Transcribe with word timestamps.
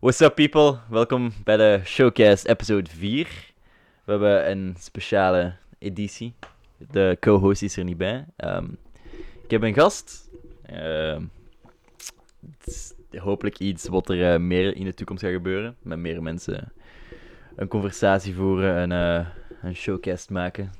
What's 0.00 0.20
up 0.20 0.34
people? 0.34 0.78
Welkom 0.88 1.32
bij 1.44 1.56
de 1.56 1.80
Showcast 1.84 2.46
episode 2.46 2.90
4. 2.90 3.28
We 4.04 4.10
hebben 4.10 4.50
een 4.50 4.76
speciale 4.78 5.54
editie. 5.78 6.34
De 6.90 7.16
co-host 7.20 7.62
is 7.62 7.76
er 7.76 7.84
niet 7.84 7.96
bij. 7.96 8.24
Ehm, 8.36 8.64
ik 9.42 9.50
heb 9.50 9.62
een 9.62 9.74
gast. 9.74 10.30
Het 10.62 12.66
is 12.66 12.92
hopelijk 13.18 13.58
iets 13.58 13.88
wat 13.88 14.08
er 14.08 14.32
eh, 14.32 14.40
meer 14.40 14.76
in 14.76 14.84
de 14.84 14.94
toekomst 14.94 15.22
gaat 15.22 15.32
gebeuren. 15.32 15.76
Met 15.82 15.98
meer 15.98 16.22
mensen 16.22 16.72
een 17.56 17.68
conversatie 17.68 18.34
voeren 18.34 18.76
en 18.76 18.92
eh, 18.92 19.26
een 19.62 19.76
showcast 19.76 20.30
maken. 20.30 20.72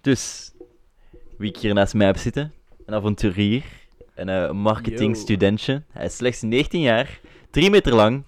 Dus, 0.00 0.52
wie 1.38 1.48
ik 1.48 1.56
hier 1.56 1.74
naast 1.74 1.94
mij 1.94 2.06
heb 2.06 2.16
zitten. 2.16 2.52
Een 2.86 2.94
avonturier. 2.94 3.64
Een 4.14 4.28
eh, 4.28 4.50
marketingstudentje. 4.50 5.82
Hij 5.90 6.04
is 6.04 6.16
slechts 6.16 6.42
19 6.42 6.80
jaar. 6.80 7.20
3 7.54 7.70
meter 7.70 7.94
lang. 7.94 8.24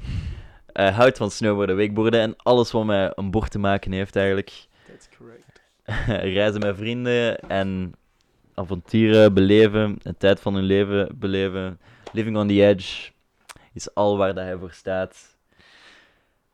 eh, 0.72 0.96
houdt 0.96 1.16
van 1.16 1.30
snowboarden, 1.30 1.76
wakeboarden 1.76 2.20
en 2.20 2.36
alles 2.36 2.70
wat 2.70 2.84
met 2.84 3.12
een 3.14 3.30
bord 3.30 3.50
te 3.50 3.58
maken 3.58 3.92
heeft 3.92 4.16
eigenlijk. 4.16 4.66
That's 4.86 5.08
correct. 5.18 5.62
Reizen 6.34 6.60
met 6.60 6.76
vrienden 6.76 7.38
en 7.40 7.92
avonturen 8.54 9.34
beleven, 9.34 9.98
een 10.02 10.16
tijd 10.16 10.40
van 10.40 10.54
hun 10.54 10.64
leven 10.64 11.08
beleven. 11.18 11.80
Living 12.12 12.36
on 12.36 12.48
the 12.48 12.66
edge 12.66 13.10
is 13.72 13.94
al 13.94 14.16
waar 14.16 14.34
dat 14.34 14.44
hij 14.44 14.56
voor 14.56 14.72
staat. 14.72 15.36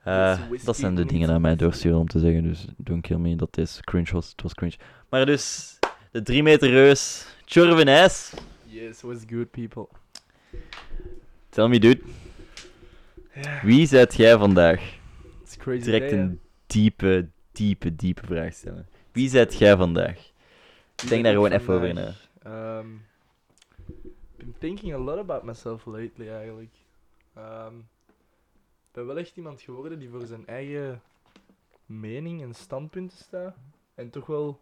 Eh, 0.02 0.38
dat 0.64 0.76
zijn 0.76 0.94
de 0.94 1.04
dingen 1.04 1.28
naar 1.28 1.40
mij 1.40 1.56
doorsturen 1.56 1.98
om 1.98 2.08
te 2.08 2.18
zeggen, 2.18 2.42
dus 2.42 2.66
don't 2.76 3.02
kill 3.02 3.16
me 3.18 3.36
dat 3.36 3.56
is 3.58 3.80
cringe 3.80 4.12
was. 4.12 4.30
Het 4.30 4.42
was 4.42 4.54
cringe. 4.54 4.76
Maar 5.08 5.26
dus, 5.26 5.78
de 6.10 6.22
3 6.22 6.42
meter 6.42 6.70
reus, 6.70 7.26
Chorven 7.44 7.88
IJs. 7.88 8.32
Yes, 8.64 9.00
what's 9.02 9.22
good, 9.28 9.50
people? 9.50 9.88
Tell 11.48 11.68
me 11.68 11.78
dude, 11.78 12.00
wie 13.62 13.86
zijt 13.86 14.14
jij 14.14 14.38
vandaag? 14.38 14.98
It's 15.42 15.56
crazy. 15.56 15.84
Direct 15.84 16.10
day, 16.10 16.18
een 16.18 16.40
diepe, 16.66 17.28
diepe, 17.52 17.96
diepe 17.96 18.26
vraag 18.26 18.52
stellen. 18.52 18.88
Wie 19.12 19.28
zijt 19.28 19.58
jij 19.58 19.76
vandaag? 19.76 20.30
Wie 20.96 21.08
Denk 21.08 21.22
daar 21.22 21.32
ik 21.32 21.38
gewoon 21.38 21.52
even 21.52 21.74
over 21.74 21.86
vandaag? 21.86 22.28
Ehm, 22.42 22.86
been 24.36 24.54
thinking 24.58 24.94
a 24.94 24.98
lot 24.98 25.18
about 25.18 25.42
myself 25.42 25.86
lately, 25.86 26.28
eigenlijk. 26.28 26.74
Ehm, 27.34 27.74
Ik 28.92 28.98
ben 28.98 29.06
wel 29.06 29.18
echt 29.18 29.36
iemand 29.36 29.60
geworden 29.60 29.98
die 29.98 30.08
voor 30.08 30.26
zijn 30.26 30.46
eigen 30.46 31.02
mening 31.86 32.42
en 32.42 32.54
standpunten 32.54 33.18
staat. 33.18 33.56
En 33.94 34.10
toch 34.10 34.26
wel 34.26 34.60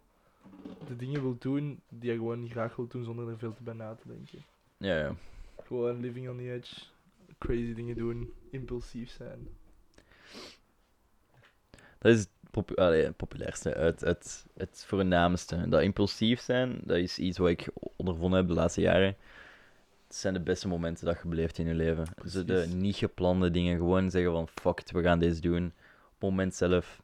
de 0.86 0.96
dingen 0.96 1.22
wil 1.22 1.36
doen 1.38 1.80
die 1.88 2.08
hij 2.08 2.18
gewoon 2.18 2.48
graag 2.48 2.77
wil 2.77 2.86
doen 2.86 3.05
zonder 3.05 3.28
er 3.28 3.38
veel 3.38 3.55
te 3.55 3.62
bij 3.62 3.74
na 3.74 3.94
te 3.94 4.08
denken. 4.08 4.38
Ja, 4.77 4.98
ja. 4.98 5.14
Gewoon 5.64 6.00
living 6.00 6.28
on 6.28 6.36
the 6.36 6.52
edge, 6.52 6.77
crazy 7.41 7.74
dingen 7.74 7.96
doen, 7.96 8.33
impulsief 8.50 9.10
zijn. 9.10 9.48
Dat 11.98 12.12
is 12.12 12.19
het 12.19 12.28
popu 12.50 12.74
allee, 12.74 13.05
het 13.05 13.16
populairste, 13.16 13.69
het, 13.69 14.00
het, 14.00 14.46
het 14.56 14.84
voornaamste. 14.86 15.68
Dat 15.68 15.83
impulsief 15.83 16.41
zijn, 16.41 16.80
dat 16.84 16.96
is 16.96 17.18
iets 17.18 17.38
wat 17.38 17.48
ik 17.48 17.68
ondervonden 17.96 18.38
heb 18.38 18.48
de 18.48 18.55
laatste 18.55 18.80
jaren. 18.80 19.16
Het 20.06 20.16
zijn 20.16 20.34
de 20.34 20.41
beste 20.41 20.68
momenten 20.68 21.06
dat 21.06 21.18
je 21.22 21.28
beleeft 21.28 21.58
in 21.58 21.66
je 21.66 21.74
leven. 21.74 22.05
Zo 22.27 22.44
de 22.44 22.66
niet 22.74 22.96
geplande 22.96 23.50
dingen, 23.50 23.77
gewoon 23.77 24.11
zeggen 24.11 24.33
van 24.33 24.48
fuck 24.48 24.80
it, 24.80 24.91
we 24.91 25.02
gaan 25.02 25.18
deze 25.18 25.41
doen. 25.41 25.64
Op 25.64 26.20
het 26.20 26.30
moment 26.30 26.55
zelf. 26.55 27.02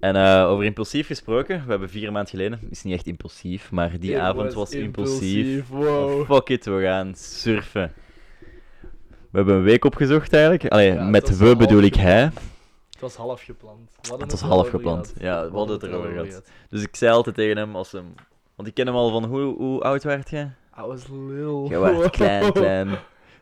En 0.00 0.16
eh, 0.16 0.46
over 0.48 0.64
impulsief 0.64 1.06
gesproken, 1.06 1.64
we 1.64 1.70
hebben 1.70 1.90
vier 1.90 2.12
maanden 2.12 2.30
geleden, 2.30 2.60
is 2.70 2.82
niet 2.82 2.94
echt 2.94 3.06
impulsief, 3.06 3.70
maar 3.70 3.98
die 3.98 4.12
It 4.12 4.18
avond 4.18 4.52
was 4.52 4.70
impulsief. 4.70 5.68
Wow. 5.68 6.26
Van, 6.26 6.36
fuck 6.36 6.48
it, 6.48 6.64
we 6.64 6.82
gaan 6.82 7.14
surfen. 7.14 7.92
We 9.30 9.36
hebben 9.38 9.54
een 9.54 9.62
week 9.62 9.84
opgezocht 9.84 10.32
eigenlijk. 10.32 10.66
Allee, 10.72 10.92
Ja, 10.92 11.04
met 11.04 11.36
we 11.38 11.56
bedoel 11.56 11.82
ik 11.82 11.94
hij. 11.94 12.22
Het 12.90 13.00
was 13.00 13.14
half 13.16 13.42
gepland. 13.42 13.90
Het 14.18 14.30
was 14.30 14.40
half 14.40 14.68
gepland. 14.68 15.06
gehad. 15.06 15.22
Ja, 15.22 15.50
we 15.50 15.56
hadden 15.56 15.74
het 15.74 15.82
er 15.84 15.90
erover 15.92 16.10
gehad. 16.26 16.50
Dus 16.68 16.82
ik 16.82 16.96
zei 16.96 17.12
altijd 17.12 17.34
tegen 17.36 17.56
hem 17.56 17.76
als 17.76 17.92
hem. 17.92 18.14
Want 18.54 18.68
ik 18.68 18.74
ken 18.74 18.86
hem 18.86 18.94
al 18.96 19.10
van 19.10 19.24
hoe, 19.24 19.56
hoe 19.56 19.80
oud 19.80 20.02
werd 20.02 20.30
jij? 20.30 20.52
I 20.78 20.82
was 20.82 21.06
lil. 21.08 21.66
Jij 21.68 21.80
werd 21.80 22.10
klein, 22.16 22.52
klein. 22.52 22.88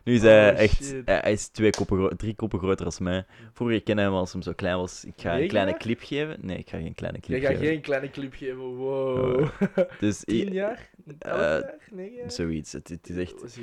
Nu 0.03 0.13
is 0.13 0.21
hij 0.21 0.51
Oh, 0.53 0.59
echt. 0.59 0.83
shit. 0.85 1.01
Hij 1.05 1.17
hij 1.21 1.31
is 1.31 1.47
twee 1.47 1.69
koppen 1.69 2.17
drie 2.17 2.35
koppen 2.35 2.59
groter 2.59 2.85
als 2.85 2.99
mij. 2.99 3.25
Vroeger 3.53 3.75
ik 3.77 3.83
kende 3.83 4.01
hem 4.01 4.13
als 4.13 4.31
hem 4.31 4.41
zo 4.41 4.51
klein 4.53 4.77
was. 4.77 5.05
Ik 5.05 5.13
ga 5.17 5.39
een 5.39 5.47
kleine 5.47 5.77
clip 5.77 5.99
geven. 6.03 6.37
Nee, 6.41 6.57
ik 6.57 6.69
ga 6.69 6.77
geen 6.77 6.93
kleine 6.93 7.17
Je 7.21 7.25
clip 7.25 7.41
gaat 7.41 7.51
geven. 7.51 7.65
geen 7.65 7.81
kleine 7.81 8.09
clip 8.09 8.33
geven, 8.33 8.57
wow. 8.75 9.47
Dus 9.99 10.19
Tien 10.19 10.53
jaar? 10.53 10.89
Elf 11.19 11.39
Eh, 11.39 11.47
jaar? 11.47 11.75
Negen 11.91 12.15
jaar? 12.15 12.31
zoiets. 12.31 12.71
Het, 12.71 12.87
het 12.89 13.09
is 13.09 13.17
echt. 13.17 13.57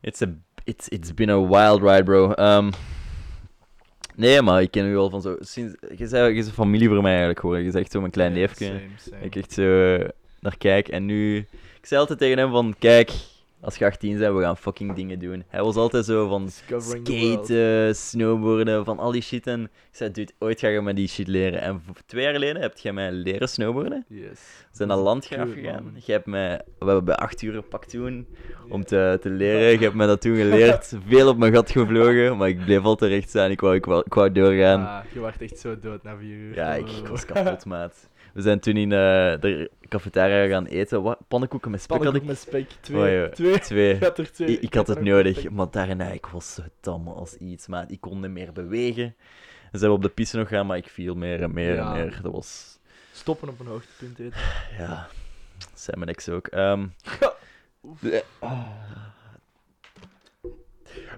It's, 0.00 0.22
a, 0.22 0.26
it's, 0.64 0.88
it's 0.88 1.14
been 1.14 1.30
a 1.30 1.40
wild 1.40 1.82
ride, 1.82 2.04
bro. 2.04 2.32
Ehm, 2.32 2.70
nee, 4.14 4.42
maar 4.42 4.62
ik 4.62 4.70
ken 4.70 4.86
u 4.86 4.96
al 4.96 5.10
van 5.10 5.22
zo. 5.22 5.36
Sinds, 5.40 5.74
je, 5.96 6.08
bent, 6.08 6.46
een 6.46 6.52
familie 6.52 6.88
voor 6.88 7.02
mij 7.02 7.10
eigenlijk 7.10 7.40
geworden. 7.40 7.64
Je 7.64 7.70
is 7.72 7.80
echt 7.80 7.92
zo 7.92 8.00
mijn 8.00 8.12
klein 8.12 8.32
neefje. 8.32 8.66
same, 8.66 8.80
same. 8.96 9.22
Ik 9.22 9.36
echt 9.36 9.52
zo 9.52 9.94
eh, 9.94 10.08
naar 10.40 10.56
kijk. 10.56 10.88
En 10.88 11.04
nu, 11.04 11.36
ik 11.80 11.86
zei 11.86 12.00
altijd 12.00 12.18
tegen 12.18 12.38
hem 12.38 12.50
van, 12.50 12.74
kijk, 12.78 13.12
als 13.62 13.76
je 13.76 13.84
18 13.84 14.18
bent, 14.18 14.34
we 14.34 14.40
gaan 14.42 14.56
fucking 14.56 14.94
dingen 14.94 15.18
doen. 15.18 15.44
Hij 15.48 15.62
was 15.62 15.76
altijd 15.76 16.04
zo 16.04 16.28
van 16.28 16.48
skaten, 16.50 17.96
snowboarden, 17.96 18.84
van 18.84 18.98
al 18.98 19.12
die 19.12 19.22
shit. 19.22 19.46
En 19.46 19.62
ik 19.62 19.68
zei, 19.90 20.10
dude, 20.10 20.32
ooit 20.38 20.60
ga 20.60 20.68
je 20.68 20.80
me 20.80 20.94
die 20.94 21.08
shit 21.08 21.26
leren. 21.28 21.60
En 21.60 21.82
twee 22.06 22.22
jaar 22.24 22.32
geleden 22.32 22.62
heb 22.62 22.78
jij 22.78 22.92
mij 22.92 23.12
leren 23.12 23.48
snowboarden. 23.48 24.04
Yes. 24.08 24.28
We 24.70 24.76
zijn 24.78 24.88
naar 24.88 24.98
Landgraaf 24.98 25.52
gegaan. 25.52 25.82
man. 25.84 25.92
Hebt 26.06 26.26
mij, 26.26 26.60
we 26.78 26.84
hebben 26.84 27.04
bij 27.04 27.14
acht 27.14 27.42
uur 27.42 27.52
gepakt 27.54 27.90
toen 27.90 28.26
om 28.68 28.84
te, 28.84 29.18
te 29.20 29.30
leren. 29.30 29.70
Je 29.72 29.78
hebt 29.78 29.94
mij 29.94 30.06
dat 30.06 30.20
toen 30.20 30.36
geleerd. 30.36 30.92
Veel 31.08 31.28
op 31.28 31.36
mijn 31.38 31.52
gat 31.52 31.70
gevlogen, 31.70 32.36
maar 32.36 32.48
ik 32.48 32.64
bleef 32.64 32.82
altijd 32.82 33.10
recht 33.10 33.28
staan. 33.28 33.50
Ik 33.50 33.60
wou, 33.60 33.74
ik 33.74 33.84
wou, 33.84 34.02
ik 34.06 34.14
wou 34.14 34.32
doorgaan. 34.32 34.80
Ah, 34.86 34.98
je 35.12 35.20
werd 35.20 35.42
echt 35.42 35.58
zo 35.58 35.78
dood 35.78 36.02
na 36.02 36.16
vier 36.16 36.36
uur. 36.36 36.54
Ja, 36.54 36.74
ik, 36.74 36.86
Oh. 36.88 36.96
ik 36.98 37.06
was 37.06 37.24
kapot, 37.24 37.64
maat. 37.74 38.08
We 38.32 38.42
zijn 38.42 38.60
toen 38.60 38.76
in 38.76 38.92
eh, 38.92 38.98
de 39.40 39.70
cafetaria 39.88 40.46
gaan 40.48 40.66
eten. 40.66 41.02
Wat? 41.02 41.18
Pannenkoeken 41.28 41.70
met 41.70 41.80
spek 41.82 41.96
had 41.96 42.04
Pannenkoek 42.04 42.30
ik. 42.30 42.36
met 42.36 42.46
spek. 42.48 42.70
Twee. 42.80 43.24
Oh. 43.26 43.32
Twee. 43.32 43.58
Twee. 43.58 43.94
Ik 43.96 44.02
had 44.02 44.18
er 44.18 44.32
twee. 44.32 44.48
Ik, 44.48 44.60
ik 44.62 44.74
had 44.74 44.86
het 44.86 45.00
nodig, 45.02 45.50
maar 45.50 45.70
daarna 45.70 46.08
ik 46.10 46.26
was 46.26 46.54
zo 46.54 46.62
tam 46.80 47.08
als 47.08 47.34
iets, 47.36 47.66
maat. 47.66 47.90
Ik 47.90 48.00
kon 48.00 48.20
niet 48.20 48.30
meer 48.30 48.52
bewegen. 48.52 49.04
En 49.04 49.78
ze 49.78 49.84
hebben 49.86 49.92
op 49.96 50.02
de 50.02 50.08
piste 50.08 50.36
nog 50.36 50.48
gaan, 50.48 50.66
maar 50.66 50.76
ik 50.76 50.88
viel 50.88 51.14
meer 51.14 51.42
en 51.42 51.52
meer 51.54 51.74
Ja. 51.74 51.86
en 51.94 52.00
meer. 52.00 52.18
Dat 52.22 52.32
was, 52.32 52.78
Stoppen 53.12 53.48
op 53.48 53.60
een 53.60 53.66
hoogtepunt 53.66 54.18
eten. 54.18 54.40
ja, 54.78 55.08
zijn 55.74 55.98
mijn 55.98 56.10
ex 56.10 56.28
ook. 56.28 56.48
De- 58.00 58.24
ah. 58.38 58.66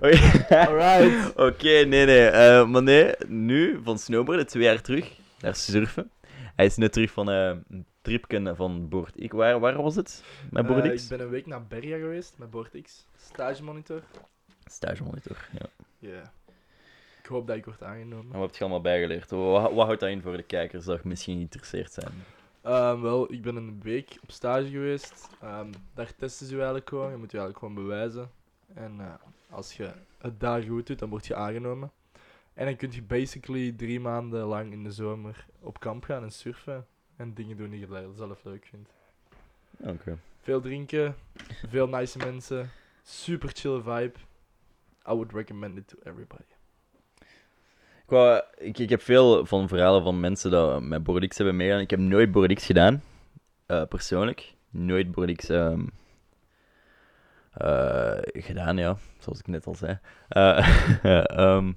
Oké, 0.00 0.16
Alright. 0.48 1.36
Oké, 1.36 1.69
nee, 1.84 2.04
nee. 2.06 2.26
eh, 2.26 2.66
maar 2.66 2.82
nee, 2.82 3.14
nu 3.26 3.80
van 3.84 3.98
snowboarden, 3.98 4.47
twee 4.47 4.62
jaar 4.62 4.80
terug, 4.80 5.10
naar 5.41 5.54
surfen. 5.56 6.10
Hij 6.54 6.65
is 6.65 6.76
net 6.76 6.92
terug 6.92 7.10
van 7.10 7.31
eh, 7.31 7.48
een 7.69 7.87
tripje 8.03 8.54
van 8.54 8.88
Boord 8.88 9.15
X. 9.26 9.32
Waar, 9.32 9.60
waar 9.60 9.82
was 9.82 9.94
het? 9.97 10.25
Met 10.50 10.66
Boord 10.66 10.84
Eh, 10.84 10.94
X? 10.94 11.03
ik 11.03 11.09
ben 11.09 11.20
een 11.20 11.28
week 11.28 11.47
naar 11.47 11.66
Berga 11.66 11.97
geweest 11.97 12.38
met 12.38 12.50
Board-X. 12.50 13.06
Stagemonitor. 13.16 14.03
Stagemonitor, 14.65 15.48
ja. 15.53 15.66
Ja. 15.98 16.32
Ik 17.22 17.26
hoop 17.31 17.47
dat 17.47 17.56
ik 17.56 17.65
word 17.65 17.82
aangenomen. 17.82 18.32
En 18.32 18.38
wat 18.38 18.47
heb 18.48 18.54
je 18.56 18.60
allemaal 18.60 18.81
bijgeleerd? 18.81 19.31
Wat, 19.31 19.72
wat 19.72 19.84
houdt 19.87 20.00
dat 20.00 20.10
in 20.10 20.22
voor 20.22 20.37
de 20.37 20.42
kijkers 20.42 20.84
dat 20.84 21.04
misschien 21.04 21.34
geïnteresseerd 21.37 21.92
zijn? 21.92 22.12
Ehm, 22.62 23.00
wel, 23.00 23.32
ik 23.32 23.42
ben 23.42 23.56
een 23.56 23.81
week 23.82 24.19
op 24.22 24.31
stage 24.31 24.69
geweest. 24.69 25.28
Ehm, 25.41 25.72
daar 25.94 26.15
testen 26.16 26.47
ze 26.47 26.53
je 26.53 26.59
eigenlijk 26.59 26.88
gewoon. 26.88 27.10
Je 27.10 27.16
moet 27.16 27.31
je 27.31 27.38
eigenlijk 27.38 27.59
gewoon 27.59 27.86
bewijzen. 27.86 28.31
En 28.75 29.00
eh, 29.00 29.15
als 29.50 29.76
je 29.76 29.91
het 30.19 30.41
daar 30.41 30.62
goed 30.62 30.86
doet, 30.86 30.98
dan 30.98 31.09
word 31.09 31.26
je 31.26 31.34
aangenomen. 31.34 31.91
En 32.54 32.65
dan 32.66 32.76
kun 32.76 32.92
je 32.92 33.03
basically 33.03 33.72
drie 33.72 34.00
maanden 34.00 34.44
lang 34.44 34.72
in 34.72 34.82
de 34.82 34.91
zomer 34.91 35.47
op 35.60 35.81
kamp 35.81 36.04
gaan 36.04 36.22
en 36.22 36.32
surfen. 36.32 36.87
En 37.16 37.34
dingen 37.34 37.56
doen 37.56 37.70
die 37.70 37.81
je 37.81 38.12
zelf 38.16 38.44
leuk 38.44 38.66
vindt. 38.70 38.91
Oké. 39.78 40.19
Veel 40.41 40.60
drinken, 40.60 41.15
veel 41.69 41.88
nice 41.88 42.19
mensen, 42.19 42.70
super 43.03 43.50
chill 43.53 43.81
vibe. 43.81 44.12
I 45.09 45.12
would 45.12 45.32
recommend 45.32 45.76
it 45.76 45.88
to 45.88 45.97
everybody. 46.03 46.42
Ik, 48.03 48.10
wou- 48.10 48.42
ik, 48.59 48.78
ik 48.78 48.89
heb 48.89 49.01
veel 49.03 49.47
van 49.47 49.68
verhalen 49.68 50.03
van 50.03 50.21
mensen 50.21 50.51
dat 50.51 50.83
met 50.83 51.03
Boardix 51.03 51.36
hebben 51.36 51.56
meegedaan. 51.56 51.83
Ik 51.83 51.91
heb 51.91 51.98
nooit 51.98 52.33
Boardix 52.33 52.66
gedaan, 52.66 53.03
eh, 53.66 53.83
persoonlijk. 53.84 54.54
Nooit 54.71 55.10
Boardix 55.12 55.48
ehm, 55.48 55.86
eh, 57.53 58.18
gedaan, 58.22 58.77
ja. 58.77 58.97
Zoals 59.18 59.39
ik 59.39 59.47
net 59.47 59.66
al 59.66 59.74
zei. 59.74 59.98
Eh, 60.28 61.04
ehm, 61.39 61.72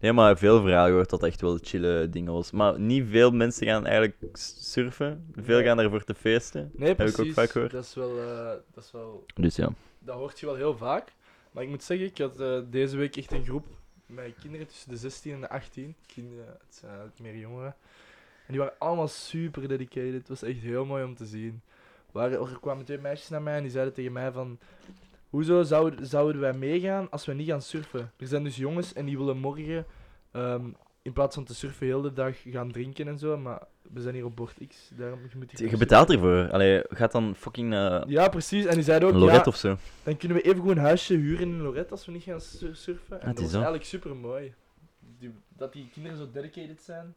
nee, 0.00 0.12
maar 0.12 0.38
veel 0.38 0.60
verhalen 0.60 0.88
gehoord 0.88 1.10
dat 1.10 1.22
echt 1.22 1.40
wel 1.40 1.58
chille 1.62 2.08
dingen 2.10 2.32
was. 2.32 2.50
Maar 2.50 2.80
niet 2.80 3.04
veel 3.10 3.30
mensen 3.30 3.66
gaan 3.66 3.86
eigenlijk 3.86 4.16
surfen. 4.32 5.26
Veel 5.36 5.62
gaan 5.62 5.78
ervoor 5.78 6.04
te 6.04 6.14
feesten. 6.14 6.70
Nee, 6.74 6.88
Heb 6.88 7.00
ik 7.00 7.08
ook 7.08 7.14
precies. 7.14 7.34
vaak 7.34 7.50
gehoord. 7.50 7.70
Dat 7.70 7.84
is 7.84 7.94
wel, 7.94 8.18
eh, 8.18 8.50
dat 8.74 8.84
is 8.84 8.90
wel 8.92 9.24
Dus 9.34 9.56
ja. 9.56 9.68
Dat 9.98 10.16
hoort 10.16 10.40
je 10.40 10.46
wel 10.46 10.54
heel 10.54 10.76
vaak. 10.76 11.12
Maar 11.50 11.62
ik 11.62 11.68
moet 11.68 11.82
zeggen, 11.82 12.06
ik 12.06 12.18
had 12.18 12.40
eh, 12.40 12.58
deze 12.70 12.96
week 12.96 13.16
echt 13.16 13.32
een 13.32 13.44
groep 13.44 13.66
met 14.06 14.34
kinderen 14.40 14.66
tussen 14.66 14.90
de 14.90 14.96
16 14.96 15.32
en 15.32 15.40
de 15.40 15.48
18. 15.48 15.94
Kinderen, 16.06 16.46
het 16.46 16.74
zijn 16.74 16.90
eigenlijk 16.90 17.20
meer 17.20 17.36
jongeren. 17.36 17.74
En 18.46 18.54
die 18.54 18.58
waren 18.58 18.74
allemaal 18.78 19.08
super 19.08 19.68
dedicated. 19.68 20.12
Het 20.12 20.28
was 20.28 20.42
echt 20.42 20.60
heel 20.60 20.84
mooi 20.84 21.04
om 21.04 21.14
te 21.14 21.26
zien. 21.26 21.60
Waar, 22.12 22.32
er 22.32 22.58
kwamen 22.60 22.84
twee 22.84 22.98
meisjes 22.98 23.28
naar 23.28 23.42
mij 23.42 23.56
en 23.56 23.62
die 23.62 23.70
zeiden 23.70 23.94
tegen 23.94 24.12
mij 24.12 24.32
van... 24.32 24.58
Hoezo 25.30 25.62
zouden, 25.62 26.06
zouden 26.06 26.40
wij 26.40 26.52
meegaan 26.52 27.10
als 27.10 27.24
we 27.26 27.32
niet 27.32 27.48
gaan 27.48 27.62
surfen? 27.62 28.12
Er 28.16 28.26
zijn 28.26 28.44
dus 28.44 28.56
jongens 28.56 28.92
en 28.92 29.04
die 29.06 29.18
willen 29.18 29.38
morgen, 29.38 29.86
ehm, 30.32 30.64
in 31.02 31.12
plaats 31.12 31.34
van 31.34 31.44
te 31.44 31.54
surfen, 31.54 31.86
heel 31.86 32.00
de 32.02 32.12
dag 32.12 32.36
gaan 32.44 32.72
drinken 32.72 33.08
en 33.08 33.18
zo. 33.18 33.36
Maar 33.38 33.62
we 33.92 34.00
zijn 34.00 34.14
hier 34.14 34.24
op 34.24 34.36
bord 34.36 34.54
X, 34.68 34.90
daarom 34.96 35.20
je 35.30 35.36
moet 35.36 35.58
Je 35.58 35.76
betaalt 35.76 36.10
ervoor. 36.10 36.50
Allee, 36.50 36.82
gaat 36.88 37.12
dan 37.12 37.34
fucking 37.34 37.68
naar 37.68 38.08
Ja, 38.08 38.28
precies. 38.28 38.64
En 38.64 38.74
die 38.74 38.82
zeiden 38.84 39.08
ook, 39.08 39.14
Lorette 39.14 39.38
ja, 39.38 39.44
of 39.44 39.56
zo. 39.56 39.76
dan 40.02 40.16
kunnen 40.16 40.36
we 40.36 40.42
even 40.42 40.56
gewoon 40.60 40.76
een 40.76 40.82
huisje 40.82 41.14
huren 41.14 41.46
in 41.48 41.60
Lorette 41.60 41.90
als 41.90 42.06
we 42.06 42.12
niet 42.12 42.22
gaan 42.22 42.40
sur- 42.40 42.76
surfen. 42.76 43.20
En 43.20 43.26
het 43.28 43.36
dat 43.36 43.46
is 43.46 43.52
eigenlijk 43.52 43.84
super 43.84 44.16
mooi. 44.16 44.54
Dat 45.48 45.72
die 45.72 45.88
kinderen 45.92 46.18
zo 46.18 46.30
dedicated 46.32 46.82
zijn, 46.82 47.14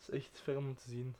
is 0.00 0.10
echt 0.10 0.40
ferm 0.42 0.56
om 0.66 0.74
te 0.74 0.88
zien. 0.88 1.14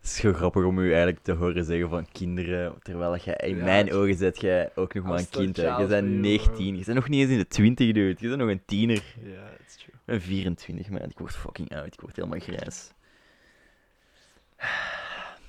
Het 0.00 0.06
is 0.10 0.16
zo 0.16 0.32
grappig 0.32 0.64
om 0.64 0.78
u 0.78 0.86
eigenlijk 0.88 1.18
te 1.22 1.32
horen 1.32 1.64
zeggen 1.64 1.88
van 1.88 2.06
kinderen, 2.12 2.74
terwijl 2.82 3.14
je 3.24 3.36
in 3.36 3.56
Ja, 3.56 3.64
mijn 3.64 3.92
ogen 3.92 4.14
zet 4.14 4.40
jij 4.40 4.70
ook 4.74 4.94
nog 4.94 5.04
maar 5.04 5.18
een 5.18 5.28
kind. 5.28 5.56
Je 5.56 5.62
bent 5.62 5.76
for 5.88 5.88
you, 5.88 6.02
19, 6.20 6.76
je 6.76 6.84
bent 6.84 6.94
nog 6.96 7.08
niet 7.08 7.20
eens 7.20 7.30
in 7.30 7.38
de 7.38 7.46
20, 7.46 7.92
dude. 7.92 8.16
Je 8.20 8.28
bent 8.28 8.40
nog 8.40 8.48
een 8.50 8.62
tiener. 8.66 9.02
Ja, 9.22 9.50
that's 9.58 9.76
true. 9.76 9.94
Ik 9.94 10.00
ben 10.04 10.20
24, 10.20 10.90
man. 10.90 11.02
Ik 11.02 11.18
word 11.18 11.32
fucking 11.36 11.74
oud. 11.74 11.86
Ik 11.92 12.00
word 12.00 12.16
helemaal 12.16 12.38
grijs. 12.38 12.90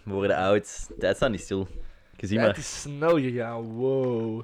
We 0.03 0.11
worden 0.13 0.35
oud. 0.35 0.89
Tijd 0.99 1.15
staat 1.15 1.31
niet 1.31 1.41
stil. 1.41 1.67
Gezien 2.17 2.35
Ja, 2.37 2.41
maar. 2.45 2.49
het 2.53 2.59
is 2.63 2.81
snel 2.81 3.19
gegaan, 3.19 3.61
wow. 3.61 4.43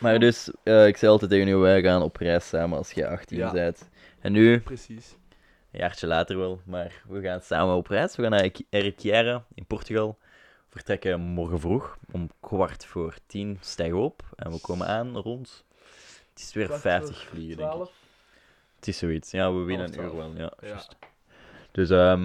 Maar 0.00 0.18
dus, 0.18 0.50
eh, 0.62 0.86
ik 0.86 0.96
zei 0.96 1.10
altijd 1.12 1.30
tegen 1.30 1.48
u, 1.48 1.54
wij 1.56 1.82
gaan 1.82 2.02
op 2.02 2.16
reis 2.16 2.48
samen 2.48 2.78
als 2.78 2.92
jij 2.92 3.08
18 3.08 3.38
Ja. 3.38 3.52
bent. 3.52 3.88
En 4.20 4.32
nu, 4.32 4.60
Precies. 4.60 5.16
Een 5.70 5.78
jaartje 5.80 6.06
later 6.06 6.38
wel, 6.38 6.60
maar 6.64 7.02
we 7.08 7.20
gaan 7.20 7.40
samen 7.40 7.74
op 7.74 7.86
reis. 7.86 8.16
We 8.16 8.22
gaan 8.22 8.30
naar 8.30 8.50
Eriquiera 8.70 9.44
in 9.54 9.66
Portugal. 9.66 10.18
We 10.68 10.74
vertrekken 10.74 11.20
morgen 11.20 11.60
vroeg. 11.60 11.98
Om 12.12 12.30
kwart 12.40 12.84
voor 12.84 13.14
tien 13.26 13.58
stijgen 13.60 13.96
we 13.96 14.02
op. 14.02 14.22
En 14.36 14.50
we 14.50 14.60
komen 14.60 14.86
aan 14.86 15.16
rond... 15.16 15.64
Het 16.30 16.46
is 16.46 16.52
weer 16.54 16.66
Kwart 16.66 16.80
50 16.80 17.18
voor 17.18 17.28
vliegen, 17.28 17.56
denk 17.56 17.68
ik. 17.68 17.74
12? 17.74 17.92
Het 18.76 18.88
is 18.88 18.98
zoiets. 18.98 19.30
Ja, 19.30 19.52
we 19.52 19.58
winnen 19.60 19.92
een 19.98 20.04
uur 20.04 20.16
wel. 20.16 20.30
Ja, 20.36 20.52
Ja. 20.60 20.68
juist. 20.68 20.96
Dus 21.72 21.90
ehm, 21.90 22.22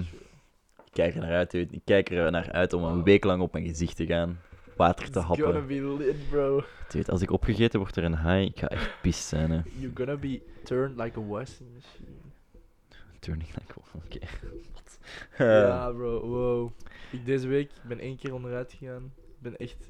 ik 0.86 0.92
kijk 0.92 1.16
er 1.16 1.22
naar 1.22 1.36
uit. 1.36 1.54
Ik 1.54 1.82
kijk 1.86 2.10
er 2.10 2.32
naar 2.32 2.52
uit 2.52 2.74
om 2.74 2.84
een 2.84 3.04
week 3.04 3.24
lang 3.24 3.42
op 3.42 3.54
mijn 3.54 3.66
gezicht 3.68 3.96
te 3.96 4.06
gaan. 4.06 4.40
Water 4.78 5.12
te 5.12 5.20
It's 5.20 5.28
gonna 5.28 5.44
happen. 5.52 5.68
be 5.68 5.82
lit, 6.04 6.30
bro. 6.30 6.64
Dude, 6.90 7.12
als 7.12 7.22
ik 7.22 7.32
opgegeten 7.32 7.80
word 7.80 7.94
door 7.94 8.04
een 8.04 8.14
haai, 8.14 8.46
ik 8.48 8.60
ga 8.60 8.68
echt 8.68 9.02
pist 9.02 9.24
zijn. 9.28 9.52
Hè. 9.52 9.62
You're 9.80 9.96
gonna 9.96 10.16
be 10.16 10.42
turned 10.64 10.98
like 11.00 11.20
a 11.20 11.24
washing 11.26 11.70
machine. 11.74 12.18
Turning 13.24 13.50
like 13.60 13.74
Oké. 13.94 14.20
Wat? 14.74 15.00
ja, 15.38 15.92
bro, 15.92 16.28
wow. 16.28 16.72
Ik 17.12 17.26
deze 17.26 17.48
week 17.48 17.72
ik 17.72 17.88
ben 17.88 18.00
één 18.00 18.18
keer 18.18 18.34
onderuit 18.34 18.74
gegaan. 18.74 19.14
Ik 19.18 19.40
ben 19.40 19.58
echt 19.58 19.90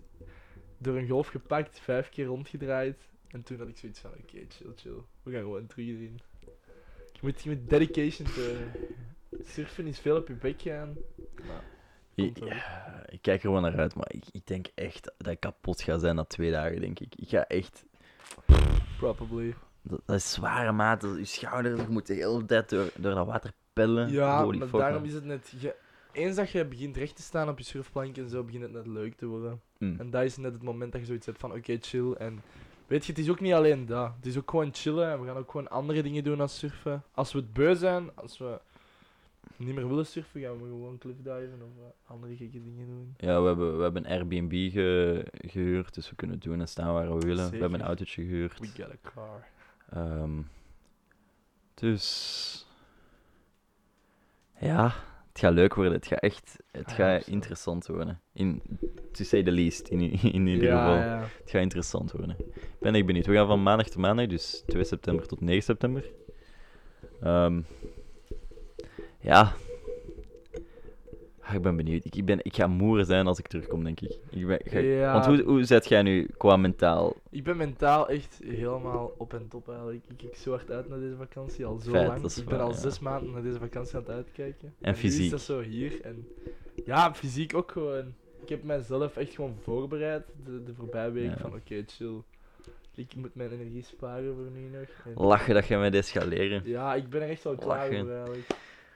door 0.77 0.95
een 0.95 1.07
golf 1.07 1.27
gepakt, 1.27 1.80
vijf 1.80 2.09
keer 2.09 2.25
rondgedraaid. 2.25 3.09
En 3.27 3.44
toen 3.44 3.57
had 3.57 3.68
ik 3.68 3.77
zoiets 3.77 4.00
van: 4.00 4.12
oké, 4.12 4.38
chill, 4.47 4.71
chill. 4.75 4.97
We 5.24 5.31
gaan 5.31 5.41
gewoon 5.41 5.68
terug 5.68 5.85
erin. 5.85 6.19
Je 7.12 7.19
moet, 7.21 7.41
je 7.41 7.50
moet 7.50 7.69
dedication 7.69 8.27
tonen. 8.27 8.71
Surfen 9.45 9.88
is 9.88 10.00
veel 10.00 10.18
op 10.18 10.27
je 10.27 10.33
bek 10.33 10.62
gaan. 10.62 10.95
Maar, 11.47 11.63
ja, 12.15 13.09
ik 13.09 13.21
kijk 13.21 13.44
er 13.44 13.51
wel 13.51 13.62
naar 13.62 13.77
uit, 13.77 13.95
maar 13.95 14.13
ik, 14.13 14.24
ik 14.31 14.47
denk 14.47 14.68
echt 14.75 15.12
dat 15.18 15.33
ik 15.33 15.39
kapot 15.39 15.81
ga 15.81 15.97
zijn 15.97 16.15
na 16.15 16.24
twee 16.24 16.51
dagen, 16.51 16.81
denk 16.81 17.00
ik. 17.00 17.15
Ik 17.15 17.29
ga 17.29 17.47
echt... 17.47 17.86
probably. 18.97 19.53
Dat, 19.83 20.01
dat 20.06 20.15
is 20.15 20.31
zware 20.31 20.71
maat, 20.71 21.01
dat 21.01 21.15
is 21.18 21.35
je 21.35 21.45
schouder, 21.45 21.77
je 21.77 21.85
moet 21.89 22.07
de 22.07 22.13
hele 22.13 22.45
tijd 22.45 22.69
door, 22.69 22.89
door 22.97 23.13
dat 23.15 23.25
water 23.25 23.51
pellen. 23.74 24.12
Ja, 24.12 24.44
Holy 24.44 24.57
maar 24.57 24.68
fuck, 24.68 24.80
daarom 24.80 25.00
man. 25.00 25.07
is 25.07 25.13
het 25.13 25.25
net. 25.25 25.53
Je, 25.59 25.75
eens 26.12 26.35
dat 26.35 26.50
je 26.51 26.65
begint 26.65 26.97
recht 26.97 27.15
te 27.15 27.21
staan 27.21 27.50
op 27.50 27.57
je 27.57 27.63
surfplank 27.63 28.18
en 28.18 28.30
zo, 28.30 28.44
begint 28.44 28.63
het 28.63 28.74
net 28.74 28.88
leuk 28.88 29.15
te 29.15 29.25
worden. 29.25 29.62
Mm. 29.77 29.95
En 30.00 30.09
dat 30.09 30.24
is 30.24 30.38
net 30.38 30.53
het 30.53 30.63
moment 30.63 30.91
dat 30.91 31.01
je 31.01 31.07
zoiets 31.07 31.25
hebt 31.25 31.39
van: 31.39 31.53
oké, 31.53 31.77
chill. 31.81 32.12
En 32.12 32.41
weet 32.88 33.06
je, 33.06 33.12
het 33.12 33.21
is 33.21 33.30
ook 33.30 33.39
niet 33.39 33.53
alleen 33.53 33.85
dat. 33.85 34.12
Het 34.15 34.25
is 34.25 34.38
ook 34.38 34.50
gewoon 34.50 34.69
chillen 34.74 35.12
en 35.12 35.19
we 35.21 35.27
gaan 35.27 35.38
ook 35.38 35.51
gewoon 35.51 35.69
andere 35.69 36.03
dingen 36.03 36.24
doen 36.24 36.41
als 36.41 36.57
surfen. 36.57 37.03
Als 37.12 37.31
we 37.33 37.39
het 37.39 37.53
beu 37.53 37.75
zijn, 37.75 38.15
als 38.15 38.38
we 38.38 38.59
niet 39.56 39.75
meer 39.75 39.88
willen 39.88 40.06
surfen, 40.06 40.41
gaan 40.41 40.57
we 40.57 40.63
gewoon 40.63 40.97
cliffdiven 40.97 41.62
of 41.62 41.83
eh, 41.83 42.12
andere 42.12 42.36
gekke 42.36 42.63
dingen 42.63 42.88
doen. 42.88 43.13
Ja, 43.18 43.41
we 43.41 43.47
hebben, 43.47 43.77
we 43.77 43.83
hebben 43.83 44.06
een 44.06 44.12
Airbnb 44.12 44.71
ge- 44.71 45.25
gehuurd, 45.31 45.94
dus 45.94 46.09
we 46.09 46.15
kunnen 46.15 46.39
doen 46.39 46.59
en 46.59 46.68
staan 46.68 46.94
waar 46.94 47.18
we 47.18 47.25
willen. 47.25 47.51
We 47.51 47.57
hebben 47.57 47.79
een 47.79 47.86
autootje 47.86 48.24
gehuurd. 48.24 48.59
We 48.59 48.68
got 48.68 48.79
a 48.91 49.09
car. 49.13 49.47
Ehm, 49.94 50.42
dus... 51.74 52.68
Ja, 54.60 54.94
het 55.30 55.40
gaat 55.40 55.54
leuk 55.54 55.74
worden. 55.74 55.94
Het 55.94 56.07
gaat 56.07 56.19
echt... 56.19 56.57
Het 56.72 56.92
I 56.92 56.94
gaat 56.94 57.28
interessant 57.28 57.88
worden. 57.88 58.22
In, 58.34 58.62
to 59.12 59.24
say 59.24 59.44
the 59.44 59.51
least, 59.51 59.88
in, 59.88 60.00
in 60.34 60.48
ieder 60.48 60.63
ja, 60.63 60.80
geval. 60.80 60.95
ja. 60.95 61.19
Het 61.19 61.50
gaat 61.50 61.62
interessant 61.62 62.12
worden. 62.12 62.36
Ik 62.40 62.80
ben 62.80 62.95
echt 62.95 63.06
benieuwd. 63.06 63.25
We 63.25 63.34
gaan 63.34 63.48
van 63.48 63.63
maandag 63.63 63.88
tot 63.88 63.98
maandag, 63.98 64.28
dus 64.28 64.63
2 64.68 64.84
september 64.84 65.28
tot 65.28 65.42
9 65.42 65.63
september. 65.63 66.12
Ehm, 67.22 67.62
ja. 69.19 69.54
Ah, 71.45 71.54
ik 71.54 71.62
ben 71.62 71.75
benieuwd. 71.75 72.06
Ik, 72.06 72.16
ik, 72.16 72.25
ben, 72.25 72.40
ik 72.42 72.56
ga 72.56 72.68
moer 72.68 73.06
zijn 73.06 73.28
als 73.28 73.40
ik 73.40 73.48
terugkom, 73.48 73.84
denk 73.84 74.00
ik. 74.01 74.18
ik 74.30 74.48
ben, 74.48 74.60
ga- 74.63 74.80
Ja. 74.80 75.13
Want 75.13 75.25
hoe, 75.25 75.42
hoe 75.42 75.63
zet 75.63 75.88
jij 75.90 76.01
nu 76.01 76.28
qua 76.38 76.57
mentaal? 76.57 77.16
Ik 77.30 77.44
ben 77.44 77.57
mentaal 77.57 78.10
echt 78.10 78.40
helemaal 78.45 79.13
op 79.18 79.34
en 79.34 79.48
top 79.48 79.68
eigenlijk. 79.69 80.04
Ik 80.07 80.18
kijk 80.18 80.36
zo 80.36 80.50
hard 80.50 80.72
uit 80.72 80.90
naar 80.90 81.00
deze 81.00 81.16
vakantie, 81.16 81.66
al 81.66 81.78
zo 81.78 81.92
Feit, 81.92 82.07
lang. 82.07 82.25
Ik 82.36 82.45
ben 82.45 82.57
waar, 82.57 82.66
al 82.66 82.72
ja. 82.72 82.78
zes 82.78 83.00
maanden 83.00 83.31
naar 83.31 83.42
deze 83.44 83.60
vakantie 83.60 83.95
aan 83.95 84.01
het 84.01 84.10
uitkijken. 84.12 84.74
En 84.81 84.95
fysiek. 84.95 85.24
is 85.24 85.30
dat 85.30 85.42
zo 85.42 85.62
hier. 85.62 86.01
En 86.01 86.28
ja, 86.86 87.13
fysiek 87.13 87.56
ook 87.56 87.72
gewoon. 87.72 88.13
Ik 88.42 88.50
heb 88.50 88.63
mijzelf 88.63 89.18
echt 89.18 89.34
gewoon 89.36 89.56
voorbereid 89.63 90.24
de, 90.46 90.63
de 90.63 90.74
voorbije 90.74 91.12
week 91.12 91.30
Ja. 91.30 91.38
van 91.38 91.54
oké, 91.54 91.84
chill. 91.88 92.22
Ik 92.96 93.16
moet 93.16 93.36
mijn 93.36 93.51
energie 93.51 93.84
sparen 93.84 94.36
voor 94.36 94.50
nu 94.54 94.78
nog. 94.80 95.16
En 95.16 95.25
Lachen 95.25 95.54
dat 95.54 95.66
jij 95.68 95.78
mij 95.80 95.89
dit 95.89 96.07
gaat 96.07 96.25
leren. 96.25 96.62
ja, 96.66 96.96
ik 96.96 97.10
ben 97.10 97.22
er 97.22 97.30
echt 97.30 97.44
wel 97.44 97.56
klaar 97.56 97.89
Lachen. 97.89 98.06
voor 98.06 98.16
eigenlijk. 98.16 98.48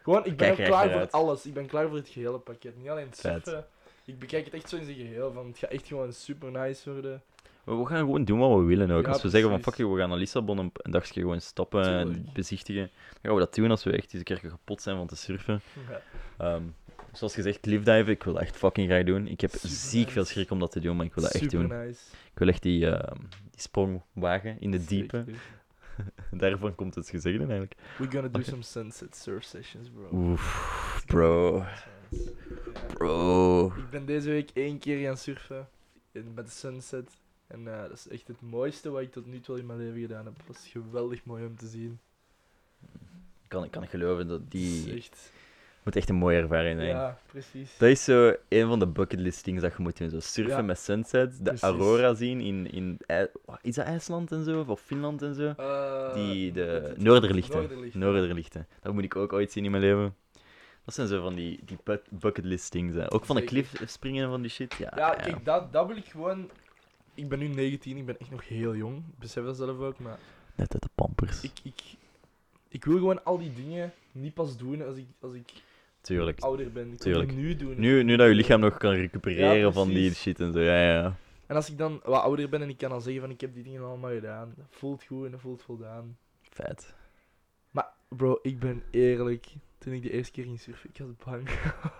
Gewoon, 0.07 0.25
ik 0.25 0.37
ben 0.37 0.49
ook 0.51 0.55
klaar 0.55 0.89
voor 0.89 0.99
uit. 0.99 1.11
alles. 1.11 1.45
Ik 1.45 1.53
ben 1.53 1.65
klaar 1.65 1.87
voor 1.87 1.97
het 1.97 2.09
gehele 2.09 2.37
pakket. 2.37 2.77
Niet 2.77 2.89
alleen 2.89 3.07
surfen. 3.11 3.65
Ik 4.05 4.19
bekijk 4.19 4.45
het 4.45 4.53
echt 4.53 4.69
zo 4.69 4.77
in 4.77 4.85
zijn 4.85 4.97
geheel. 4.97 5.31
Van, 5.31 5.47
het 5.47 5.57
gaat 5.57 5.69
echt 5.69 5.87
gewoon 5.87 6.13
super 6.13 6.51
nice 6.51 6.91
worden. 6.91 7.21
We 7.63 7.85
gaan 7.85 7.97
gewoon 7.97 8.25
doen 8.25 8.39
wat 8.39 8.59
we 8.59 8.63
willen 8.65 8.91
ook. 8.91 9.05
Ja, 9.05 9.11
als 9.11 9.21
we 9.21 9.29
zeggen 9.29 9.49
van 9.49 9.61
fuck 9.61 9.75
we 9.75 9.97
gaan 9.97 10.09
naar 10.09 10.17
Lissabon 10.17 10.57
een, 10.57 10.71
een 10.73 10.91
dagje 10.91 11.21
gewoon 11.21 11.41
stoppen 11.41 11.85
en 11.85 12.29
bezichtigen. 12.33 12.81
Dan 12.81 13.19
gaan 13.21 13.33
we 13.33 13.39
dat 13.39 13.55
doen 13.55 13.69
als 13.69 13.83
we 13.83 13.91
echt 13.91 14.03
eens 14.03 14.13
een 14.13 14.23
keer 14.23 14.39
kapot 14.39 14.81
zijn 14.81 14.97
van 14.97 15.07
te 15.07 15.15
surfen. 15.15 15.61
Ja. 15.89 16.01
Ehm, 16.45 16.63
zoals 17.11 17.33
gezegd, 17.33 17.59
cliffdiven, 17.59 18.07
ik 18.07 18.23
wil 18.23 18.33
dat 18.33 18.41
echt 18.41 18.57
fucking 18.57 18.89
graag 18.89 19.03
doen. 19.03 19.27
Ik 19.27 19.41
heb 19.41 19.51
Super 19.51 19.69
ziek 19.69 20.09
veel 20.09 20.25
schrik 20.25 20.51
om 20.51 20.59
dat 20.59 20.71
te 20.71 20.79
doen, 20.79 20.95
maar 20.95 21.05
ik 21.05 21.13
wil 21.13 21.23
dat 21.23 21.33
echt 21.33 21.51
doen. 21.51 21.67
nice. 21.67 22.01
Ik 22.31 22.39
wil 22.39 22.47
echt 22.47 22.61
die, 22.61 22.89
ehm, 22.89 23.19
die 23.51 23.61
sprong 23.61 24.01
wagen 24.13 24.57
in 24.59 24.71
de 24.71 24.85
diepe. 24.85 25.25
Daarvan 26.31 26.75
komt 26.75 26.95
het 26.95 27.09
gezegde 27.09 27.39
eigenlijk. 27.39 27.75
We're 27.97 28.11
gonna 28.11 28.27
do 28.27 28.39
Oké. 28.39 28.49
some 28.49 28.63
sunset 28.63 29.15
surf 29.15 29.43
sessions, 29.43 29.89
bro. 29.89 30.09
Oef, 30.11 31.03
bro. 31.05 31.65
Bro. 32.87 33.65
Ik 33.65 33.89
ben 33.89 34.05
deze 34.05 34.29
week 34.29 34.49
één 34.53 34.79
keer 34.79 35.05
gaan 35.05 35.17
surfen 35.17 35.69
in, 36.11 36.33
met 36.33 36.45
de 36.45 36.51
sunset. 36.51 37.09
En 37.47 37.73
eh, 37.73 37.81
dat 37.81 37.91
is 37.91 38.07
echt 38.07 38.27
het 38.27 38.41
mooiste 38.41 38.89
wat 38.89 39.01
ik 39.01 39.11
tot 39.11 39.25
nu 39.25 39.39
toe 39.39 39.59
in 39.59 39.65
mijn 39.65 39.79
leven 39.79 40.01
gedaan 40.01 40.25
heb. 40.25 40.37
Het 40.37 40.47
was 40.47 40.67
geweldig 40.67 41.25
mooi 41.25 41.45
om 41.45 41.55
te 41.55 41.67
zien. 41.67 41.99
Kan, 43.47 43.63
ik 43.63 43.71
kan 43.71 43.83
ik 43.83 43.89
geloven 43.89 44.27
dat 44.27 44.51
die 44.51 44.95
echt... 44.95 45.31
moet 45.87 45.95
echt 45.95 46.09
een 46.09 46.15
mooie 46.15 46.37
ervaring 46.41 46.75
zijn. 46.79 46.89
Ja, 46.89 47.17
precies. 47.31 47.77
Dat 47.77 47.89
is 47.89 48.03
zo 48.03 48.33
een 48.49 48.67
van 48.67 48.79
de 48.79 48.87
bucketlist 48.87 49.45
dingen 49.45 49.61
dat 49.61 49.73
je 49.77 49.81
moet 49.83 49.97
doen. 49.97 50.09
Zo 50.09 50.19
surfen 50.19 50.55
Ja. 50.55 50.61
met 50.61 50.79
sunset, 50.79 51.37
de 51.37 51.43
Precies. 51.43 51.61
aurora 51.61 52.13
zien 52.13 52.41
in, 52.41 52.71
in 52.71 52.97
is 53.61 53.75
dat 53.75 53.85
IJsland 53.85 54.31
en 54.31 54.43
zo, 54.43 54.65
of 54.67 54.81
Finland 54.81 55.21
en 55.21 55.35
zo. 55.35 55.53
Eh, 55.57 56.13
Die, 56.13 56.51
de 56.51 56.93
Noorderlichten. 56.97 57.59
Noorderlichten. 57.59 57.99
Noorderlichten. 57.99 58.67
Dat 58.81 58.93
moet 58.93 59.03
ik 59.03 59.15
ook 59.15 59.33
ooit 59.33 59.51
zien 59.51 59.65
in 59.65 59.71
mijn 59.71 59.83
leven. 59.83 60.15
Dat 60.85 60.93
zijn 60.95 61.07
zo 61.07 61.21
van 61.21 61.35
die, 61.35 61.59
die 61.65 61.77
bu- 61.83 62.01
bucketlist 62.09 62.71
dingen. 62.71 62.93
hè. 62.95 63.13
Ook 63.13 63.25
van 63.25 63.35
de 63.35 63.43
cliff 63.43 63.81
springen 63.85 64.23
en 64.23 64.29
van 64.29 64.41
die 64.41 64.49
shit. 64.51 64.73
Ja, 64.73 64.93
Ja, 64.95 65.09
kijk, 65.09 65.45
dat, 65.45 65.73
dat 65.73 65.87
wil 65.87 65.97
ik 65.97 66.05
gewoon... 66.05 66.49
Ik 67.13 67.29
ben 67.29 67.39
nu 67.39 67.47
19, 67.47 67.97
ik 67.97 68.05
ben 68.05 68.19
echt 68.19 68.31
nog 68.31 68.47
heel 68.47 68.75
jong. 68.75 69.03
Besef 69.19 69.43
dat 69.45 69.57
zelf 69.57 69.79
ook, 69.79 69.99
maar 69.99 70.17
Net 70.55 70.73
uit 70.73 70.81
de 70.81 70.89
pampers. 70.95 71.41
ik, 71.41 71.51
ik, 71.63 71.81
ik 72.69 72.85
wil 72.85 72.97
gewoon 72.97 73.23
al 73.23 73.37
die 73.37 73.53
dingen 73.53 73.93
niet 74.11 74.33
pas 74.33 74.57
doen 74.57 74.85
als 74.85 74.95
ik, 74.97 75.05
als 75.19 75.33
ik 75.33 75.51
Tuurlijk. 76.07 76.39
ouder 76.39 76.71
ben. 76.71 76.91
Ik 76.91 76.99
Tuurlijk. 76.99 77.33
nu 77.33 77.55
doen. 77.55 77.79
Nu, 77.79 78.03
nu 78.03 78.15
dat 78.15 78.27
je 78.27 78.33
lichaam 78.33 78.59
nog 78.59 78.77
kan 78.77 78.93
recupereren 78.93 79.57
Ja, 79.57 79.71
van 79.71 79.87
die 79.87 80.13
shit 80.13 80.39
en 80.39 80.53
zo. 80.53 80.59
Ja, 80.59 80.81
ja. 80.81 81.15
En 81.45 81.55
als 81.55 81.69
ik 81.69 81.77
dan 81.77 81.99
wat 82.03 82.21
ouder 82.21 82.49
ben 82.49 82.61
en 82.61 82.69
ik 82.69 82.77
kan 82.77 82.89
dan 82.89 83.01
zeggen 83.01 83.21
van 83.21 83.31
ik 83.31 83.41
heb 83.41 83.53
die 83.53 83.63
dingen 83.63 83.83
allemaal 83.83 84.11
gedaan, 84.11 84.53
dat 84.57 84.65
voelt 84.69 85.03
goed 85.03 85.25
en 85.25 85.31
dat 85.31 85.39
voelt 85.39 85.61
voldaan. 85.61 86.17
Vet. 86.41 86.95
Maar 87.71 87.89
bro, 88.07 88.39
ik 88.41 88.59
ben 88.59 88.83
eerlijk, 88.91 89.47
toen 89.77 89.93
ik 89.93 90.01
de 90.01 90.11
eerste 90.11 90.31
keer 90.31 90.43
ging 90.43 90.59
surfen, 90.59 90.89
ik 90.93 90.97
was 90.97 91.25
bang. 91.25 91.49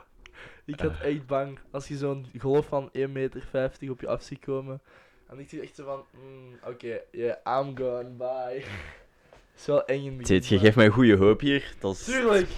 ik 0.65 0.79
had 0.79 0.99
echt 0.99 1.25
bang. 1.25 1.59
Als 1.71 1.87
je 1.87 1.97
zo'n 1.97 2.25
golf 2.37 2.67
van 2.67 2.89
1,50 2.97 3.11
meter 3.11 3.43
op 3.89 4.01
je 4.01 4.07
af 4.07 4.23
ziet 4.23 4.39
komen, 4.39 4.81
dan 5.27 5.37
denk 5.37 5.49
je 5.49 5.61
echt 5.61 5.75
zo 5.75 5.85
van, 5.85 6.21
mm, 6.23 6.53
oké, 6.63 6.99
yeah, 7.11 7.65
I'm 7.65 7.77
gone, 7.77 8.09
bye. 8.09 8.63
is 9.57 9.65
wel 9.65 9.85
eng 9.85 10.05
in 10.05 10.17
het. 10.17 10.27
Zit, 10.27 10.47
je 10.47 10.59
geeft 10.59 10.75
mij 10.75 10.89
goede 10.89 11.15
hoop 11.15 11.39
hier. 11.39 11.75
Dat 11.79 11.93
is... 11.93 12.03
Tuurlijk! 12.03 12.49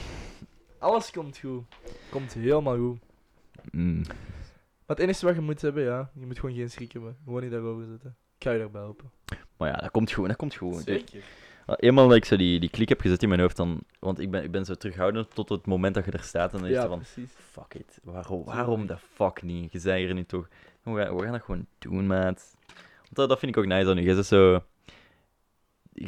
Alles 0.79 1.11
komt 1.11 1.37
goed. 1.37 1.63
Komt 2.09 2.33
helemaal 2.33 2.77
goed. 2.77 2.97
Mm. 3.71 4.01
Maar 4.85 4.97
het 4.97 4.99
enige 4.99 5.25
wat 5.25 5.35
je 5.35 5.41
moet 5.41 5.61
hebben, 5.61 5.83
ja, 5.83 6.11
je 6.13 6.25
moet 6.25 6.39
gewoon 6.39 6.55
geen 6.55 6.69
schrik 6.69 6.91
hebben. 6.91 7.17
Gewoon 7.25 7.41
niet 7.41 7.51
daarover 7.51 7.85
zitten. 7.85 8.15
Ik 8.37 8.43
ga 8.43 8.51
je 8.51 8.59
daarbij 8.59 8.81
helpen. 8.81 9.11
Maar 9.57 9.69
ja, 9.69 9.75
dat 9.75 9.91
komt 9.91 10.11
gewoon, 10.11 10.27
dat 10.27 10.37
komt 10.37 10.53
gewoon. 10.55 10.81
Zeker. 10.81 11.21
Ah, 11.65 11.75
Eenmaal 11.79 12.07
dat 12.07 12.17
ik 12.17 12.25
zo 12.25 12.35
die, 12.35 12.59
die 12.59 12.69
klik 12.69 12.89
heb 12.89 13.01
gezet 13.01 13.23
in 13.23 13.29
mijn 13.29 13.41
hoofd, 13.41 13.55
dan, 13.57 13.81
want 13.99 14.19
ik 14.19 14.31
ben, 14.31 14.43
ik 14.43 14.51
ben 14.51 14.65
zo 14.65 14.73
terughoudend 14.75 15.35
tot 15.35 15.49
het 15.49 15.65
moment 15.65 15.95
dat 15.95 16.05
je 16.05 16.11
er 16.11 16.23
staat 16.23 16.53
en 16.53 16.59
dan 16.59 16.67
is 16.67 16.73
Ja, 16.75 16.79
het 16.81 16.89
van, 16.89 16.97
precies. 16.99 17.31
fuck 17.51 17.73
it, 17.73 17.99
waarom, 18.03 18.43
waarom 18.43 18.87
de 18.87 18.97
fuck 18.97 19.41
niet? 19.41 19.71
Je 19.71 19.79
zei 19.79 20.05
hier 20.05 20.13
nu 20.13 20.25
toch, 20.25 20.47
we 20.83 20.95
gaan, 20.95 21.15
we 21.15 21.23
gaan 21.23 21.31
dat 21.31 21.41
gewoon 21.41 21.65
doen, 21.79 22.07
maat. 22.07 22.55
Want 22.93 23.15
dat, 23.15 23.29
dat 23.29 23.39
vind 23.39 23.55
ik 23.55 23.61
ook 23.63 23.69
nice 23.69 23.89
aan 23.89 23.97
u. 23.97 24.01
Je 24.01 24.15
zit 24.15 24.25
zo, 24.25 24.63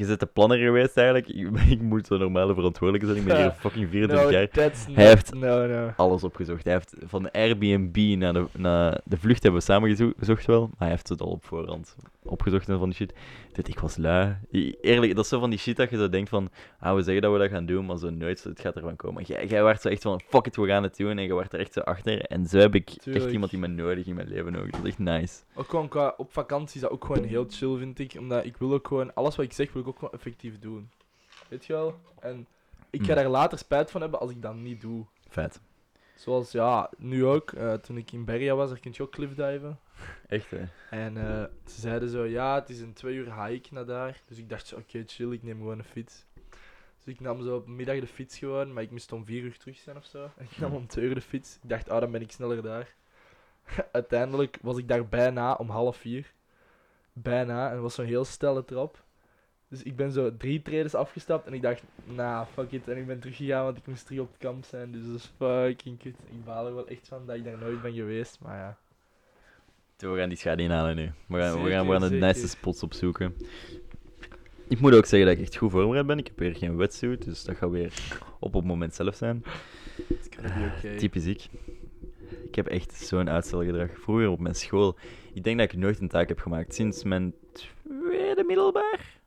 je 0.01 0.07
zit 0.07 0.19
de 0.19 0.25
planner 0.25 0.57
geweest 0.57 0.97
eigenlijk. 0.97 1.27
Ik, 1.27 1.59
ik 1.77 1.81
moet 1.81 2.07
zo 2.07 2.17
normale 2.17 2.53
verantwoordelijke 2.53 3.07
zijn, 3.07 3.19
ik 3.19 3.25
ben 3.27 3.41
hier 3.41 3.51
fucking 3.63 3.89
24 3.89 4.25
no, 4.25 4.31
jaar. 4.31 4.47
Hij 4.95 5.05
heeft- 5.07 5.33
No, 5.33 5.67
no. 5.67 5.93
Alles 5.95 6.23
opgezocht. 6.23 6.63
Hij 6.63 6.73
heeft 6.73 6.93
van 7.05 7.23
de 7.23 7.31
Airbnb 7.33 7.97
naar 8.17 8.33
de, 8.33 8.45
naar 8.57 8.99
de 9.03 9.17
vlucht 9.17 9.43
hebben 9.43 9.59
we 9.61 9.65
samen 9.67 9.89
gezo- 9.89 10.13
gezocht 10.17 10.45
wel, 10.45 10.61
maar 10.61 10.75
hij 10.77 10.89
heeft 10.89 11.09
het 11.09 11.21
al 11.21 11.27
op 11.29 11.45
voorhand 11.45 11.95
opgezocht 12.23 12.69
en 12.69 12.77
van 12.79 12.87
die 12.89 12.97
shit. 12.97 13.13
Dit, 13.51 13.67
ik 13.67 13.79
was 13.79 13.97
lui. 13.97 14.35
Eerlijk, 14.81 15.15
dat 15.15 15.23
is 15.23 15.29
zo 15.29 15.39
van 15.39 15.49
die 15.49 15.59
shit 15.59 15.75
dat 15.77 15.89
je 15.89 15.97
zo 15.97 16.09
denkt 16.09 16.29
van, 16.29 16.49
ah, 16.79 16.95
we 16.95 17.01
zeggen 17.01 17.21
dat 17.21 17.31
we 17.31 17.37
dat 17.39 17.49
gaan 17.49 17.65
doen, 17.65 17.85
maar 17.85 17.97
zo 17.97 18.09
nooit, 18.09 18.43
het 18.43 18.59
gaat 18.59 18.75
ervan 18.75 18.95
komen. 18.95 19.23
Jij, 19.23 19.45
jij 19.47 19.63
werd 19.63 19.81
zo 19.81 19.89
echt 19.89 20.01
van, 20.01 20.21
fuck 20.27 20.45
it, 20.45 20.55
we 20.55 20.67
gaan 20.67 20.83
het 20.83 20.97
doen, 20.97 21.17
en 21.17 21.23
je 21.23 21.35
werd 21.35 21.53
er 21.53 21.59
echt 21.59 21.73
zo 21.73 21.79
achter. 21.79 22.21
En 22.21 22.45
zo 22.47 22.57
heb 22.57 22.75
ik 22.75 22.85
Tuurlijk. 22.89 23.23
echt 23.23 23.33
iemand 23.33 23.51
die 23.51 23.59
me 23.59 23.67
nodig 23.67 24.05
in 24.05 24.15
mijn 24.15 24.27
leven 24.27 24.55
ook. 24.55 24.71
Dat 24.71 24.79
is 24.83 24.87
echt 24.89 24.99
nice. 24.99 25.33
Ook 25.55 25.69
gewoon 25.69 25.87
qua, 25.87 26.13
op 26.17 26.31
vakantie 26.33 26.75
is 26.75 26.81
dat 26.81 26.91
ook 26.91 27.05
gewoon 27.05 27.23
heel 27.23 27.45
chill, 27.49 27.77
vind 27.77 27.99
ik. 27.99 28.15
Omdat 28.19 28.45
ik 28.45 28.57
wil 28.57 28.73
ook 28.73 28.87
gewoon, 28.87 29.13
alles 29.13 29.35
wat 29.35 29.45
ik 29.45 29.53
zeg, 29.53 29.73
wil 29.73 29.81
ik 29.81 29.87
ook 29.87 29.90
gewoon 29.97 30.13
effectief 30.13 30.59
doen. 30.59 30.89
Weet 31.47 31.65
je 31.65 31.73
wel? 31.73 31.99
En 32.19 32.47
ik 32.89 32.99
ga 32.99 33.05
Hmm. 33.05 33.15
daar 33.15 33.27
later 33.27 33.57
spijt 33.57 33.91
van 33.91 34.01
hebben 34.01 34.19
als 34.19 34.31
ik 34.31 34.41
dat 34.41 34.55
niet 34.55 34.81
doe. 34.81 35.05
Vet. 35.29 35.59
Zoals, 36.15 36.51
ja, 36.51 36.89
nu 36.97 37.25
ook. 37.25 37.51
eh, 37.51 37.73
toen 37.73 37.97
ik 37.97 38.11
in 38.11 38.25
Berria 38.25 38.55
was, 38.55 38.69
daar 38.69 38.79
kun 38.79 38.91
je 38.95 39.03
ook 39.03 39.11
cliffdiven. 39.11 39.79
Echt, 40.27 40.51
hè. 40.51 40.63
En 40.89 41.17
eh, 41.17 41.43
ze 41.65 41.81
zeiden 41.81 42.09
zo, 42.09 42.23
ja, 42.25 42.55
het 42.55 42.69
is 42.69 42.79
een 42.79 42.93
twee 42.93 43.15
uur 43.15 43.43
hike 43.45 43.73
naar 43.73 43.85
daar. 43.85 44.21
Dus 44.25 44.37
ik 44.37 44.49
dacht 44.49 44.67
zo, 44.67 44.75
oké, 44.75 45.03
chill, 45.07 45.31
ik 45.31 45.43
neem 45.43 45.57
gewoon 45.57 45.77
een 45.79 45.83
fiets. 45.85 46.25
Dus 47.03 47.13
ik 47.13 47.19
nam 47.19 47.43
zo 47.43 47.55
op 47.55 47.67
middag 47.67 47.99
de 47.99 48.07
fiets 48.07 48.37
gewoon, 48.37 48.73
maar 48.73 48.83
ik 48.83 48.91
moest 48.91 49.11
om 49.11 49.25
vier 49.25 49.43
uur 49.43 49.57
terug 49.57 49.77
zijn 49.77 49.97
of 49.97 50.05
zo. 50.05 50.23
En 50.37 50.45
ik 50.51 50.57
nam 50.57 50.73
om 50.73 50.87
twee 50.87 51.05
uur 51.05 51.15
de 51.15 51.21
fiets. 51.21 51.55
Ik 51.63 51.69
dacht, 51.69 51.89
ah, 51.89 51.99
dan 52.01 52.11
ben 52.11 52.21
ik 52.21 52.31
sneller 52.31 52.61
daar. 52.61 52.93
Uiteindelijk 53.91 54.57
was 54.61 54.77
ik 54.77 54.87
daar 54.87 55.07
bijna 55.07 55.53
om 55.53 55.69
half 55.69 55.97
vier. 55.97 56.33
Bijna, 57.13 57.65
en 57.67 57.71
het 57.73 57.81
was 57.81 57.93
zo'n 57.93 58.05
heel 58.05 58.25
stelle 58.25 58.65
trap. 58.65 59.03
Dus 59.71 59.83
ik 59.83 59.95
ben 59.95 60.11
zo 60.11 60.37
drie 60.37 60.61
treden 60.61 60.99
afgestapt 60.99 61.47
en 61.47 61.53
ik 61.53 61.61
dacht, 61.61 61.83
nah, 62.05 62.47
fuck 62.53 62.71
it. 62.71 62.87
En 62.87 62.97
ik 62.97 63.07
ben 63.07 63.19
teruggegaan, 63.19 63.63
want 63.63 63.77
ik 63.77 63.87
moest 63.87 64.05
terug 64.05 64.21
op 64.21 64.27
het 64.27 64.37
kamp 64.37 64.65
zijn. 64.65 64.91
Dus 64.91 65.05
dat 65.05 65.15
is 65.15 65.31
fucking 65.37 65.99
kut. 65.99 66.15
Ik 66.31 66.45
baal 66.45 66.67
er 66.67 66.75
wel 66.75 66.87
echt 66.87 67.07
van 67.07 67.25
dat 67.25 67.35
ik 67.35 67.43
daar 67.43 67.57
nooit 67.57 67.81
ben 67.81 67.93
geweest, 67.93 68.37
maar 68.41 68.57
ja. 68.57 68.77
We 69.97 70.17
gaan 70.17 70.29
die 70.29 70.37
schade 70.37 70.63
inhalen 70.63 70.95
nu. 70.95 71.11
We 71.27 71.37
gaan, 71.37 71.63
we 71.63 71.69
gaan, 71.69 71.87
we 71.87 71.99
gaan 71.99 72.09
de 72.09 72.15
nice 72.15 72.47
spots 72.47 72.83
opzoeken. 72.83 73.35
Ik 74.67 74.79
moet 74.79 74.93
ook 74.93 75.05
zeggen 75.05 75.29
dat 75.29 75.37
ik 75.37 75.43
echt 75.43 75.55
goed 75.55 75.71
voorbereid 75.71 76.07
ben. 76.07 76.17
Ik 76.17 76.27
heb 76.27 76.39
weer 76.39 76.55
geen 76.55 76.77
wetsuit, 76.77 77.23
dus 77.23 77.43
dat 77.43 77.55
gaat 77.55 77.69
weer 77.69 77.93
op 78.39 78.53
het 78.53 78.65
moment 78.65 78.95
zelf 78.95 79.15
zijn. 79.15 79.43
Be 80.41 80.71
okay. 80.77 80.97
Typisch 80.97 81.25
ik. 81.25 81.47
Ik 82.43 82.55
heb 82.55 82.67
echt 82.67 82.93
zo'n 82.93 83.29
uitstelgedrag. 83.29 83.89
Vroeger 83.99 84.29
op 84.29 84.39
mijn 84.39 84.55
school, 84.55 84.97
ik 85.33 85.43
denk 85.43 85.59
dat 85.59 85.71
ik 85.71 85.79
nooit 85.79 85.99
een 85.99 86.07
taak 86.07 86.27
heb 86.27 86.39
gemaakt. 86.39 86.73
Sinds 86.73 87.03
mijn 87.03 87.33
tweede 87.83 88.43
middelbaar. 88.43 89.20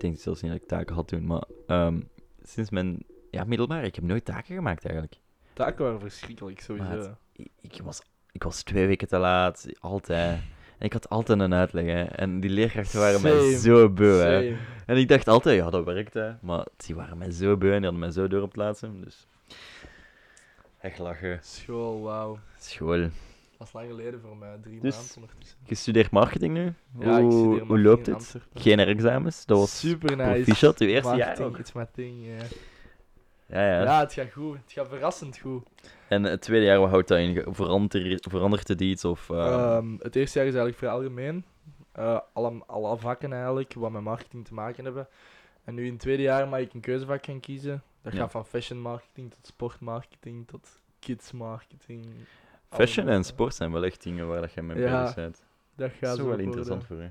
Ik 0.00 0.06
denk 0.06 0.18
zelfs 0.18 0.42
niet 0.42 0.52
dat 0.52 0.60
ik 0.60 0.68
taken 0.68 0.94
had 0.94 1.08
toen, 1.08 1.26
maar 1.26 1.42
ehm, 1.66 2.00
sinds 2.42 2.70
mijn 2.70 3.02
ja, 3.30 3.44
middelbaar, 3.44 3.84
ik 3.84 3.94
heb 3.94 4.04
nooit 4.04 4.24
taken 4.24 4.54
gemaakt 4.54 4.84
eigenlijk. 4.84 5.16
Taken 5.52 5.84
waren 5.84 6.00
verschrikkelijk, 6.00 6.60
sowieso. 6.60 7.16
Ik, 7.32 7.50
ik 7.60 7.80
was, 7.82 8.02
ik 8.32 8.42
was 8.42 8.62
twee 8.62 8.86
weken 8.86 9.08
te 9.08 9.18
laat, 9.18 9.66
altijd. 9.80 10.40
En 10.78 10.86
ik 10.86 10.92
had 10.92 11.08
altijd 11.08 11.40
een 11.40 11.54
uitleg, 11.54 11.84
hè. 11.84 12.02
En 12.02 12.40
die 12.40 12.50
leerkrachten 12.50 13.00
waren 13.00 13.22
mij 13.22 13.30
Same, 13.32 13.58
zo 13.58 13.90
beu, 13.90 14.16
hè. 14.16 14.42
Same. 14.42 14.56
En 14.86 14.96
ik 14.96 15.08
dacht 15.08 15.28
altijd, 15.28 15.56
ja, 15.56 15.70
dat 15.70 15.84
werkt, 15.84 16.14
hè. 16.14 16.32
Maar 16.40 16.66
die 16.76 16.94
waren 16.94 17.18
mij 17.18 17.30
zo 17.30 17.56
beu 17.56 17.72
en 17.72 17.76
die 17.76 17.90
hadden 17.90 17.98
mij 18.00 18.10
zo 18.10 18.28
door 18.28 18.42
op 18.42 18.52
plaatsen. 18.52 19.00
Dus... 19.00 19.26
Echt 20.78 20.98
lachen. 20.98 21.38
School, 21.42 22.00
wauw. 22.00 22.38
School. 22.58 23.08
Dat 23.60 23.72
was 23.72 23.82
lang 23.82 23.94
geleden 23.96 24.20
voor 24.20 24.36
mij, 24.36 24.58
drie 24.62 24.80
Dus- 24.80 24.96
maanden 24.96 25.14
ondertussen. 25.16 25.58
Je 25.64 25.74
studeert 25.74 26.10
marketing 26.10 26.52
nu? 26.54 26.64
Ja, 26.98 27.16
ik 27.16 27.22
hoe, 27.22 27.32
studeer 27.32 27.48
hoe 27.48 27.58
marketing 27.58 27.84
loopt 27.86 28.08
in 28.08 28.14
het? 28.14 28.34
Geen 28.54 28.78
examens? 28.78 29.46
Dat 29.46 29.58
was 29.58 29.78
super 29.78 30.16
nice. 30.16 30.32
proficiat, 30.42 30.78
uw 30.78 30.86
eerste 30.88 31.08
jaar 31.16 31.18
Marketing, 31.26 31.48
ook. 31.48 31.58
It's 31.58 31.72
my 31.72 31.86
thing, 31.92 32.26
ja. 32.26 32.44
Ja, 33.46 33.66
ja. 33.74 33.82
Ja, 33.82 34.00
het 34.00 34.12
gaat 34.12 34.32
goed. 34.32 34.56
Het 34.62 34.72
gaat 34.72 34.88
verrassend 34.88 35.38
goed. 35.38 35.66
En 36.08 36.22
het 36.22 36.40
tweede 36.40 36.66
jaar, 36.66 36.78
wat 36.80 36.90
houdt 36.90 37.08
dat 37.08 37.18
in? 37.18 37.44
Verandert 38.20 38.68
het 38.68 38.80
iets? 38.80 39.04
Of, 39.04 39.30
eh, 39.30 39.36
Ehm, 39.46 39.92
het 39.98 40.16
eerste 40.16 40.38
jaar 40.38 40.48
is 40.48 40.54
eigenlijk 40.54 40.76
vrij 40.76 40.90
algemeen. 40.90 41.44
Eh, 41.92 42.18
alle, 42.32 42.62
alle 42.66 42.96
vakken 42.96 43.32
eigenlijk, 43.32 43.74
wat 43.74 43.90
met 43.90 44.02
marketing 44.02 44.44
te 44.46 44.54
maken 44.54 44.84
hebben. 44.84 45.08
En 45.64 45.74
nu 45.74 45.84
in 45.86 45.92
het 45.92 46.00
tweede 46.00 46.22
jaar 46.22 46.48
mag 46.48 46.60
ik 46.60 46.74
een 46.74 46.80
keuzevak 46.80 47.24
gaan 47.24 47.40
kiezen. 47.40 47.82
Dat 48.02 48.12
Ja. 48.12 48.18
gaat 48.18 48.30
van 48.30 48.46
fashion 48.46 48.80
marketing 48.80 49.30
tot 49.30 49.46
sportmarketing 49.46 50.46
tot 50.48 50.68
kids 50.98 51.32
marketing. 51.32 52.04
Fashion 52.70 53.08
en 53.08 53.24
sport 53.24 53.54
zijn 53.54 53.72
wel 53.72 53.84
echt 53.84 54.02
dingen 54.02 54.28
waar 54.28 54.40
dat 54.40 54.52
je 54.52 54.62
mee 54.62 54.78
Ja, 54.78 55.00
bezig 55.00 55.14
bent. 55.14 55.42
Dat 55.76 55.88
Dat 55.90 55.98
gaat 55.98 56.10
is 56.18 56.22
zo 56.22 56.28
wel 56.28 56.38
interessant 56.38 56.84
voor 56.86 56.96
je. 56.96 57.10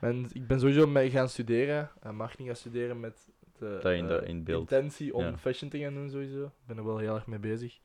En 0.00 0.28
ik 0.32 0.46
ben 0.46 0.60
sowieso 0.60 0.86
mee 0.86 1.10
gaan 1.10 1.28
studeren, 1.28 1.90
eh, 2.02 2.10
marketing 2.10 2.48
gaan 2.48 2.56
studeren 2.56 3.00
met 3.00 3.28
de 3.58 3.78
Dat 3.82 3.92
in, 3.92 4.06
de, 4.06 4.16
eh, 4.18 4.28
in 4.28 4.44
intentie 4.46 5.14
om 5.14 5.24
Ja. 5.24 5.36
fashion 5.36 5.70
te 5.70 5.78
gaan 5.78 5.94
doen 5.94 6.10
sowieso. 6.10 6.44
Ik 6.44 6.50
ben 6.66 6.76
er 6.76 6.84
wel 6.84 6.98
heel 6.98 7.14
erg 7.14 7.26
mee 7.26 7.38
bezig. 7.38 7.78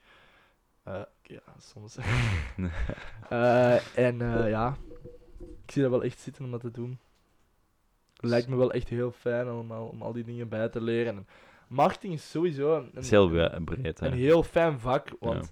Eh, 0.84 1.02
ja, 1.22 1.42
soms. 1.60 1.98
Eh, 3.30 3.98
en 3.98 4.18
ja, 4.50 4.78
ik 5.66 5.72
zie 5.72 5.82
dat 5.82 5.92
wel 5.92 6.04
echt 6.04 6.20
zitten 6.20 6.46
om 6.46 6.52
dat 6.52 6.62
te 6.62 6.72
doen. 6.72 7.00
Lijkt 8.16 8.48
me 8.48 8.56
wel 8.56 8.72
echt 8.72 8.90
heel 8.90 9.12
fijn 9.12 9.48
allemaal, 9.48 9.88
om 9.88 10.02
al 10.02 10.14
die 10.14 10.24
dingen 10.24 10.48
bij 10.50 10.70
te 10.70 10.82
leren. 10.82 11.16
En 11.16 11.28
marketing 11.68 12.14
is 12.14 12.30
sowieso 12.30 12.76
een, 12.78 12.92
is 12.94 13.10
heel 13.10 13.30
breed, 13.64 14.00
hè. 14.00 14.08
een 14.08 14.14
heel 14.14 14.44
fijn 14.44 14.80
vak, 14.80 15.10
want 15.20 15.52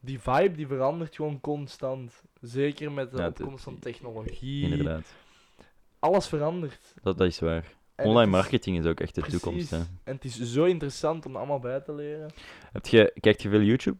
die 0.00 0.20
vibe 0.20 0.52
die 0.56 0.66
verandert 0.66 1.14
gewoon 1.16 1.40
constant. 1.40 2.22
Zeker 2.40 2.92
met 2.92 3.10
de 3.10 3.16
Ja, 3.16 3.26
opkomst 3.26 3.64
van 3.64 3.78
technologie. 3.78 4.62
Inderdaad. 4.70 5.14
Alles 5.98 6.28
verandert. 6.28 6.94
Dat, 7.02 7.18
dat 7.18 7.26
is 7.26 7.38
waar. 7.40 7.78
En 7.94 8.06
Online 8.06 8.24
is- 8.26 8.30
marketing 8.42 8.78
is 8.78 8.84
ook 8.86 9.00
echt 9.00 9.14
de 9.14 9.20
Precies. 9.20 9.40
toekomst, 9.40 9.70
hè. 9.70 9.76
En 9.78 10.14
het 10.14 10.24
is 10.24 10.40
zo 10.52 10.64
interessant 10.64 11.26
om 11.26 11.36
allemaal 11.36 11.58
bij 11.58 11.80
te 11.80 11.94
leren. 11.94 12.30
Heb 12.72 12.86
je, 12.86 13.12
kijkt 13.20 13.42
je 13.42 13.48
veel 13.48 13.60
YouTube? 13.62 13.98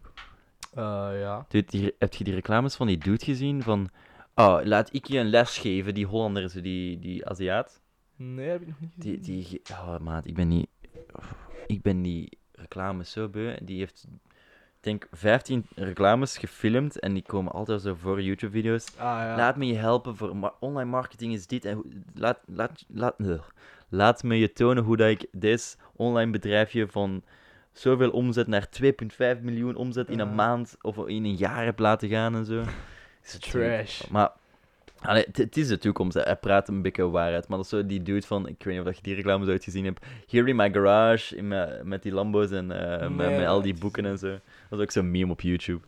Eh, 0.74 1.10
ja. 1.20 1.46
Doe 1.48 1.64
je 1.68 1.94
heb 1.98 2.14
je 2.14 2.24
die 2.24 2.34
reclames 2.34 2.74
van 2.74 2.86
die 2.86 2.98
dude 2.98 3.24
gezien? 3.24 3.62
Van, 3.62 3.88
oh, 4.34 4.60
laat 4.64 4.94
ik 4.94 5.06
je 5.06 5.18
een 5.18 5.28
les 5.30 5.58
geven, 5.58 5.94
die 5.94 6.06
Hollander, 6.06 6.62
die, 6.62 6.98
die 6.98 7.26
Aziat. 7.26 7.82
Nee, 8.16 8.48
heb 8.48 8.60
ik 8.60 8.66
nog 8.66 8.80
niet 8.80 8.92
gezien. 8.96 9.20
Die, 9.20 9.48
die, 9.48 9.60
oh, 9.70 9.98
maat, 9.98 10.26
ik 10.26 10.34
ben 10.34 10.48
niet... 10.48 10.68
Ik 11.66 11.82
ben 11.82 12.02
die 12.02 12.38
reclames 12.52 13.10
zo 13.10 13.28
beu. 13.28 13.56
Die 13.62 13.78
heeft, 13.78 14.06
denk, 14.80 15.06
15 15.12 15.66
reclames 15.74 16.38
gefilmd 16.38 16.98
en 16.98 17.14
die 17.14 17.22
komen 17.22 17.52
altijd 17.52 17.82
zo 17.82 17.94
voor 17.94 18.22
YouTube-video's. 18.22 18.86
Ah 18.96 19.04
ja. 19.04 19.36
Laat 19.36 19.56
me 19.56 19.66
je 19.66 19.74
helpen 19.74 20.16
voor 20.16 20.36
ma- 20.36 20.54
online 20.60 20.90
marketing 20.90 21.32
is 21.32 21.46
dit 21.46 21.64
en 21.64 21.74
hoe- 21.74 21.86
laat, 22.14 22.38
laat, 22.46 22.84
laat, 22.88 23.14
laat 23.88 24.22
me 24.22 24.38
je 24.38 24.52
tonen 24.52 24.84
hoe 24.84 24.96
dat 24.96 25.08
ik 25.08 25.26
deze 25.32 25.76
online 25.96 26.30
bedrijfje 26.30 26.88
van 26.88 27.22
zoveel 27.72 28.10
omzet 28.10 28.46
naar 28.46 28.68
2,5 28.68 29.40
miljoen 29.42 29.74
omzet 29.76 30.08
in 30.08 30.18
een 30.18 30.34
maand 30.34 30.76
of 30.80 30.96
in 30.96 31.24
een 31.24 31.36
jaar 31.36 31.64
heb 31.64 31.78
laten 31.78 32.08
gaan 32.08 32.34
en 32.34 32.44
zo. 32.44 32.62
Is 33.24 33.38
Trash. 33.38 34.06
Maar 34.08 34.30
allee, 35.02 35.22
het- 35.26 35.36
het 35.36 35.56
is 35.56 35.68
de 35.68 35.78
toekomst. 35.78 36.14
Hij 36.16 36.36
praat 36.36 36.68
een 36.68 36.82
beetje 36.82 37.08
waarheid. 37.10 37.48
Maar 37.48 37.56
dat 37.56 37.66
is 37.66 37.72
zo 37.72 37.86
die 37.86 38.02
dude 38.02 38.26
van, 38.26 38.48
ik 38.48 38.62
weet 38.62 38.66
niet 38.66 38.78
of 38.78 38.84
dat 38.84 38.96
je 38.96 39.02
die 39.02 39.14
reclames 39.14 39.48
ooit 39.48 39.64
gezien 39.64 39.84
hebt. 39.84 40.06
Here 40.28 40.48
in 40.48 40.56
my 40.56 40.72
garage, 40.72 41.36
in 41.36 41.48
mijn- 41.48 41.88
met 41.88 42.02
die 42.02 42.12
Lambo's 42.12 42.50
en 42.50 42.70
eh, 42.70 43.08
met, 43.08 43.26
Nee, 43.28 43.38
met 43.38 43.46
al 43.48 43.62
die 43.62 43.78
boeken 43.78 44.06
en 44.06 44.18
zo. 44.18 44.28
Dat 44.68 44.78
is 44.78 44.84
ook 44.84 44.90
zo'n 44.90 45.10
meme 45.10 45.32
op 45.32 45.40
YouTube. 45.40 45.86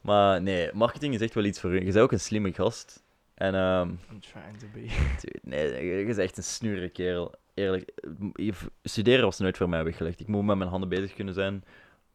Maar 0.00 0.42
nee, 0.42 0.70
marketing 0.72 1.14
is 1.14 1.20
echt 1.20 1.34
wel 1.34 1.44
iets 1.44 1.60
voor 1.60 1.70
u. 1.70 1.74
Je 1.74 1.84
bent 1.84 1.98
ook 1.98 2.12
een 2.12 2.20
slimme 2.20 2.52
gast. 2.52 3.02
En 3.34 3.54
ehm, 3.54 3.88
I'm 3.88 4.20
trying 4.20 4.58
to 4.58 4.66
be. 4.72 4.80
dude, 5.20 5.38
nee, 5.42 5.98
je 5.98 6.04
bent 6.04 6.18
echt 6.18 6.36
een 6.36 6.42
snurre 6.42 6.88
kerel. 6.88 7.34
Eerlijk, 7.54 7.90
studeren 8.82 9.24
was 9.24 9.38
nooit 9.38 9.56
voor 9.56 9.68
mij 9.68 9.84
weggelegd. 9.84 10.20
Ik 10.20 10.26
moet 10.26 10.44
met 10.44 10.56
mijn 10.56 10.70
handen 10.70 10.88
bezig 10.88 11.14
kunnen 11.14 11.34
zijn. 11.34 11.64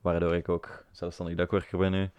Waardoor 0.02 0.36
ik 0.36 0.50
ook 0.50 0.84
zelfstandig 0.92 1.36
dakwerker 1.36 1.78
ben 1.78 1.92
nu. 1.92 2.10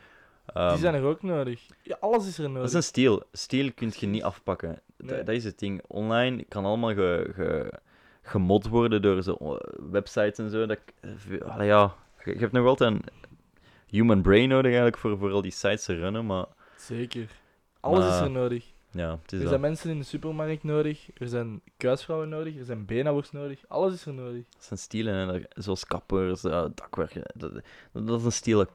Ehm, 0.54 0.68
Die 0.70 0.78
zijn 0.78 0.94
er 0.94 1.02
ook 1.04 1.22
nodig. 1.22 1.66
Ja, 1.82 1.96
alles 2.00 2.26
is 2.26 2.38
er 2.38 2.44
nodig. 2.44 2.60
dat 2.60 2.68
is 2.68 2.74
een 2.74 2.82
stijl. 2.82 3.22
Stijl 3.32 3.72
kun 3.72 3.92
je 3.96 4.06
niet 4.06 4.22
afpakken. 4.22 4.80
Nee. 4.96 5.22
Dat 5.22 5.34
is 5.34 5.44
het 5.44 5.58
ding. 5.58 5.82
Online 5.86 6.44
kan 6.48 6.64
allemaal 6.64 6.94
ge, 6.94 7.30
ge, 7.34 7.72
gemod 8.22 8.68
worden 8.68 9.02
door 9.02 9.22
zo 9.22 9.34
eh, 9.40 9.56
websites 9.90 10.38
en 10.38 10.50
zo. 10.50 10.66
Dat, 10.66 10.78
allee, 11.46 11.66
ja, 11.66 11.94
je, 12.24 12.34
hebt 12.38 12.52
nog 12.52 12.66
altijd 12.66 12.92
een 12.92 13.02
human 13.86 14.22
brain 14.22 14.48
nodig 14.48 14.66
eigenlijk 14.66 14.98
voor, 14.98 15.18
voor 15.18 15.30
al 15.30 15.42
die 15.42 15.52
sites 15.52 15.84
te 15.84 15.94
runnen. 15.94 16.26
Maar 16.26 16.46
Zeker. 16.76 17.28
Alles 17.80 18.06
is 18.14 18.20
er 18.20 18.30
nodig. 18.30 18.64
ja, 18.90 19.10
het 19.22 19.24
is 19.24 19.32
Er 19.32 19.38
dat. 19.38 19.48
zijn 19.48 19.60
mensen 19.60 19.90
in 19.90 19.98
de 19.98 20.04
supermarkt 20.04 20.62
nodig. 20.62 21.08
Er 21.14 21.28
zijn 21.28 21.60
kuisvrouwen 21.76 22.28
nodig. 22.28 22.56
Er 22.58 22.64
zijn 22.64 22.84
beenhouwers 22.86 23.30
nodig. 23.32 23.60
Alles 23.68 23.94
is 23.94 24.06
er 24.06 24.14
nodig. 24.14 24.44
Dat 24.50 24.64
zijn 24.64 24.78
stielen, 24.78 25.28
hè. 25.28 25.40
Zoals 25.54 25.84
kappers, 25.86 26.44
uh, 26.44 26.64
dakwerken. 26.74 27.22
Dat, 27.34 27.52
dat, 27.92 28.18
is 28.18 28.24
een 28.24 28.32
stiel 28.32 28.58
dat 28.58 28.70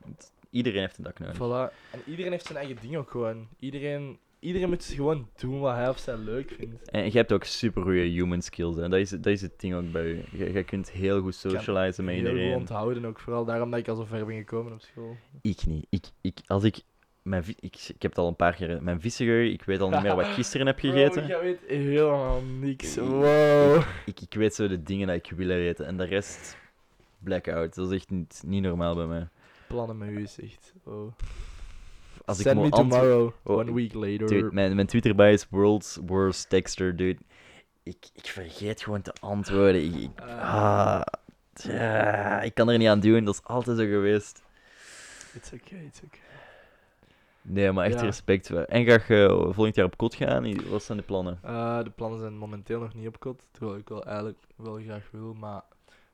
Iedereen 0.56 0.82
heeft 0.82 0.98
een 0.98 1.04
dak 1.04 1.20
nodig. 1.20 1.36
Voilà. 1.36 1.74
En 1.92 2.00
iedereen 2.06 2.32
heeft 2.32 2.46
zijn 2.46 2.58
eigen 2.58 2.78
ding 2.82 2.98
ook 2.98 3.10
gewoon. 3.10 3.48
Iedereen, 3.60 4.18
iedereen 4.40 4.70
moet 4.70 4.84
gewoon 4.84 5.30
doen 5.36 5.60
wat 5.60 5.76
hij 5.76 5.90
of 5.90 5.98
zij 6.00 6.18
leuk 6.18 6.54
vindt. 6.58 6.90
En 6.90 7.04
je 7.04 7.12
hebt 7.12 7.32
ook 7.32 7.44
super 7.44 7.82
goede 7.82 8.00
human 8.00 8.42
skills. 8.42 8.78
En 8.78 8.90
dat 8.90 9.00
is, 9.00 9.10
dat 9.10 9.26
is 9.26 9.42
het 9.42 9.60
ding 9.60 9.74
ook 9.74 9.92
bij 9.92 10.26
je. 10.32 10.54
Je, 10.54 10.64
kunt 10.64 10.92
heel 10.92 11.22
goed 11.22 11.36
socializen 11.36 12.06
met 12.06 12.16
Heel 12.16 12.24
goed 12.24 12.34
iedereen. 12.34 12.56
onthouden 12.56 13.06
ook, 13.06 13.20
vooral 13.20 13.46
daarom 13.46 13.72
dat 13.72 13.80
ik 13.80 13.88
al 13.88 13.96
zo 13.96 14.06
ver 14.06 14.26
ben 14.26 14.38
gekomen 14.38 14.74
op 14.74 14.82
school. 14.82 15.18
Ik 15.42 15.66
niet. 15.66 15.86
Ik, 15.90 16.06
ik, 16.22 16.40
als 16.46 16.64
ik, 16.64 16.82
mijn, 17.22 17.44
ik, 17.48 17.76
ik 17.88 18.02
heb 18.02 18.12
het 18.12 18.18
al 18.18 18.28
een 18.28 18.36
paar 18.36 18.56
keer. 18.56 18.84
Mijn 18.84 19.02
vissengeur, 19.02 19.52
ik 19.52 19.64
weet 19.64 19.80
al 19.80 19.90
niet 19.90 20.02
meer 20.02 20.16
wat 20.16 20.26
ik 20.26 20.32
gisteren 20.32 20.68
heb 20.68 20.80
gegeten. 20.86 21.26
Bro, 21.26 21.28
jij 21.28 21.42
weet 21.42 21.60
helemaal 21.68 22.42
niks. 22.42 22.96
Wow. 22.96 23.84
Ik, 24.06 24.22
ik 24.22 24.34
weet 24.34 24.56
zo 24.56 24.68
de 24.68 24.84
dingen 24.84 25.08
dat 25.08 25.16
ik 25.16 25.32
wil 25.36 25.50
eten. 25.50 25.86
En 25.86 25.98
de 25.98 26.06
rest, 26.06 26.58
blackout. 27.20 27.76
Dat 27.76 27.92
is 27.92 27.96
echt 27.98 28.10
niet, 28.10 28.42
niet 28.46 28.62
normaal 28.62 28.96
bij 28.96 29.06
mij. 29.06 29.28
Plannen 29.76 29.98
met 29.98 30.10
u 30.10 30.22
is 30.22 30.40
echt. 30.40 30.74
Oh. 30.84 31.12
Als 32.26 32.38
Send 32.38 32.58
ik 32.58 32.64
me 32.64 32.70
tomorrow, 32.70 33.32
Oh, 33.44 33.58
one 33.58 33.74
week 33.74 33.94
later. 33.94 34.28
Dude, 34.28 34.50
mijn, 34.52 34.76
mijn 34.76 34.88
Twitter 34.88 35.16
bij 35.16 35.34
is 35.34 35.48
world's 35.50 36.00
worst 36.06 36.50
texter, 36.50 36.96
dude. 36.96 37.20
Ik, 37.84 38.10
ik 38.14 38.26
vergeet 38.28 38.82
gewoon 38.82 39.02
te 39.02 39.14
antwoorden. 39.22 39.84
Ik, 39.84 39.96
ik, 39.96 40.22
ah, 40.22 41.02
tja, 41.54 42.42
ik 42.42 42.54
kan 42.54 42.70
er 42.70 42.78
niet 42.78 42.88
aan 42.88 43.00
doen, 43.00 43.24
dat 43.26 43.34
is 43.34 43.44
altijd 43.44 43.78
zo 43.78 43.84
geweest. 43.86 44.44
It's 45.34 45.52
okay, 45.54 45.80
it's 45.86 46.02
okay. 46.06 46.20
Nee, 47.42 47.72
maar 47.72 47.86
echt 47.86 48.00
Ja. 48.00 48.06
respect. 48.06 48.50
En 48.50 48.86
ga 48.86 49.14
je 49.14 49.28
volgend 49.52 49.76
jaar 49.76 49.86
op 49.86 49.98
kot 49.98 50.16
gaan? 50.16 50.70
Wat 50.70 50.84
zijn 50.84 50.98
de 50.98 51.04
plannen? 51.04 51.40
Eh, 51.44 51.84
de 51.84 51.90
plannen 51.90 52.20
zijn 52.20 52.38
momenteel 52.38 52.80
nog 52.80 52.94
niet 52.94 53.08
op 53.08 53.20
kot, 53.20 53.48
terwijl 53.52 53.78
ik 53.78 53.90
wel 53.90 54.04
eigenlijk 54.06 54.38
wel 54.56 54.76
graag 54.76 55.08
wil, 55.12 55.34
maar 55.34 55.62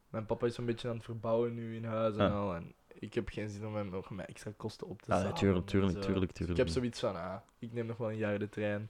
mijn 0.10 0.26
papa 0.26 0.46
is 0.46 0.58
een 0.58 0.66
beetje 0.66 0.90
aan 0.90 0.96
het 0.96 1.04
verbouwen 1.06 1.54
nu 1.54 1.76
in 1.76 1.84
huis 1.86 2.16
en 2.16 2.32
Ah. 2.32 2.40
al, 2.40 2.56
en 2.56 2.74
ik 3.02 3.14
heb 3.14 3.30
geen 3.30 3.50
zin 3.50 3.66
om 3.66 3.76
hem 3.76 3.90
nog 3.90 4.10
met 4.10 4.26
extra 4.26 4.52
kosten 4.58 4.88
op 4.88 5.02
te 5.02 5.12
Ah, 5.14 5.20
staan. 5.20 5.34
tuurlijk, 5.34 5.60
en 5.60 5.66
tuurlijk, 5.72 5.94
zo. 5.94 6.00
tuurlijk, 6.00 6.28
Dus 6.28 6.34
tuurlijk. 6.38 6.60
ik 6.60 6.66
heb 6.66 6.74
zoiets 6.76 7.00
van, 7.00 7.16
ah, 7.16 7.36
ik 7.60 7.74
neem 7.74 7.86
nog 7.86 7.98
wel 7.98 8.12
een 8.12 8.18
jaar 8.18 8.40
de 8.40 8.50
trein. 8.50 8.90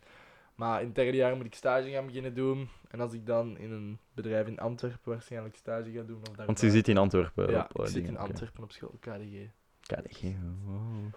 Maar 0.56 0.80
in 0.82 0.86
het 0.86 0.96
derde 0.96 1.18
jaar 1.18 1.36
moet 1.36 1.46
ik 1.46 1.56
stage 1.56 1.90
gaan 1.90 2.06
beginnen 2.06 2.34
doen. 2.34 2.70
En 2.90 3.00
als 3.00 3.14
ik 3.14 3.26
dan 3.26 3.58
in 3.58 3.72
een 3.72 4.00
bedrijf 4.14 4.48
in 4.48 4.60
Antwerpen 4.60 5.12
waarschijnlijk 5.12 5.56
stage 5.56 5.92
ga 5.92 6.02
doen. 6.02 6.04
Of 6.04 6.22
Want 6.22 6.28
je 6.28 6.36
daarbuiten- 6.36 6.72
zit 6.72 6.88
in 6.88 6.98
Antwerpen. 6.98 7.50
Ja, 7.50 7.68
op, 7.70 7.78
eh, 7.80 7.84
ik 7.86 7.92
zit 7.92 7.94
dingen, 8.04 8.10
in. 8.12 8.18
Antwerpen 8.18 8.64
op 8.64 8.72
school, 8.72 8.96
KDG. 9.00 9.48
KDG, 9.82 10.22
wow. 10.66 11.14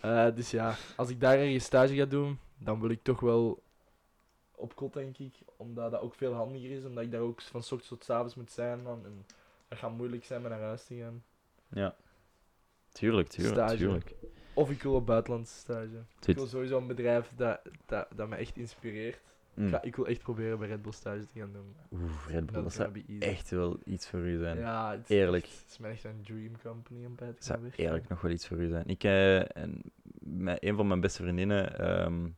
Eh, 0.00 0.34
dus 0.34 0.50
ja, 0.50 0.74
als 0.96 1.10
ik 1.10 1.20
daar 1.20 1.38
ergens 1.38 1.64
stage 1.64 1.94
ga 1.94 2.04
doen, 2.04 2.38
dan 2.58 2.80
wil 2.80 2.90
ik 2.90 3.02
toch 3.02 3.20
wel 3.20 3.62
op 4.54 4.74
kot, 4.76 4.92
denk 4.92 5.18
ik. 5.18 5.34
Omdat 5.56 5.90
dat 5.90 6.00
ook 6.00 6.14
veel 6.14 6.32
handiger 6.32 6.70
is. 6.70 6.84
Omdat 6.84 7.04
ik 7.04 7.10
daar 7.10 7.20
ook 7.20 7.42
van 7.42 7.62
's 7.62 7.72
ochtends 7.72 7.88
tot 7.88 8.04
's 8.04 8.10
avonds 8.10 8.34
moet 8.34 8.50
zijn. 8.50 8.84
Dan, 8.84 9.04
en 9.04 9.26
dat 9.68 9.78
gaat 9.78 9.96
moeilijk 9.96 10.24
zijn 10.24 10.42
met 10.42 10.50
naar 10.50 10.60
huis 10.60 10.84
te 10.84 10.94
gaan. 10.94 11.22
Ja. 11.68 11.94
Tuurlijk, 12.92 13.28
tuurlijk, 13.28 13.54
Stage. 13.54 13.76
tuurlijk. 13.76 14.14
Of 14.54 14.70
ik 14.70 14.82
wil 14.82 14.94
op 14.94 15.06
buitenlandse 15.06 15.54
stage. 15.58 16.02
Ik 16.26 16.34
wil 16.36 16.46
sowieso 16.46 16.78
een 16.78 16.86
bedrijf 16.86 17.32
dat, 17.36 17.60
dat, 17.86 18.08
dat 18.16 18.28
me 18.28 18.36
echt 18.36 18.56
inspireert. 18.56 19.20
Mm. 19.54 19.64
Ik, 19.64 19.70
ga- 19.70 19.82
ik 19.82 19.96
wil 19.96 20.06
echt 20.06 20.20
proberen 20.22 20.58
bij 20.58 20.68
Red 20.68 20.82
Bull 20.82 20.92
stage 20.92 21.26
te 21.26 21.38
gaan 21.38 21.52
doen. 21.52 21.74
Oeh, 21.92 22.10
Red 22.28 22.46
Bull, 22.46 22.62
dat 22.62 22.72
zou 22.72 23.04
echt 23.18 23.50
wel 23.50 23.78
iets 23.84 24.08
voor 24.08 24.20
u 24.20 24.38
zijn. 24.38 24.58
Ja, 24.58 24.90
het 24.90 25.00
is 25.10 25.16
Eerlijk. 25.16 25.44
echt- 25.44 25.60
Het 25.60 25.70
is 25.70 25.78
mij 25.78 25.90
echt 25.90 26.04
een 26.04 26.22
dream 26.22 26.60
company 26.62 27.04
om 27.06 27.14
bij 27.14 27.32
te 27.32 27.46
gaan 27.52 27.62
werken. 27.62 27.84
eerlijk 27.84 28.08
nog 28.08 28.20
wel 28.20 28.30
iets 28.30 28.46
voor 28.48 28.56
u 28.56 28.68
zijn. 28.68 28.86
Ik, 28.86 29.04
eh, 29.04 29.56
en 29.56 29.82
mijn, 30.20 30.56
een 30.60 30.76
van 30.76 30.86
mijn 30.86 31.00
beste 31.00 31.22
vriendinnen 31.22 31.78
ehm, 31.78 32.28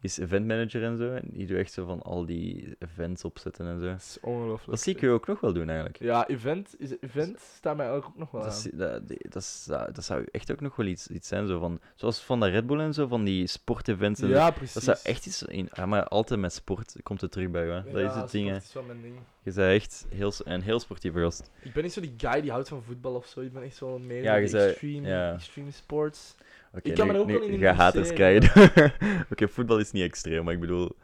is 0.00 0.18
eventmanager 0.18 0.84
en 0.84 0.96
zo. 0.96 1.12
En 1.12 1.28
die 1.32 1.46
doet 1.46 1.56
echt 1.58 1.72
zo 1.72 1.84
van 1.84 2.02
al 2.02 2.26
die 2.26 2.76
events 2.78 3.24
opzetten 3.24 3.66
en 3.66 3.80
zo. 3.80 3.86
Dat 3.86 3.96
is 3.96 4.18
ongelooflijk. 4.20 4.70
Dat 4.70 4.80
zie 4.80 4.94
ik 4.94 5.02
u 5.02 5.06
ook 5.06 5.26
nog 5.26 5.40
wel 5.40 5.52
doen 5.52 5.68
eigenlijk. 5.68 5.98
Ja, 5.98 6.28
event, 6.28 6.74
is, 6.78 6.90
event 7.00 7.40
staat 7.56 7.76
mij 7.76 7.90
ook 7.90 8.12
nog 8.16 8.30
wel 8.30 8.42
Dat, 8.42 8.68
aan. 8.72 8.78
dat, 8.78 9.02
dat, 9.28 9.44
zou, 9.44 9.92
dat 9.92 10.04
zou 10.04 10.26
echt 10.30 10.52
ook 10.52 10.60
nog 10.60 10.76
wel 10.76 10.86
iets, 10.86 11.08
iets 11.08 11.28
zijn. 11.28 11.46
Zo 11.46 11.58
van, 11.58 11.80
zoals 11.94 12.20
van 12.20 12.40
de 12.40 12.46
Red 12.48 12.66
Bull 12.66 12.80
en 12.80 12.94
zo, 12.94 13.06
van 13.06 13.24
die 13.24 13.46
sportevents. 13.46 14.20
En. 14.20 14.28
Ja, 14.28 14.50
precies. 14.50 14.74
Dat 14.74 14.82
zou 14.82 14.96
echt 15.02 15.26
iets 15.26 15.42
in. 15.42 15.68
Ja, 15.72 15.86
maar 15.86 16.04
altijd 16.04 16.40
met 16.40 16.52
sport 16.52 16.96
komt 17.02 17.20
het 17.20 17.32
terug 17.32 17.50
bij 17.50 17.64
je. 17.66 17.72
hè. 17.72 17.82
Dat 17.92 18.10
is 18.10 18.16
het 18.20 18.30
ding. 18.30 18.48
hè. 18.48 18.56
Is 18.56 18.72
wel 18.72 18.82
mijn 18.82 19.02
ding. 19.02 19.14
Je 19.42 19.52
bent 19.52 19.72
echt 19.82 20.06
heel, 20.14 20.32
een 20.44 20.62
heel 20.62 20.80
sportieve 20.80 21.20
gast. 21.20 21.50
Ik 21.62 21.72
ben 21.72 21.82
niet 21.82 21.92
zo 21.92 22.00
die 22.00 22.14
guy 22.16 22.40
die 22.40 22.50
houdt 22.50 22.68
van 22.68 22.82
voetbal 22.82 23.14
of 23.14 23.26
zo. 23.26 23.40
Ik 23.40 23.52
ben 23.52 23.62
echt 23.62 23.78
wel 23.80 23.98
meer 23.98 24.22
Ja, 24.22 24.46
zei- 24.46 24.68
extreme, 24.70 25.32
extreme 25.34 25.70
sports. 25.70 26.34
Ik 26.82 26.94
kan 26.94 27.06
nu, 27.06 27.12
er 27.12 27.20
ook 27.20 27.30
wel 27.30 27.40
in 27.40 27.58
ga 27.58 27.72
haters 27.72 28.12
krijgen. 28.12 28.70
Oké, 29.32 29.48
voetbal 29.48 29.78
is 29.78 29.92
niet 29.92 30.02
extreem, 30.02 30.44
maar 30.44 30.54
ik 30.54 30.60
bedoel. 30.60 30.96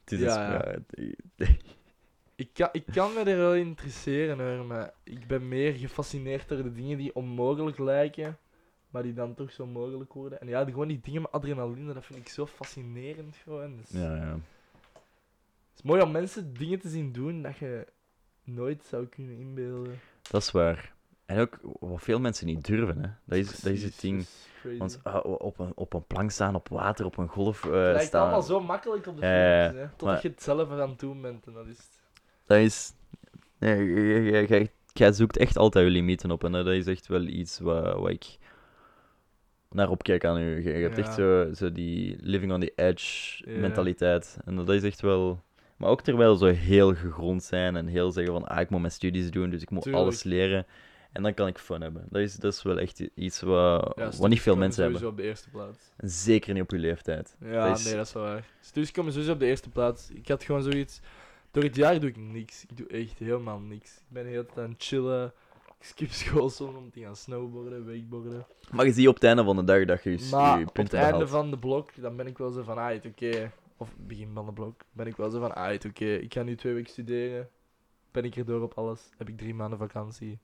Het 0.00 0.12
is 0.12 0.20
Ja, 0.20 0.66
een 0.66 0.84
ja. 1.36 1.46
Ik 2.34 2.50
kan, 2.52 2.68
ik 2.72 2.84
kan 2.92 3.12
me 3.12 3.20
er 3.20 3.36
wel 3.36 3.54
in 3.54 3.66
interesseren 3.66 4.38
hoor, 4.38 4.64
maar 4.64 4.92
ik 5.02 5.26
ben 5.26 5.48
meer 5.48 5.72
gefascineerd 5.72 6.48
door 6.48 6.62
de 6.62 6.72
dingen 6.72 6.98
die 6.98 7.14
onmogelijk 7.14 7.78
lijken, 7.78 8.38
maar 8.90 9.02
die 9.02 9.12
dan 9.12 9.34
toch 9.34 9.52
zo 9.52 9.66
mogelijk 9.66 10.12
worden. 10.12 10.40
En 10.40 10.48
ja, 10.48 10.64
gewoon 10.64 10.88
die 10.88 11.00
dingen 11.02 11.22
met 11.22 11.32
adrenaline, 11.32 11.92
dat 11.94 12.04
vind 12.04 12.18
ik 12.18 12.28
zo 12.28 12.46
fascinerend 12.46 13.36
gewoon. 13.36 13.76
Dus 13.76 13.90
ja, 13.90 14.14
ja. 14.14 14.32
Het 14.32 15.74
is 15.74 15.82
mooi 15.82 16.02
om 16.02 16.10
mensen 16.10 16.54
dingen 16.54 16.80
te 16.80 16.88
zien 16.88 17.12
doen 17.12 17.42
dat 17.42 17.56
je 17.56 17.86
nooit 18.44 18.84
zou 18.84 19.06
kunnen 19.06 19.36
inbeelden. 19.38 20.00
Dat 20.30 20.42
is 20.42 20.50
waar. 20.50 20.94
En 21.32 21.38
ook 21.40 21.58
wat 21.80 22.02
veel 22.02 22.20
mensen 22.20 22.46
niet 22.46 22.66
durven, 22.66 23.02
hè. 23.02 23.08
Dat 23.24 23.38
is, 23.38 23.60
dat 23.60 23.72
is 23.72 23.82
het 23.82 24.00
ding. 24.00 24.20
is 24.20 24.46
crazy. 24.60 24.78
Want 24.78 25.00
ah, 25.02 25.24
op, 25.24 25.58
een, 25.58 25.72
op 25.74 25.94
een 25.94 26.06
plank 26.06 26.30
staan, 26.30 26.54
op 26.54 26.68
water, 26.68 27.04
op 27.06 27.18
een 27.18 27.28
golf 27.28 27.64
eh, 27.64 27.70
het 27.72 27.80
lijkt 27.82 28.04
staan. 28.06 28.22
allemaal 28.22 28.42
zo 28.42 28.60
makkelijk 28.60 29.06
op 29.06 29.16
de 29.20 29.22
filmpjes, 29.26 29.82
hè, 29.82 29.88
totdat 29.88 30.08
Maar- 30.08 30.22
je 30.22 30.28
het 30.28 30.42
zelf 30.42 30.70
aan 30.70 30.88
het 30.90 30.98
doen 30.98 31.22
bent. 31.22 31.46
En 31.46 31.52
dat 31.52 31.66
is. 31.66 31.78
Dat 32.46 32.58
is... 32.58 32.92
Nee, 33.58 34.70
jij- 34.92 35.12
zoekt 35.12 35.36
echt 35.36 35.56
altijd 35.56 35.84
je 35.84 35.90
limieten 35.90 36.30
op. 36.30 36.44
En 36.44 36.52
dat 36.52 36.66
is 36.66 36.86
echt 36.86 37.06
wel 37.06 37.22
iets 37.22 37.58
wat, 37.58 37.94
wat 37.98 38.10
ik 38.10 38.38
naar 39.70 39.88
opkijk 39.90 40.24
aan 40.24 40.38
u. 40.38 40.62
Je, 40.64 40.82
hebt 40.82 40.98
echt 40.98 41.14
zo, 41.14 41.52
zo 41.54 41.72
die 41.72 42.16
living 42.20 42.52
on 42.52 42.60
the 42.60 42.72
edge 42.76 43.44
mentaliteit. 43.60 44.38
En 44.44 44.56
dat 44.56 44.68
is 44.68 44.82
echt 44.82 45.00
wel... 45.00 45.42
Maar 45.76 45.90
ook 45.90 46.02
terwijl 46.02 46.36
zo 46.36 46.46
heel 46.46 46.94
gegrond 46.94 47.42
zijn 47.42 47.76
en 47.76 47.86
heel 47.86 48.12
zeggen 48.12 48.32
van, 48.32 48.48
ah, 48.48 48.60
ik 48.60 48.70
moet 48.70 48.80
mijn 48.80 48.92
studies 48.92 49.30
doen, 49.30 49.50
dus 49.50 49.62
ik 49.62 49.70
moet 49.70 49.82
Tuurlijk. 49.82 50.04
alles 50.04 50.22
leren. 50.22 50.66
En 51.12 51.22
dan 51.22 51.34
kan 51.34 51.46
ik 51.46 51.58
fun 51.58 51.80
hebben. 51.80 52.06
Dat 52.10 52.22
is, 52.22 52.36
dat 52.36 52.52
is 52.52 52.62
wel 52.62 52.78
echt 52.78 53.00
iets 53.14 53.40
wat, 53.40 53.92
Ja, 53.96 54.10
wat 54.18 54.28
niet 54.28 54.40
veel 54.40 54.56
mensen 54.56 54.82
hebben. 54.82 55.00
sowieso 55.00 55.16
op 55.16 55.22
de 55.22 55.28
eerste 55.30 55.50
plaats. 55.50 55.78
En 55.96 56.08
zeker 56.08 56.54
niet 56.54 56.62
op 56.62 56.70
je 56.70 56.78
leeftijd. 56.78 57.36
Ja, 57.40 57.68
Dat 57.68 57.78
is- 57.78 57.84
nee, 57.84 57.94
dat 57.96 58.06
is 58.06 58.12
wel 58.12 58.22
waar. 58.22 58.48
Studies 58.60 58.90
komen 58.90 59.12
sowieso 59.12 59.32
op 59.32 59.38
de 59.38 59.46
eerste 59.46 59.68
plaats. 59.70 60.10
Ik 60.10 60.28
had 60.28 60.44
gewoon 60.44 60.62
zoiets... 60.62 61.00
Door 61.50 61.62
het 61.62 61.76
jaar 61.76 62.00
doe 62.00 62.08
ik 62.08 62.16
niks. 62.16 62.62
Ik 62.68 62.76
doe 62.76 62.86
echt 62.86 63.18
helemaal 63.18 63.58
niks. 63.58 63.96
Ik 63.96 64.02
ben 64.08 64.22
de 64.24 64.28
hele 64.30 64.46
tijd 64.46 64.58
aan 64.58 64.70
het 64.70 64.82
chillen. 64.82 65.32
Ik 65.78 65.86
skip 65.86 66.10
school 66.10 66.50
soms 66.50 66.76
om 66.76 66.90
te 66.90 67.00
gaan 67.00 67.16
snowboarden, 67.16 67.86
wakeboarden. 67.86 68.46
Maar 68.70 68.86
je 68.86 68.92
ziet 68.92 69.08
op 69.08 69.14
het 69.14 69.24
einde 69.24 69.44
van 69.44 69.56
de 69.56 69.64
dag 69.64 69.84
dat 69.84 70.02
je 70.02 70.10
je, 70.10 70.28
Maar 70.30 70.52
je 70.54 70.58
op 70.58 70.64
het 70.64 70.72
punten 70.72 70.98
einde 70.98 71.12
behaalt. 71.12 71.30
van 71.30 71.50
de 71.50 71.58
blok, 71.58 71.90
dan 72.00 72.16
ben 72.16 72.26
ik 72.26 72.38
wel 72.38 72.50
zo 72.50 72.62
van, 72.62 72.76
ah, 72.78 72.88
het 72.92 73.06
oké. 73.06 73.52
Of 73.76 73.88
begin 73.98 74.30
van 74.34 74.46
de 74.46 74.52
blok, 74.52 74.80
ben 74.92 75.06
ik 75.06 75.16
wel 75.16 75.30
zo 75.30 75.40
van, 75.40 75.54
ah, 75.54 75.70
het 75.70 75.84
oké. 75.84 76.04
Ik 76.04 76.32
ga 76.34 76.42
nu 76.42 76.56
twee 76.56 76.74
weken 76.74 76.90
studeren. 76.90 77.48
Ben 78.10 78.24
ik 78.24 78.36
er 78.36 78.44
door 78.44 78.62
op 78.62 78.74
alles. 78.74 79.00
Heb 79.16 79.28
ik 79.28 79.36
drie 79.38 79.54
maanden 79.54 79.78
vakantie. 79.78 80.38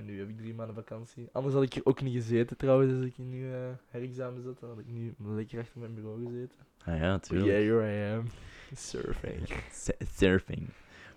En 0.00 0.06
nu 0.06 0.18
heb 0.18 0.28
ik 0.28 0.36
drie 0.38 0.54
maanden 0.54 0.74
vakantie. 0.74 1.28
Anders 1.32 1.54
had 1.54 1.62
ik 1.62 1.74
er 1.74 1.80
ook 1.84 2.02
niet 2.02 2.14
gezeten 2.14 2.56
trouwens, 2.56 2.92
als 2.92 3.04
ik 3.04 3.18
in 3.18 3.28
nu 3.28 3.52
eh 3.52 3.58
herexamen 3.88 4.42
zat. 4.42 4.60
Dan 4.60 4.68
had 4.68 4.78
ik 4.78 4.86
nu 4.86 5.14
lekker 5.18 5.60
achter 5.60 5.80
mijn 5.80 5.94
bureau 5.94 6.24
gezeten. 6.26 6.56
Ah 6.84 6.98
ja, 6.98 7.12
But 7.12 7.22
tuurlijk. 7.22 7.48
yeah, 7.50 7.62
here 7.82 8.12
I 8.12 8.16
am. 8.18 8.26
Surfing. 8.74 9.48
Surfing. 10.16 10.68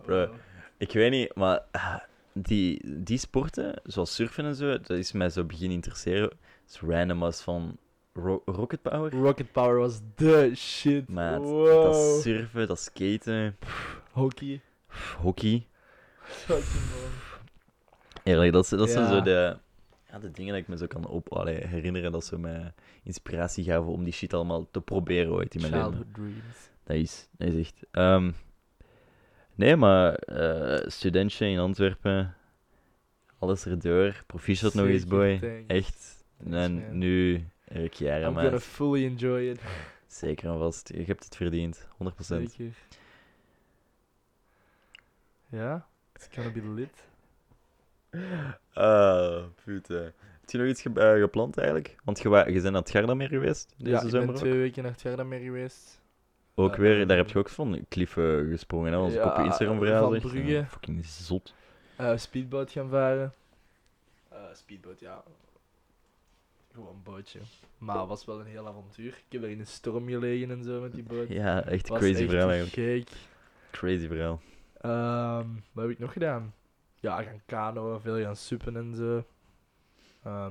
Bro. 0.05 0.29
Ik 0.77 0.91
weet 0.91 1.11
niet, 1.11 1.35
maar 1.35 1.63
ah, 1.71 1.99
die, 2.33 2.81
die 3.03 3.17
sporten, 3.17 3.81
zoals 3.83 4.15
surfen 4.15 4.45
en 4.45 4.55
zo, 4.55 4.69
dat 4.71 4.89
is 4.89 5.11
mij 5.11 5.29
zo 5.29 5.43
begin 5.43 5.71
interesseren. 5.71 6.23
Het 6.29 6.69
is 6.69 6.79
random 6.79 7.23
als 7.23 7.41
van 7.41 7.77
ro- 8.13 8.41
rocket 8.45 8.81
power. 8.81 9.11
Rocket 9.11 9.51
Power 9.51 9.77
was 9.79 9.99
the 10.15 10.51
shit. 10.55 11.09
Maar 11.09 11.39
wow. 11.41 11.83
dat 11.83 12.21
surfen, 12.21 12.67
dat 12.67 12.79
skaten, 12.79 13.57
Hockey. 14.11 14.61
pff, 14.87 15.13
hockey. 15.13 15.67
Fucking 16.21 16.83
man. 16.91 17.32
Eerlijk, 18.23 18.51
dat, 18.53 18.69
dat 18.69 18.89
zijn 18.89 19.03
Ja. 19.03 19.09
zo 19.09 19.21
de, 19.21 19.57
ja, 20.09 20.19
de 20.19 20.31
dingen 20.31 20.53
dat 20.53 20.61
ik 20.61 20.67
me 20.67 20.77
zo 20.77 20.87
kan 20.87 21.07
op, 21.07 21.33
allee, 21.33 21.67
herinneren. 21.67 22.11
Dat 22.11 22.25
ze 22.25 22.37
mij 22.39 22.73
inspiratie 23.03 23.63
gaven 23.63 23.91
om 23.91 24.03
die 24.03 24.13
shit 24.13 24.33
allemaal 24.33 24.67
te 24.71 24.81
proberen 24.81 25.31
ooit 25.31 25.55
in 25.55 25.61
mijn 25.61 25.73
leven. 25.73 25.87
Childhood 25.91 26.13
dreams. 26.13 26.69
Dat 26.83 26.95
is, 26.95 27.27
dat 27.37 27.47
is 27.47 27.59
echt. 27.59 27.85
Ehm, 27.91 28.31
nee, 29.55 29.75
maar 29.75 30.13
eh 30.13 30.87
studentje 30.89 31.45
in 31.47 31.59
Antwerpen, 31.59 32.35
alles 33.39 33.65
erdoor. 33.65 34.23
Proficiat 34.27 34.73
nog 34.73 34.85
eens, 34.87 35.05
boy. 35.05 35.39
thanks. 35.39 35.63
Echt. 35.67 36.23
En 36.49 36.97
nu 36.97 37.43
Erik 37.67 37.93
Jaren, 37.93 38.27
I'm 38.27 38.33
maar 38.33 38.43
gonna 38.43 38.59
fully 38.59 39.05
enjoy 39.05 39.41
it. 39.49 39.61
zeker 40.07 40.49
en 40.51 40.57
vast. 40.57 40.89
Je 40.95 41.03
hebt 41.03 41.23
het 41.23 41.35
verdiend, 41.35 41.87
100%. 42.03 42.15
Zeker. 42.17 42.73
Ja, 45.49 45.87
it's 46.15 46.27
gonna 46.31 46.51
be 46.51 46.67
lit. 46.67 47.11
Ah, 48.73 49.43
putain. 49.63 50.03
Heb 50.41 50.49
je 50.49 50.57
nog 50.57 50.67
iets 50.67 50.81
ge- 50.81 50.93
eh, 51.13 51.19
gepland 51.21 51.57
eigenlijk? 51.57 51.95
Want 52.03 52.19
je, 52.21 52.29
bent 52.29 52.63
naar 52.63 52.73
het 52.81 52.89
Gardameer 52.91 53.27
geweest 53.27 53.73
deze 53.77 53.89
ja, 53.89 54.01
ik 54.01 54.09
zomer 54.09 54.25
ben 54.25 54.29
ook. 54.35 54.41
twee 54.41 54.57
weken 54.57 54.83
naar 54.83 54.91
het 54.91 55.01
Gardameer 55.01 55.39
geweest. 55.39 56.01
Ook 56.55 56.73
eh, 56.73 56.79
weer, 56.79 57.07
daar 57.07 57.17
heb 57.17 57.29
je 57.29 57.39
ook 57.39 57.49
van 57.49 57.85
kliffen 57.89 58.49
gesprongen, 58.49 58.91
hè? 58.93 58.97
Ik 58.99 59.05
op 59.05 59.11
Ja, 59.13 59.39
je 59.39 59.45
Instagram 59.45 59.77
Van 59.77 59.85
verhaal 59.85 60.11
zeg. 60.11 60.21
Brugge. 60.21 60.65
Fucking 60.69 61.05
zot. 61.05 61.53
Eh 61.95 62.17
speedboot 62.17 62.71
gaan 62.71 62.89
varen. 62.89 63.33
Eh 64.29 64.37
speedboot, 64.53 64.99
ja. 64.99 65.23
Gewoon 66.73 66.89
een 66.89 67.03
bootje. 67.03 67.39
Maar 67.77 67.97
het 67.99 68.07
was 68.07 68.25
wel 68.25 68.39
een 68.39 68.45
heel 68.45 68.67
avontuur. 68.67 69.07
Ik 69.07 69.23
heb 69.29 69.43
er 69.43 69.49
in 69.49 69.59
een 69.59 69.67
storm 69.67 70.07
gelegen 70.07 70.51
en 70.51 70.63
zo 70.63 70.81
met 70.81 70.93
die 70.93 71.03
boot. 71.03 71.27
Ja, 71.29 71.63
echt 71.63 71.87
was 71.89 71.99
crazy 71.99 72.21
echt 72.21 72.29
verhaal 72.29 72.49
eigenlijk. 72.51 73.09
Crazy 73.71 74.07
verhaal. 74.07 74.41
Ehm, 74.81 75.47
wat 75.71 75.83
heb 75.83 75.93
ik 75.93 75.99
nog 75.99 76.13
gedaan? 76.13 76.53
Ja, 77.03 77.23
gaan 77.23 77.41
kanoën, 77.45 77.99
veel 78.01 78.21
gaan 78.21 78.35
suppen 78.35 78.75
en 78.75 78.95
zo. 78.95 79.23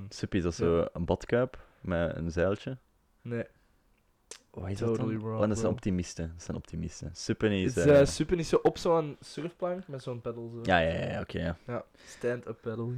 Suppie, 0.09 0.39
is 0.39 0.45
dat 0.45 0.57
Ja. 0.57 0.65
zo 0.65 0.87
een 0.93 1.05
badkuip 1.05 1.59
met 1.81 2.17
een 2.17 2.31
zeiltje? 2.31 2.77
nee, 3.23 3.45
Wat 4.51 4.69
is 4.71 4.79
Totally 4.79 4.99
dat 4.99 5.09
dan? 5.11 5.19
wrong, 5.29 5.43
oh, 5.43 5.49
dat 5.49 5.59
zijn 5.59 5.73
optimisten. 5.73 6.31
Dat 6.35 6.43
zijn 6.43 6.57
optimisten. 6.57 7.11
Suppen 7.15 7.51
is... 7.53 7.75
het, 7.75 7.87
eh, 7.87 8.01
eh, 8.01 8.07
suppen 8.07 8.39
is 8.39 8.49
zo 8.49 8.59
op 8.63 8.79
zo'n 8.79 9.17
surfplank 9.21 9.89
met 9.89 10.03
zo'n 10.03 10.21
pedal. 10.21 10.49
Zo. 10.55 10.61
Ja, 10.63 10.79
ja, 10.79 11.11
ja, 11.11 11.21
oké, 11.21 11.39
ja. 11.39 11.57
Ja, 11.67 11.85
stand-up 12.07 12.59
pedal. 12.61 12.93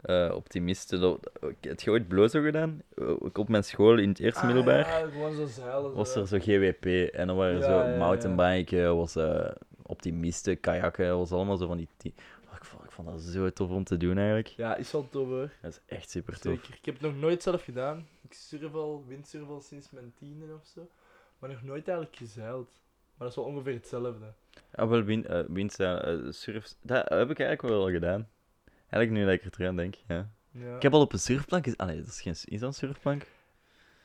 Eh, 0.00 0.32
optimisten. 0.34 1.00
dat- 1.00 1.30
Heb 1.60 1.80
je 1.80 1.90
ooit 1.90 2.08
blozo 2.08 2.42
gedaan? 2.42 2.82
Ook 2.96 3.38
op 3.38 3.48
mijn 3.48 3.64
school 3.64 3.98
in 3.98 4.08
het 4.08 4.18
eerste 4.20 4.46
middelbaar 4.46 4.84
Ah, 4.84 4.90
ja, 5.00 5.06
gewoon 5.10 5.34
zo 5.34 5.46
zeilen. 5.46 5.92
was 5.94 6.12
zo. 6.12 6.20
er 6.20 6.26
zo 6.26 6.38
GWP 6.38 6.84
en 7.14 7.26
dan 7.26 7.36
waren 7.36 7.54
er 7.62 7.68
Ja, 7.70 7.92
zo 7.92 7.98
mountainbiken, 7.98 8.96
was 8.96 9.16
eh, 9.16 9.50
optimisten, 9.82 10.60
kajakken, 10.60 11.16
was 11.18 11.32
allemaal 11.32 11.56
zo 11.56 11.66
van 11.66 11.76
die... 11.76 12.14
vond, 12.94 13.08
dat 13.08 13.20
zo 13.22 13.50
tof 13.50 13.70
om 13.70 13.84
te 13.84 13.96
doen 13.96 14.16
eigenlijk. 14.16 14.46
Ja, 14.46 14.76
is 14.76 14.92
wel 14.92 15.08
tof 15.08 15.26
hoor. 15.28 15.50
Dat 15.62 15.70
is 15.72 15.80
echt 15.86 16.10
super 16.10 16.38
tof. 16.40 16.52
Zeker. 16.52 16.74
Ik 16.74 16.84
heb 16.84 16.94
het 16.94 17.02
nog 17.02 17.16
nooit 17.16 17.42
zelf 17.42 17.64
gedaan. 17.64 18.06
Ik 18.22 18.32
surf 18.32 18.74
al, 18.74 19.04
windsurf 19.06 19.48
al 19.48 19.60
sinds 19.60 19.90
mijn 19.90 20.12
tiende 20.18 20.54
of 20.54 20.66
zo. 20.66 20.88
Maar 21.38 21.50
nog 21.50 21.62
nooit 21.62 21.88
eigenlijk 21.88 22.16
gezeild. 22.16 22.68
Maar 23.16 23.28
dat 23.28 23.28
is 23.28 23.34
wel 23.34 23.44
ongeveer 23.44 23.72
hetzelfde. 23.74 24.32
Ah, 24.74 24.88
wel, 24.88 25.06
eh, 25.06 25.44
windzeil, 25.48 25.98
eh, 26.00 26.30
surf... 26.32 26.74
Dat 26.82 27.08
heb 27.08 27.30
ik 27.30 27.38
eigenlijk 27.38 27.62
wel 27.62 27.80
al 27.82 27.90
gedaan. 27.90 28.28
Eigenlijk 28.66 29.10
nu 29.10 29.24
dat 29.24 29.32
ik 29.34 29.44
er 29.44 29.50
terug 29.50 29.68
aan 29.68 29.76
denk, 29.76 29.94
ja. 30.08 30.30
Ja. 30.50 30.76
Ik 30.76 30.82
heb 30.82 30.92
al 30.92 31.00
op 31.00 31.12
een 31.12 31.18
surfplank... 31.18 31.66
Ah, 31.76 31.86
nee, 31.86 31.96
dat 31.98 32.06
is 32.06 32.20
geen... 32.20 32.32
Is 32.44 32.60
dat 32.60 32.68
een 32.68 32.74
surfplank? 32.74 33.26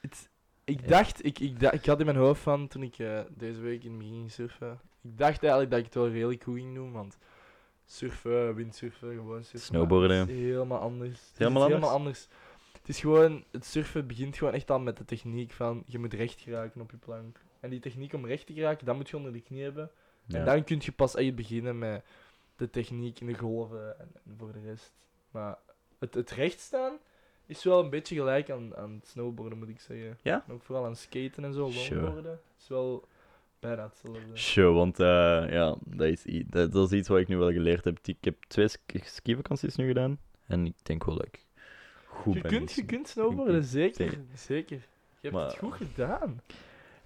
Het- 0.01 0.29
ik 0.63 0.81
Ja. 0.81 0.87
dacht, 0.87 1.25
ik, 1.25 1.39
ik, 1.39 1.61
ik 1.61 1.85
had 1.85 1.99
in 1.99 2.05
mijn 2.05 2.17
hoofd 2.17 2.41
van 2.41 2.67
toen 2.67 2.83
ik 2.83 2.99
eh, 2.99 3.19
deze 3.29 3.59
week 3.59 3.83
in 3.83 3.89
het 3.89 3.97
begin 3.99 4.13
ging 4.15 4.31
surfen. 4.31 4.79
Ik 5.01 5.17
dacht 5.17 5.39
eigenlijk 5.41 5.69
dat 5.71 5.79
ik 5.79 5.85
het 5.85 5.93
wel 5.93 6.09
redelijk 6.09 6.43
goed 6.43 6.55
ging 6.55 6.75
doen, 6.75 6.91
want 6.91 7.17
surfen, 7.91 8.55
windsurfen, 8.55 9.13
gewoon 9.13 9.43
surfen. 9.43 9.59
Snowboarden. 9.59 10.17
het 10.19 10.29
is 10.29 10.35
helemaal 10.35 10.79
anders. 10.79 11.19
Het 11.19 11.31
is 11.31 11.37
helemaal 11.37 11.63
anders? 11.63 11.85
anders. 11.85 12.27
Het 12.71 12.89
is 12.89 12.99
gewoon, 12.99 13.43
het 13.51 13.65
surfen 13.65 14.07
begint 14.07 14.37
gewoon 14.37 14.53
echt 14.53 14.71
al 14.71 14.79
met 14.79 14.97
de 14.97 15.05
techniek 15.05 15.51
van 15.51 15.83
je 15.85 15.99
moet 15.99 16.13
recht 16.13 16.39
geraken 16.39 16.81
op 16.81 16.91
je 16.91 16.97
plank. 16.97 17.41
En 17.59 17.69
die 17.69 17.79
techniek 17.79 18.13
om 18.13 18.25
recht 18.25 18.45
te 18.45 18.53
geraken, 18.53 18.85
dat 18.85 18.95
moet 18.95 19.09
je 19.09 19.17
onder 19.17 19.33
de 19.33 19.41
knie 19.41 19.63
hebben. 19.63 19.91
Ja. 20.25 20.39
En 20.39 20.45
dan 20.45 20.63
kun 20.63 20.77
je 20.81 20.91
pas 20.91 21.15
echt 21.15 21.35
beginnen 21.35 21.77
met 21.77 22.05
de 22.55 22.69
techniek 22.69 23.19
in 23.19 23.27
de 23.27 23.37
golven 23.37 23.99
en, 23.99 24.11
en 24.25 24.35
voor 24.37 24.51
de 24.51 24.61
rest. 24.65 24.93
Maar 25.31 25.57
het, 25.99 26.13
het 26.13 26.31
recht 26.31 26.59
staan 26.59 26.97
is 27.45 27.63
wel 27.63 27.83
een 27.83 27.89
beetje 27.89 28.15
gelijk 28.15 28.49
aan, 28.49 28.75
aan 28.75 28.93
het 28.93 29.07
snowboarden, 29.07 29.57
moet 29.57 29.69
ik 29.69 29.79
zeggen. 29.79 30.17
Ja? 30.21 30.43
En 30.47 30.53
ook 30.53 30.63
vooral 30.63 30.85
aan 30.85 30.95
skaten 30.95 31.43
en 31.43 31.53
zo, 31.53 31.69
Sure. 31.69 32.01
longboarden. 32.01 32.39
is 32.59 32.67
wel 32.67 33.07
bijna 33.59 33.83
hetzelfde. 33.83 34.19
Sure, 34.33 34.71
want 34.71 34.99
eh, 34.99 35.05
ja, 35.49 35.75
dat 35.85 36.07
is, 36.07 36.23
dat, 36.47 36.71
dat 36.71 36.91
is 36.91 36.97
iets 36.97 37.07
wat 37.07 37.19
ik 37.19 37.27
nu 37.27 37.37
wel 37.37 37.51
geleerd 37.51 37.83
heb. 37.85 37.97
Ik 38.03 38.17
heb 38.21 38.35
twee 38.47 38.67
sk- 38.67 38.99
skivakanties 39.03 39.75
nu 39.75 39.87
gedaan. 39.87 40.19
En 40.47 40.65
ik 40.65 40.73
denk 40.83 41.05
wel 41.05 41.15
dat 41.15 41.25
ik 41.25 41.45
goed 42.05 42.33
je, 42.33 42.41
ben. 42.41 42.51
kunt, 42.51 42.71
je 42.73 42.85
kunt 42.85 43.07
snowboarden, 43.07 43.63
zeker. 43.63 43.95
zeker. 44.05 44.19
Zeker. 44.35 44.77
Je 44.77 45.27
hebt 45.27 45.33
Maar- 45.33 45.45
het 45.47 45.57
goed 45.57 45.73
gedaan. 45.73 46.41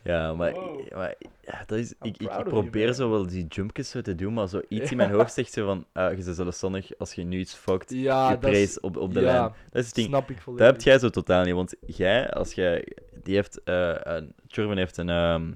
Ja, 0.02 0.34
maar, 0.34 0.52
Wow. 0.54 0.92
maar 0.92 1.16
ja, 1.42 1.64
dat 1.66 1.78
is, 1.80 1.92
ik, 1.92 1.98
ik, 2.02 2.22
you, 2.22 2.44
probeer 2.44 2.94
zo 2.94 3.10
wel 3.10 3.28
die 3.28 3.46
jumpjes 3.48 3.90
zo 3.90 4.02
te 4.02 4.16
doen, 4.16 4.34
maar 4.34 4.48
zo 4.48 4.62
iets 4.68 4.92
in 4.92 4.98
mijn 5.04 5.12
hoofd 5.12 5.34
zegt 5.34 5.52
zo 5.52 5.66
van, 5.66 5.86
ah, 5.92 6.18
je 6.18 6.24
bent 6.24 6.36
zelfstandig 6.36 6.98
als 6.98 7.14
je 7.14 7.24
nu 7.24 7.40
iets 7.40 7.54
fokt, 7.54 7.90
Ja, 7.94 8.30
je 8.32 8.38
prees 8.38 8.80
op, 8.80 8.98
op 8.98 9.14
de 9.14 9.20
ja, 9.20 9.26
lijn. 9.26 9.42
Dat 9.72 9.82
is 9.82 9.86
het 9.86 9.96
ding. 9.96 10.08
snap 10.08 10.30
ik 10.30 10.38
volledig. 10.42 10.66
Dat 10.68 10.76
heb 10.76 10.86
jij 10.86 11.00
zo 11.00 11.10
totaal 11.10 11.44
niet, 11.44 11.54
want 11.54 11.76
jij, 11.86 12.30
als 12.32 12.54
jij, 12.54 12.88
die 13.24 13.36
heeft, 13.36 13.64
eh 13.64 13.96
een, 14.04 14.78
heeft 14.78 14.98
een 14.98 15.10
ehm, 15.10 15.52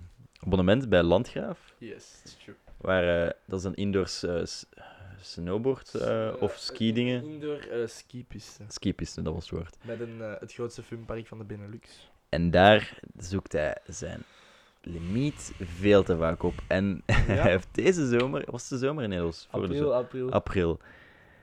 abonnement 0.47 0.89
bij 0.89 1.03
Landgraaf, 1.03 1.73
Yes, 1.77 2.21
it's 2.23 2.37
true. 2.43 2.55
waar, 2.77 3.23
eh, 3.25 3.31
dat 3.45 3.59
is 3.59 3.65
een 3.65 3.75
indoor 3.75 4.09
eh, 4.21 4.41
snowboard 5.21 5.95
eh, 5.95 6.33
of 6.39 6.51
Eh, 6.51 6.57
ski 6.57 6.87
een 6.87 6.93
dingen. 6.93 7.23
Indoor 7.23 7.67
skipiste. 7.85 8.63
Skipiste, 8.67 9.21
dat 9.21 9.33
was 9.33 9.49
het 9.49 9.59
woord. 9.59 9.77
Met 9.85 9.99
een, 9.99 10.19
het 10.39 10.53
grootste 10.53 10.83
funpark 10.83 11.27
van 11.27 11.37
de 11.37 11.43
Benelux. 11.43 12.09
En 12.29 12.51
daar 12.51 12.99
zoekt 13.17 13.51
hij 13.51 13.77
zijn 13.87 14.23
limiet 14.81 15.53
veel 15.59 16.03
te 16.03 16.17
vaak 16.17 16.43
op. 16.43 16.53
En 16.67 17.01
hij 17.11 17.51
heeft 17.51 17.67
deze 17.71 18.07
zomer, 18.19 18.43
was 18.51 18.67
de 18.67 18.77
zomer 18.77 19.03
in 19.03 19.09
Nederlands? 19.09 19.47
Voor 19.51 19.67
de 19.67 19.67
April, 19.67 19.93
april. 19.93 20.31
april 20.31 20.79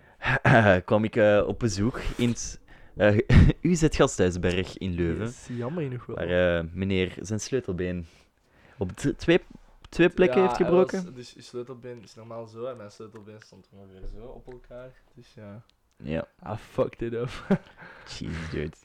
kwam 0.84 1.04
ik 1.04 1.16
op 1.46 1.58
bezoek 1.58 2.00
in 2.16 2.28
het 2.28 2.60
eh, 2.96 3.18
UZ 3.72 3.84
Gasthuisberg 3.88 4.78
in 4.78 4.94
Leuven. 4.94 5.24
Yes, 5.26 5.48
jammer 5.50 5.82
genoeg 5.82 6.06
wel. 6.06 6.16
Waar 6.16 6.64
meneer 6.72 7.14
zijn 7.20 7.40
sleutelbeen 7.40 8.06
op 8.90 9.16
twee, 9.16 9.40
twee 9.88 10.08
plekken 10.08 10.40
Ja, 10.40 10.46
heeft 10.46 10.56
gebroken. 10.58 11.04
was- 11.04 11.14
dus 11.14 11.32
je 11.32 11.42
sleutelbeen 11.42 12.02
is 12.02 12.14
normaal 12.14 12.46
zo 12.46 12.64
en 12.64 12.76
mijn 12.76 12.90
sleutelbeen 12.90 13.40
stond 13.40 13.68
ongeveer 13.72 14.08
zo 14.20 14.26
op 14.26 14.46
elkaar. 14.52 14.90
Dus 15.14 15.32
ja. 15.34 15.62
Ja, 15.96 16.26
I 16.52 16.56
fucked 16.70 17.02
it 17.02 17.12
up. 17.12 17.30
jeez 18.18 18.50
dude. 18.50 18.76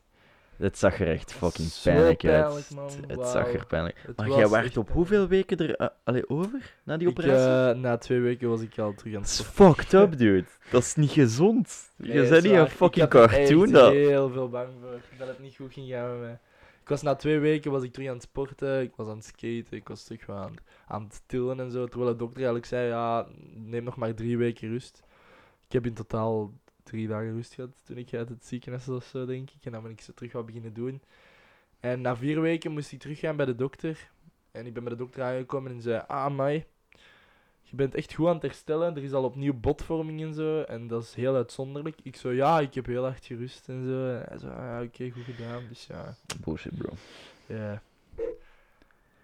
Het 0.57 0.77
zag 0.77 0.99
er 0.99 1.07
echt 1.07 1.33
fucking 1.33 1.69
pijnlijk 1.83 2.17
pijnlijk, 2.17 2.53
uit. 2.53 3.07
Het, 3.07 3.27
zag 3.27 3.53
er 3.53 3.65
pijnlijk 3.65 3.97
Het 4.07 4.17
Maar 4.17 4.29
jij 4.29 4.47
waart 4.47 4.65
echt 4.65 4.77
op 4.77 4.89
hoeveel 4.89 5.27
weken 5.27 5.57
er 5.57 5.81
uh, 5.81 5.87
allee, 6.03 6.29
over 6.29 6.73
na 6.83 6.97
die 6.97 7.07
Ik, 7.09 7.17
operatie? 7.19 7.73
eh, 7.75 7.81
na 7.81 7.97
twee 7.97 8.19
weken 8.19 8.49
was 8.49 8.61
ik 8.61 8.77
al 8.79 8.93
terug 8.93 9.13
aan 9.15 9.21
het 9.21 9.29
is 9.29 9.35
sporten. 9.37 9.75
fucked 9.75 9.93
up, 9.93 10.17
dude. 10.19 10.47
Dat 10.71 10.81
is 10.81 10.95
niet 10.95 11.11
gezond. 11.11 11.89
Nee, 11.95 12.21
je 12.21 12.29
bent 12.29 12.43
niet 12.43 12.51
een 12.53 12.69
fucking 12.69 13.05
ik 13.05 13.11
cartoon. 13.11 13.63
echt 13.63 13.73
Dat... 13.73 13.91
heel 13.91 14.29
veel 14.29 14.49
bang 14.49 14.67
voor 14.81 14.99
dat 15.17 15.27
het 15.27 15.39
niet 15.39 15.55
goed 15.55 15.73
ging 15.73 15.89
gaan 15.89 16.09
met 16.11 16.19
mij. 16.19 16.39
Ik 16.89 16.95
was 16.95 17.03
na 17.03 17.15
twee 17.15 17.39
weken 17.39 17.71
was 17.71 17.83
ik 17.83 17.93
terug 17.93 18.07
aan 18.07 18.13
het 18.13 18.23
sporten, 18.23 18.81
ik 18.81 18.95
was 18.95 19.07
aan 19.07 19.15
het 19.15 19.25
skaten, 19.25 19.77
ik 19.77 19.87
was 19.87 20.03
terug 20.03 20.29
aan, 20.29 20.53
aan 20.87 21.03
het 21.03 21.21
tillen 21.25 21.59
en 21.59 21.71
zo. 21.71 21.87
Terwijl 21.87 22.11
de 22.11 22.17
dokter 22.17 22.37
eigenlijk 22.37 22.65
zei, 22.65 22.87
ja, 22.87 23.27
neem 23.53 23.83
nog 23.83 23.95
maar 23.95 24.13
drie 24.13 24.37
weken 24.37 24.69
rust. 24.69 25.03
Ik 25.65 25.71
heb 25.71 25.85
in 25.85 25.93
totaal 25.93 26.53
drie 26.83 27.07
dagen 27.07 27.33
rust 27.33 27.53
gehad 27.53 27.69
toen 27.83 27.97
ik 27.97 28.13
uit 28.13 28.29
het 28.29 28.45
ziekenhuis 28.45 28.85
was, 28.85 29.09
zo 29.09 29.25
denk 29.25 29.49
ik. 29.49 29.65
En 29.65 29.71
dan 29.71 29.81
ben 29.81 29.91
ik 29.91 30.01
ze 30.01 30.13
terug 30.13 30.31
wat 30.31 30.45
beginnen 30.45 30.73
doen. 30.73 31.01
En 31.79 32.01
na 32.01 32.15
vier 32.15 32.41
weken 32.41 32.71
moest 32.71 32.91
ik 32.91 32.99
teruggaan 32.99 33.35
bij 33.35 33.45
de 33.45 33.55
dokter. 33.55 34.11
En 34.51 34.65
ik 34.65 34.73
ben 34.73 34.83
bij 34.83 34.91
de 34.91 34.99
dokter 34.99 35.23
aangekomen 35.23 35.71
en 35.71 35.81
zei, 35.81 36.03
ah, 36.07 36.35
mai, 36.35 36.65
je 37.69 37.75
bent 37.75 37.95
echt 37.95 38.13
goed 38.13 38.27
aan 38.27 38.33
het 38.33 38.41
herstellen. 38.41 38.95
Er 38.95 39.03
is 39.03 39.13
al 39.13 39.23
opnieuw 39.23 39.53
botvorming 39.53 40.21
en 40.21 40.33
zo. 40.33 40.61
En 40.61 40.87
dat 40.87 41.03
is 41.03 41.13
heel 41.13 41.35
uitzonderlijk. 41.35 41.95
Ik 42.03 42.15
zo, 42.15 42.31
ja, 42.31 42.59
ik 42.59 42.73
heb 42.73 42.85
heel 42.85 43.03
hard 43.03 43.25
gerust 43.25 43.69
en 43.69 43.85
zo. 43.85 44.09
En 44.09 44.23
hij 44.29 44.37
zo, 44.37 44.47
ah, 44.47 44.55
ja, 44.57 44.81
oké, 44.83 45.09
goed 45.09 45.23
gedaan. 45.23 45.63
Dus 45.69 45.85
ja, 45.87 46.15
Bullshit, 46.43 46.77
bro. 46.77 46.89
ja. 47.45 47.81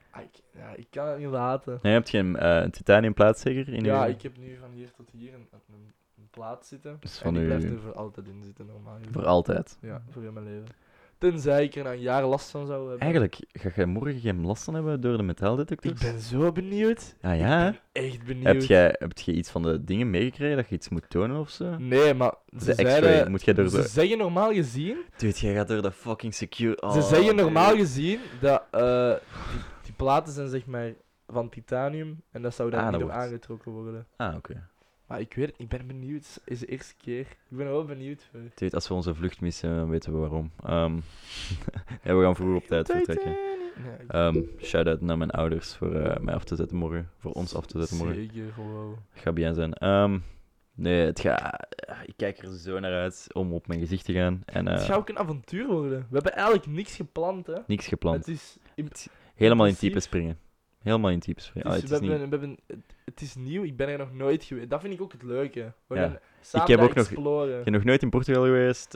Ah, 0.09 0.21
ik, 0.21 0.41
ja, 0.53 0.69
ik 0.75 0.87
kan 0.89 1.07
het 1.07 1.17
niet 1.19 1.27
laten. 1.27 1.79
Nee, 1.81 1.93
heb 1.93 2.07
je 2.07 2.17
een 2.17 2.35
eh, 2.37 2.61
een 2.61 2.71
titanium 2.71 3.13
plaatzegger 3.13 3.69
in 3.73 3.83
Ja, 3.83 4.05
ik 4.05 4.21
heb 4.21 4.37
nu 4.37 4.57
van 4.57 4.71
hier 4.71 4.91
tot 4.91 5.09
hier 5.11 5.33
een, 5.33 5.47
een, 5.51 5.93
een 6.17 6.27
plaat 6.29 6.65
zitten. 6.65 6.97
Dus 6.99 7.17
en 7.17 7.23
van 7.23 7.33
die 7.33 7.43
u- 7.43 7.45
blijft 7.45 7.63
er 7.65 7.79
voor 7.79 7.93
altijd 7.95 8.27
in 8.27 8.43
zitten, 8.43 8.65
normaal. 8.65 8.97
Voor 9.11 9.25
altijd. 9.25 9.77
Ja, 9.81 10.01
voor 10.09 10.21
heel 10.21 10.31
mijn 10.31 10.45
leven. 10.45 10.67
Tenzij 11.17 11.63
ik 11.63 11.75
er 11.75 11.83
na 11.83 11.91
een 11.91 11.99
jaar 11.99 12.25
last 12.25 12.49
van 12.49 12.65
zou 12.65 12.79
hebben. 12.79 12.99
Eigenlijk, 12.99 13.39
ga 13.53 13.69
jij 13.75 13.85
morgen 13.85 14.19
geen 14.19 14.45
last 14.45 14.63
van 14.63 14.73
hebben 14.73 15.01
door 15.01 15.17
de 15.17 15.23
metaaldetectors? 15.23 16.01
Ik 16.01 16.11
ben 16.11 16.19
zo 16.21 16.51
benieuwd. 16.51 17.15
Ah 17.21 17.37
ja? 17.39 17.67
Ik 17.67 17.81
ben 17.93 18.03
echt 18.03 18.23
benieuwd. 18.25 18.45
Heb 18.45 18.61
jij, 18.61 18.95
heb 18.99 19.17
jij 19.17 19.33
iets 19.33 19.49
van 19.49 19.61
de 19.61 19.83
dingen 19.83 20.09
meegekregen 20.09 20.55
dat 20.57 20.69
je 20.69 20.75
iets 20.75 20.89
moet 20.89 21.09
tonen 21.09 21.39
of 21.39 21.49
zo? 21.49 21.77
Nee, 21.77 22.13
maar 22.13 22.33
ze 22.59 22.73
zeiden... 22.73 23.31
moet 23.31 23.43
jij 23.45 23.53
door 23.53 23.69
Ze 23.69 23.81
de... 23.81 23.87
zeggen 23.87 24.17
normaal 24.17 24.53
gezien... 24.53 24.97
Dude, 25.17 25.37
jij 25.37 25.53
gaat 25.53 25.67
door 25.67 25.81
de 25.81 25.91
fucking 25.91 26.33
secure... 26.33 26.77
Ze 26.79 26.85
Oh, 26.85 27.01
zeggen 27.07 27.35
normaal 27.35 27.75
gezien 27.75 28.19
dat 28.41 28.63
eh, 28.71 29.09
die, 29.51 29.61
die 29.83 29.93
platen 29.93 30.33
zijn 30.33 30.49
zeg 30.49 30.65
maar 30.65 30.93
van 31.27 31.49
titanium 31.49 32.21
en 32.31 32.41
dat 32.41 32.55
zou 32.55 32.69
daar 32.69 32.79
Ah, 32.79 32.85
niet 32.89 32.99
dat 32.99 33.09
wordt- 33.09 33.17
aangetrokken 33.17 33.71
worden. 33.71 34.07
Ah, 34.17 34.35
oké. 34.35 34.67
Maar 35.07 35.19
ik 35.19 35.33
weet 35.33 35.45
het, 35.47 35.55
ik 35.57 35.67
ben 35.69 35.87
benieuwd. 35.87 36.25
Het 36.33 36.41
is 36.45 36.59
de 36.59 36.65
eerste 36.65 36.93
keer. 36.97 37.19
Ik 37.19 37.37
ben 37.57 37.65
er 37.65 37.71
wel 37.71 37.85
benieuwd 37.85 38.27
voor. 38.31 38.69
Als 38.71 38.87
we 38.87 38.93
onze 38.93 39.13
vlucht 39.15 39.41
missen, 39.41 39.89
weten 39.89 40.11
we 40.13 40.17
waarom. 40.17 40.51
Ja, 42.03 42.15
we 42.15 42.23
gaan 42.23 42.35
vroeg 42.35 42.55
op 42.55 42.63
tijd 42.67 42.87
vertrekken. 42.91 43.37
Ehm 44.07 44.41
Shout-out 44.61 45.01
naar 45.01 45.17
mijn 45.17 45.31
ouders 45.31 45.75
voor 45.75 45.95
eh, 45.95 46.19
mij 46.21 46.33
af 46.33 46.43
te 46.43 46.55
zetten 46.55 46.77
morgen. 46.77 47.09
Voor 47.17 47.31
ons 47.31 47.55
af 47.55 47.65
te 47.65 47.79
zetten 47.79 47.97
morgen. 47.97 48.15
Zeker, 48.15 48.53
wow. 48.57 48.93
Gaat 49.11 49.33
bien 49.33 49.53
zijn. 49.55 49.73
Ehm, 49.73 50.19
nee, 50.75 51.05
het 51.05 51.19
gaat... 51.19 51.67
Ik 52.05 52.13
kijk 52.17 52.37
er 52.37 52.57
zo 52.57 52.79
naar 52.79 52.93
uit 52.93 53.27
om 53.33 53.53
op 53.53 53.67
mijn 53.67 53.79
gezicht 53.79 54.05
te 54.05 54.13
gaan. 54.13 54.41
En 54.45 54.65
het 54.67 54.79
eh, 54.79 54.85
gaat 54.85 54.97
ook 54.97 55.09
een 55.09 55.17
avontuur 55.19 55.67
worden. 55.67 55.99
We 56.09 56.13
hebben 56.13 56.33
eigenlijk 56.33 56.65
niks 56.65 56.95
gepland, 56.95 57.47
hè. 57.47 57.55
niks 57.67 57.87
gepland. 57.87 58.17
Het 58.25 58.27
is, 58.35 58.57
in- 58.75 58.89
Helemaal 59.35 59.67
in 59.67 59.75
type 59.75 59.99
springen. 59.99 60.37
Helemaal 60.85 61.11
in 61.11 61.19
type 61.19 61.41
springen. 61.41 61.71
het 61.71 61.77
Ah, 61.77 61.83
is, 61.83 61.89
het 61.89 62.01
is 62.01 62.07
we 62.07 62.13
we 62.15 62.21
hebben, 62.29 62.57
het, 63.05 63.21
is 63.21 63.35
nieuw, 63.35 63.63
ik 63.63 63.77
ben 63.77 63.87
er 63.87 63.97
nog 63.97 64.13
nooit 64.13 64.43
geweest. 64.43 64.69
Dat 64.69 64.81
vind 64.81 64.93
ik 64.93 65.01
ook 65.01 65.11
het 65.11 65.23
leuke. 65.23 65.71
We 65.87 65.95
Ja. 65.95 66.01
gaan 66.01 66.17
samen 66.41 66.67
heb 66.69 66.79
daar 66.79 66.87
ook 66.89 66.95
nog-. 66.95 67.47
Ik 67.57 67.63
ben 67.63 67.73
nog 67.73 67.83
nooit 67.83 68.01
in 68.01 68.09
Portugal 68.09 68.43
geweest. 68.43 68.91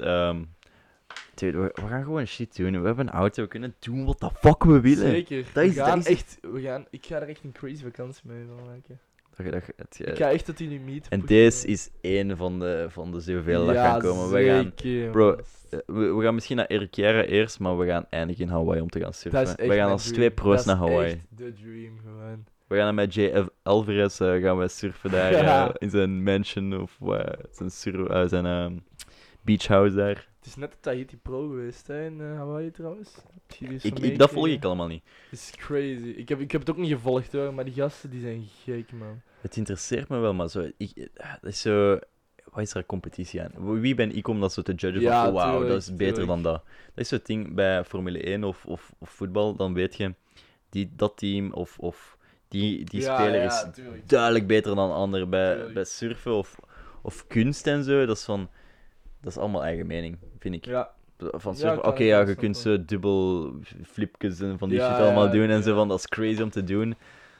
Dude, 1.35 1.57
we, 1.57 1.69
we 1.73 1.87
gaan 1.87 2.03
gewoon 2.03 2.25
shit 2.25 2.55
doen. 2.55 2.81
We 2.81 2.87
hebben 2.87 3.07
een 3.07 3.13
auto, 3.13 3.41
we 3.43 3.47
kunnen 3.47 3.75
doen 3.79 4.05
wat 4.05 4.19
de 4.19 4.29
fuck 4.33 4.63
we 4.63 4.79
willen. 4.79 5.09
Zeker. 5.09 5.45
Dat 5.53 5.63
is- 5.63 5.73
we 5.75 5.79
gaan 5.83 5.97
dat 5.97 6.07
is- 6.07 6.13
echt, 6.15 6.37
we 6.41 6.61
gaan, 6.61 6.85
ik 6.89 7.05
ga 7.05 7.15
er 7.21 7.27
echt 7.27 7.43
een 7.43 7.51
crazy 7.51 7.83
vakantie 7.83 8.21
mee 8.25 8.45
van 8.47 8.65
maken. 8.65 8.99
Dat 9.43 9.51
dat 9.53 9.63
het- 9.75 10.07
Ik 10.07 10.15
ga 10.17 10.31
echt 10.31 10.45
tot 10.45 10.57
die 10.57 10.79
meet. 10.79 11.07
en 11.07 11.21
deze 11.25 11.67
is 11.67 11.89
één 12.01 12.37
van 12.37 12.59
de, 12.59 12.85
van 12.89 13.11
de 13.11 13.19
zoveel 13.19 13.65
dat 13.65 13.75
ja, 13.75 13.89
gaan 13.91 13.99
komen. 13.99 14.29
We 14.31 14.45
gaan, 14.45 15.11
bro, 15.11 15.35
eh, 15.35 15.79
we, 15.85 16.13
we 16.15 16.23
gaan 16.23 16.33
misschien 16.33 16.55
naar 16.57 16.65
Erikiera 16.67 17.23
eerst, 17.23 17.59
maar 17.59 17.77
we 17.77 17.85
gaan 17.85 18.05
eindigen 18.09 18.43
in 18.45 18.49
Hawaii 18.51 18.81
om 18.81 18.89
te 18.89 18.99
gaan 18.99 19.13
surfen. 19.13 19.45
Dat 19.45 19.55
we 19.55 19.75
gaan 19.75 19.89
als 19.91 20.01
dream. 20.03 20.15
twee 20.17 20.31
pro's 20.31 20.55
Dat 20.55 20.65
naar 20.65 20.75
Hawaii. 20.87 21.11
echt 21.11 21.17
de 21.37 21.53
dream, 21.53 21.99
gewoon. 22.03 22.45
We 22.67 22.75
gaan 22.75 22.85
dan 22.85 22.95
met 22.95 23.13
J. 23.13 23.45
Alvarez 23.63 24.21
eh, 24.21 24.41
gaan 24.41 24.57
we 24.57 24.67
surfen 24.67 25.11
daar 25.11 25.31
Ja. 25.31 25.67
eh, 25.69 25.73
in 25.77 25.89
zijn 25.89 26.23
mansion 26.23 26.81
of 26.81 26.97
zijn, 27.51 27.69
sur- 27.71 28.27
zijn 28.29 28.45
ehm, 28.45 28.73
beachhouse 29.41 29.95
daar. 29.95 30.28
Het 30.39 30.47
is 30.47 30.55
net 30.55 30.71
de 30.71 30.77
Tahiti 30.79 31.17
Pro 31.17 31.47
geweest, 31.47 31.87
hè, 31.87 32.05
in 32.05 32.21
eh, 32.21 32.35
Hawaii 32.35 32.71
trouwens. 32.71 33.09
Ik, 33.59 33.99
ik, 33.99 34.17
dat 34.17 34.29
volg 34.31 34.47
ik 34.47 34.63
allemaal 34.65 34.87
niet. 34.87 35.03
Het 35.29 35.39
is 35.39 35.51
crazy. 35.57 36.07
Ik 36.17 36.29
heb, 36.29 36.39
ik 36.39 36.51
heb 36.51 36.61
het 36.61 36.69
ook 36.69 36.77
niet 36.77 36.91
gevolgd 36.91 37.31
hoor, 37.31 37.53
maar 37.53 37.65
die 37.65 37.73
gasten 37.73 38.09
die 38.09 38.21
zijn 38.21 38.47
gek, 38.63 38.91
man. 38.91 39.21
Het 39.41 39.55
interesseert 39.57 40.09
me 40.09 40.17
wel, 40.17 40.33
maar 40.33 40.49
zo, 40.49 40.69
ik, 40.77 40.91
eh, 41.13 41.31
dat 41.41 41.51
is 41.51 41.61
zo... 41.61 41.99
Wat 42.51 42.61
is 42.63 42.73
er 42.73 42.85
competitie 42.85 43.41
aan? 43.41 43.79
Wie 43.81 43.95
ben 43.95 44.15
ik 44.15 44.27
om 44.27 44.39
dat 44.39 44.53
zo 44.53 44.61
te 44.61 44.73
judgen 44.73 45.01
Ja, 45.01 45.23
van, 45.23 45.33
oh, 45.33 45.35
wauw, 45.35 45.67
dat 45.67 45.77
is 45.81 45.95
beter 45.95 46.25
dan 46.25 46.43
dat. 46.43 46.63
Dat 46.93 47.03
is 47.03 47.07
zo'n 47.07 47.19
ding 47.23 47.53
bij 47.53 47.83
Formule 47.83 48.19
1 48.23 48.43
of, 48.43 48.65
of, 48.65 48.91
of 48.97 49.09
voetbal, 49.09 49.55
dan 49.55 49.73
weet 49.73 49.95
je, 49.95 50.13
die, 50.69 50.91
dat 50.95 51.17
team 51.17 51.51
of, 51.53 51.79
of 51.79 52.17
die, 52.47 52.83
die 52.85 53.01
Ja, 53.01 53.15
speler 53.17 53.41
ja, 53.41 53.45
is 53.47 53.65
tuurlijk. 53.73 54.09
duidelijk 54.09 54.47
beter 54.47 54.75
dan 54.75 54.91
ander 54.91 55.29
bij, 55.29 55.53
Tuurlijk. 55.53 55.73
bij 55.73 55.83
surfen 55.83 56.33
of, 56.33 56.59
of 57.01 57.27
kunst 57.27 57.67
en 57.67 57.83
zo. 57.83 58.05
Dat 58.05 58.17
is 58.17 58.23
van, 58.23 58.49
dat 59.21 59.31
is 59.31 59.37
allemaal 59.37 59.63
eigen 59.63 59.87
mening, 59.87 60.17
vind 60.39 60.55
ik. 60.55 60.65
Ja, 60.65 60.91
Van 61.17 61.55
Ja, 61.57 61.75
oké, 61.75 62.03
ja, 62.03 62.19
je 62.27 62.35
kunt 62.35 62.57
zo 62.57 62.85
dubbel 62.85 63.53
flipjes 63.85 64.39
en 64.39 64.57
van 64.57 64.69
die 64.69 64.79
shit 64.79 64.89
allemaal 64.89 65.29
doen 65.31 65.49
en 65.49 65.63
zo 65.63 65.75
van, 65.75 65.87
dat 65.87 65.97
is 65.97 66.07
crazy 66.07 66.41
om 66.41 66.49
te 66.49 66.63
doen. 66.63 66.95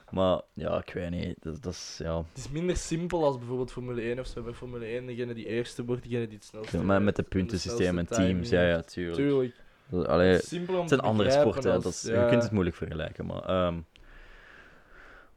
Maar 0.10 0.42
ja, 0.54 0.78
ik 0.86 0.94
weet 0.94 1.10
niet, 1.10 1.36
dat, 1.40 1.64
dat 1.64 1.74
is, 1.74 2.00
ja... 2.04 2.18
het 2.18 2.38
is 2.38 2.50
minder 2.50 2.76
simpel 2.78 3.24
als 3.26 3.38
bijvoorbeeld 3.38 3.72
Formule 3.72 4.02
1 4.02 4.20
of 4.20 4.28
zo. 4.28 4.42
Bij 4.42 4.54
Formule 4.54 4.86
1, 4.86 5.06
degene 5.06 5.34
die 5.34 5.46
eerste 5.46 5.86
wordt, 5.86 6.04
degene 6.04 6.26
die 6.28 6.36
het 6.36 6.46
snelste 6.46 6.78
Ja, 6.78 6.84
maar 6.84 7.02
met 7.02 7.16
de 7.16 7.24
puntensysteem 7.24 7.98
en 7.98 8.06
teams, 8.08 8.50
ja, 8.50 8.62
ja, 8.68 8.82
tuurlijk. 8.82 9.16
Tuurlijk. 9.18 9.54
Allee, 10.10 10.32
Het 10.32 10.46
zijn 10.86 11.00
andere 11.00 11.32
sporten, 11.32 11.72
als- 11.72 11.84
dat 11.84 11.94
is, 11.94 12.02
ja. 12.02 12.24
je 12.24 12.30
kunt 12.30 12.44
het 12.44 12.52
moeilijk 12.52 12.76
vergelijken, 12.76 13.26
maar... 13.26 13.42
ehm, 13.44 13.76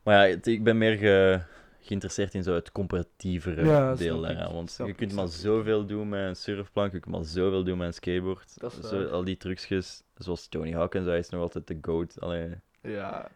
maar 0.02 0.28
ja, 0.28 0.36
ik 0.42 0.64
ben 0.64 0.78
meer 0.78 0.96
ge- 0.98 1.40
geïnteresseerd 1.82 2.34
in 2.34 2.42
zo 2.42 2.54
het 2.54 2.72
comparatievere 2.72 3.64
Ja, 3.64 3.94
deel 3.94 4.20
daaraan, 4.20 4.52
want 4.52 4.78
je 4.86 4.92
kunt 4.94 5.12
maar 5.12 5.28
zoveel 5.28 5.86
doen 5.86 6.08
met 6.08 6.28
een 6.28 6.36
surfplank, 6.36 6.92
je 6.92 7.00
kunt 7.00 7.14
maar 7.14 7.24
zoveel 7.24 7.64
doen 7.64 7.78
met 7.78 7.86
een 7.86 7.94
skateboard. 7.94 8.56
Zo, 8.84 9.04
al 9.04 9.24
die 9.24 9.36
trucjes, 9.36 10.02
zoals 10.16 10.48
Tony 10.48 10.72
Hawk 10.72 10.94
en 10.94 11.02
zo, 11.04 11.08
hij 11.08 11.18
is 11.18 11.28
nog 11.28 11.40
altijd 11.40 11.66
de 11.66 11.78
goat. 11.82 12.20
Allee, 12.20 12.48
Ja, 12.82 13.30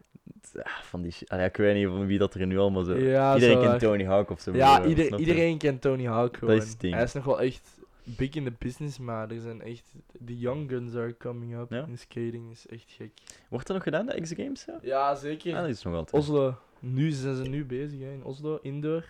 ah, 0.63 0.71
van 0.81 1.01
die. 1.01 1.13
Allee, 1.27 1.45
ik 1.45 1.57
weet 1.57 1.75
niet 1.75 1.87
van 1.87 2.05
wie 2.05 2.17
dat 2.17 2.33
er 2.33 2.45
nu 2.47 2.57
allemaal 2.57 2.83
zo... 2.83 2.95
ja 2.97 3.33
Iedereen 3.33 3.59
kent. 3.61 3.79
Tony 3.79 4.03
Hawk 4.05 4.29
of 4.29 4.39
zo. 4.41 4.53
Ja, 4.53 4.85
ieder- 4.85 5.19
iedereen 5.19 5.57
kent 5.57 5.81
Tony 5.81 6.05
Hawk 6.05 6.37
gewoon. 6.37 6.55
is 6.55 6.69
het 6.69 6.79
ding. 6.79 6.93
Hij 6.93 7.03
is 7.03 7.13
nog 7.13 7.23
wel 7.23 7.41
echt 7.41 7.75
big 8.03 8.29
in 8.33 8.43
the 8.43 8.53
business, 8.59 8.99
maar 8.99 9.31
er 9.31 9.39
zijn 9.39 9.61
echt... 9.61 9.83
De 10.19 10.37
young 10.37 10.69
guns 10.69 10.95
are 10.95 11.17
coming 11.17 11.57
up 11.59 11.71
Ja? 11.71 11.85
in 11.87 11.97
skating, 11.97 12.51
is 12.51 12.67
echt 12.67 12.85
gek. 12.87 13.11
Wordt 13.49 13.67
dat 13.67 13.75
nog 13.75 13.83
gedaan, 13.85 14.05
de 14.05 14.21
X-Games? 14.21 14.65
Ja? 14.65 14.79
Ja, 14.81 15.15
zeker. 15.15 15.53
Ah, 15.55 15.61
dat 15.61 15.69
is 15.69 15.83
nog 15.83 15.93
wel 15.93 16.01
altijd. 16.01 16.21
Oslo. 16.21 16.57
Nu 16.79 17.11
zijn 17.11 17.35
ze 17.35 17.43
nu 17.43 17.65
bezig, 17.65 17.99
hè, 17.99 18.11
in 18.11 18.23
Oslo, 18.23 18.59
indoor. 18.61 19.05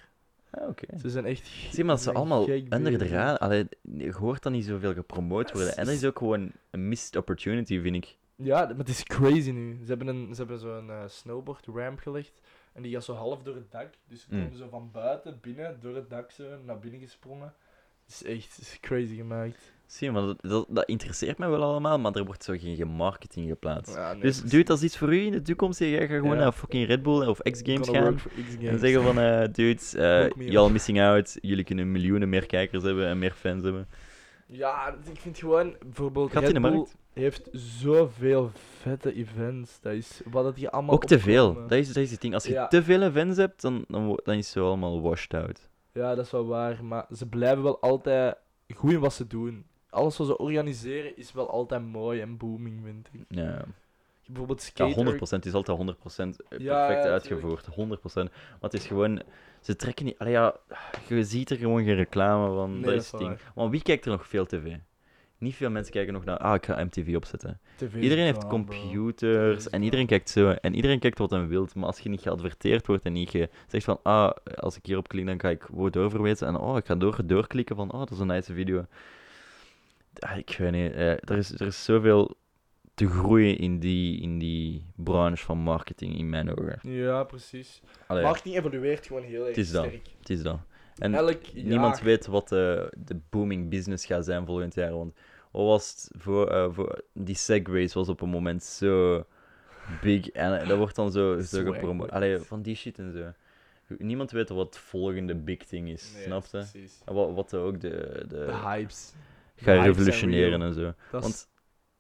Ah, 0.50 0.68
oké. 0.70 0.98
Ze 1.00 1.10
zijn 1.10 1.26
echt... 1.26 1.48
Zie 1.48 1.84
maar, 1.84 1.88
dat 1.94 1.98
ze 1.98 2.04
zijn 2.04 2.16
allemaal 2.16 2.42
onder 2.70 2.98
de 2.98 3.08
raad. 3.08 3.40
Allee, 3.40 3.68
je 3.82 4.12
hoort 4.14 4.44
dan 4.44 4.52
niet 4.52 4.66
zoveel 4.66 4.94
gepromoot 4.94 5.52
worden. 5.52 5.78
En 5.78 5.86
dat 5.86 5.94
is 5.94 6.06
ook 6.06 6.18
gewoon 6.18 6.52
een 6.72 6.88
missed 6.88 7.16
opportunity, 7.16 7.80
vind 7.82 7.96
ik. 7.96 8.18
Ja, 8.36 8.66
maar 8.66 8.78
het 8.78 8.88
is 8.90 9.04
crazy 9.04 9.52
nu. 9.52 9.78
Ze 9.82 9.88
hebben, 9.88 10.08
een, 10.08 10.28
ze 10.36 10.42
hebben 10.42 10.60
zo'n 10.60 10.90
eh 10.90 11.04
snowboard 11.08 11.66
ramp 11.66 12.00
gelegd. 12.00 12.42
En 12.74 12.82
die 12.82 12.94
gaat 12.94 13.04
zo 13.04 13.14
half 13.14 13.44
door 13.44 13.56
het 13.56 13.72
dak. 13.72 13.94
Dus 14.08 14.22
ze 14.22 14.28
Mm. 14.36 14.42
komen 14.44 14.58
zo 14.58 14.68
van 14.70 14.92
buiten, 14.92 15.38
binnen, 15.42 15.80
door 15.80 15.96
het 15.96 16.10
dak 16.10 16.32
zo, 16.32 16.44
naar 16.66 16.80
binnen 16.80 17.00
gesprongen. 17.00 17.54
Het 18.06 18.14
is 18.14 18.24
echt 18.24 18.56
het 18.56 18.62
is 18.66 18.80
crazy 18.80 19.16
gemaakt. 19.16 19.74
Zie 19.88 20.08
je, 20.08 20.14
maar 20.14 20.22
dat, 20.22 20.38
dat, 20.42 20.66
dat 20.70 20.86
interesseert 20.88 21.38
mij 21.38 21.50
wel 21.50 21.64
allemaal, 21.64 22.00
maar 22.00 22.14
er 22.16 22.26
wordt 22.26 22.44
zo 22.44 22.54
geen 22.58 22.88
marketing 22.88 23.48
geplaatst. 23.50 23.96
Ja, 23.96 24.14
nee, 24.14 24.22
dus 24.22 24.42
dude, 24.42 24.72
als 24.72 24.84
iets 24.84 24.98
voor 24.98 25.14
u 25.14 25.26
in 25.26 25.32
de 25.32 25.42
toekomst 25.42 25.82
is, 25.82 25.90
jij 25.90 26.08
gaat 26.08 26.18
gewoon 26.20 26.36
Ja. 26.38 26.42
naar 26.44 26.52
fucking 26.52 26.88
Red 26.88 27.04
Bull 27.04 27.28
of 27.28 27.40
X-Games 27.42 27.90
gaan. 27.90 28.20
En 28.62 28.80
zeggen 28.80 29.04
van, 29.04 29.20
eh 29.20 29.48
dudes, 29.52 29.94
me 29.96 30.32
up. 30.38 30.42
y'all 30.52 30.72
missing 30.72 31.02
out. 31.02 31.38
Jullie 31.42 31.64
kunnen 31.64 31.92
miljoenen 31.92 32.30
meer 32.30 32.46
kijkers 32.46 32.84
hebben 32.84 33.08
en 33.08 33.20
meer 33.20 33.32
fans 33.34 33.64
hebben. 33.64 33.88
Ja, 34.48 34.96
ik 35.12 35.20
vind 35.20 35.38
gewoon, 35.38 35.76
bijvoorbeeld 35.86 36.32
Gaat 36.32 36.44
Red 36.44 36.56
in 36.56 36.62
de 36.62 36.70
Bull 36.70 36.86
heeft 37.14 37.50
zoveel 37.52 38.52
vette 38.82 39.14
events. 39.14 39.80
Dat 39.82 39.94
is 39.94 40.22
wat 40.32 40.44
dat 40.44 40.56
die 40.56 40.70
allemaal 40.70 40.96
Ook 40.96 41.06
te 41.06 41.20
veel. 41.20 41.54
Dat 41.54 41.72
is, 41.72 41.88
dat 41.88 42.04
is 42.04 42.12
het 42.12 42.22
ding. 42.22 42.34
Als 42.34 42.44
je 42.46 42.52
Ja. 42.52 42.68
te 42.68 42.84
veel 42.84 43.12
fans 43.12 43.38
hebt, 43.38 43.62
dan, 43.62 43.86
dan, 43.88 44.20
dan 44.24 44.36
is 44.36 44.54
het 44.54 44.64
allemaal 44.64 45.02
washed 45.02 45.34
out. 45.34 45.70
Ja, 45.94 46.16
dat 46.16 46.26
is 46.26 46.32
wel 46.32 46.46
waar. 46.46 46.86
Maar 46.86 47.06
ze 47.16 47.26
blijven 47.28 47.64
wel 47.64 47.80
altijd 47.82 48.36
goed 48.76 48.92
in 48.92 49.00
wat 49.00 49.14
ze 49.14 49.28
doen. 49.28 49.66
Alles 49.98 50.18
wat 50.18 50.28
ze 50.28 50.38
organiseren 50.38 51.18
is 51.18 51.32
wel 51.34 51.50
altijd 51.50 51.82
mooi 51.86 52.22
en 52.22 52.38
booming, 52.38 52.80
vind 52.84 53.10
ik. 53.12 53.22
Ja. 53.28 53.66
Je 54.22 54.34
bijvoorbeeld 54.34 54.72
Ja, 54.76 54.90
skater... 54.90 55.40
100% 55.42 55.44
is 55.46 55.54
altijd 55.54 55.78
100% 55.78 55.82
perfect 56.06 56.62
Ja, 56.62 56.92
ja, 56.92 56.98
uitgevoerd. 57.04 57.66
100%. 57.72 57.76
Maar 58.14 58.30
het 58.60 58.74
is 58.74 58.86
gewoon, 58.88 59.22
ze 59.62 59.76
trekken 59.76 60.06
niet. 60.06 60.20
Allee, 60.20 60.34
ja, 60.34 60.56
je 61.08 61.24
ziet 61.24 61.50
er 61.50 61.58
gewoon 61.58 61.84
geen 61.84 61.96
reclame 61.96 62.56
van. 62.56 62.72
Nee, 62.74 62.82
dat 62.82 62.94
is 62.94 63.12
het 63.12 63.20
ding. 63.20 63.38
Want 63.56 63.72
wie 63.72 63.82
kijkt 63.82 64.06
er 64.06 64.12
nog 64.12 64.28
veel 64.28 64.46
tv? 64.46 64.76
Niet 65.40 65.56
veel 65.56 65.70
mensen 65.70 65.94
kijken 65.94 66.14
nog 66.14 66.26
naar. 66.26 66.38
Ah, 66.38 66.56
ik 66.56 66.66
ga 66.66 66.84
MTV 66.84 67.14
opzetten. 67.16 67.60
TV 67.76 67.96
Iedereen 67.96 68.24
heeft 68.26 68.48
computers 68.48 69.70
en 69.70 69.84
iedereen 69.84 70.06
kijkt 70.06 70.30
zo. 70.30 70.50
En 70.50 70.74
iedereen 70.76 71.00
kijkt 71.00 71.18
wat 71.18 71.30
hij 71.30 71.48
wilt. 71.48 71.76
Maar 71.76 71.86
als 71.86 72.00
je 72.00 72.10
niet 72.10 72.22
geadverteerd 72.22 72.88
wordt 72.88 73.04
en 73.06 73.14
niet 73.14 73.30
ge- 73.30 73.50
zegt 73.68 73.86
van. 73.86 74.00
Ah, 74.04 74.32
als 74.56 74.78
ik 74.78 74.86
hierop 74.86 75.08
klik, 75.08 75.26
dan 75.26 75.40
ga 75.40 75.50
ik 75.50 75.64
wordt 75.72 75.94
doorverwezen. 75.94 76.48
En 76.48 76.56
oh, 76.58 76.78
ik 76.78 76.86
ga 76.86 76.96
door, 76.96 77.18
doorklikken 77.26 77.76
van. 77.76 77.92
Oh, 77.92 78.00
dat 78.00 78.12
is 78.12 78.20
een 78.20 78.28
nice 78.28 78.54
video. 78.54 78.86
Ah, 80.20 80.38
ik 80.38 80.56
weet 80.58 80.72
niet. 80.72 80.92
eh, 80.92 81.12
er, 81.12 81.38
is, 81.38 81.52
er 81.60 81.68
is 81.68 81.84
zoveel 81.84 82.36
te 82.94 83.08
groeien 83.10 83.58
in 83.58 83.80
die, 83.80 84.22
in 84.22 84.40
die 84.40 84.86
branche 84.96 85.46
van 85.46 85.58
marketing 85.58 86.18
in 86.18 86.30
mijn 86.30 86.58
ogen. 86.60 86.80
Ja, 86.82 87.24
precies. 87.24 87.82
Allee, 88.08 88.24
Marketing 88.24 88.56
evolueert 88.56 89.08
gewoon 89.08 89.24
heel 89.24 89.40
erg 89.40 89.48
Het 89.48 89.58
is 89.58 89.72
dat. 89.72 89.86
sterk. 89.86 90.08
het 90.20 90.30
is 90.30 90.42
dat. 90.42 90.60
En 90.98 91.14
Elk 91.14 91.54
niemand 91.54 91.96
jaar. 91.96 92.06
weet 92.06 92.26
wat 92.26 92.50
de, 92.50 92.94
de 93.06 93.20
booming 93.30 93.70
business 93.70 94.06
gaat 94.06 94.26
zijn 94.26 94.46
volgend 94.46 94.76
jaar. 94.76 94.92
Want 94.92 95.14
wat 95.52 95.66
was 95.66 95.92
het 95.92 96.22
voor, 96.22 96.48
eh, 96.52 96.68
voor 96.72 97.02
die 97.14 97.36
segways 97.36 97.94
was 97.94 98.10
op 98.10 98.22
een 98.22 98.30
moment 98.30 98.64
zo 98.64 99.24
big 100.02 100.30
en 100.30 100.60
eh, 100.62 100.68
dat 100.68 100.78
wordt 100.78 100.96
dan 100.96 101.12
zo, 101.12 101.40
zo 101.42 101.64
gepromoot. 101.64 102.12
Allee, 102.12 102.38
van 102.40 102.62
die 102.62 102.76
shit 102.76 103.00
en 103.00 103.12
zo. 103.12 103.32
Niemand 103.98 104.32
weet 104.32 104.50
wat 104.50 104.66
het 104.66 104.78
volgende 104.78 105.36
big 105.36 105.58
thing 105.58 105.90
is, 105.90 106.12
Nee, 106.16 106.24
snap 106.24 106.44
je? 106.44 106.50
Precies. 106.58 107.02
Wat, 107.06 107.34
wat 107.34 107.54
ook 107.54 107.80
de, 107.82 108.24
de, 108.28 108.46
De 108.46 108.54
hypes. 108.64 109.14
De 109.66 109.72
hypes 109.72 109.84
zijn 109.84 109.94
revolutioneren 109.94 110.62
en 110.62 110.74
zo. 110.74 110.82
Dat 110.84 110.96
is- 111.24 111.30
Want 111.30 111.50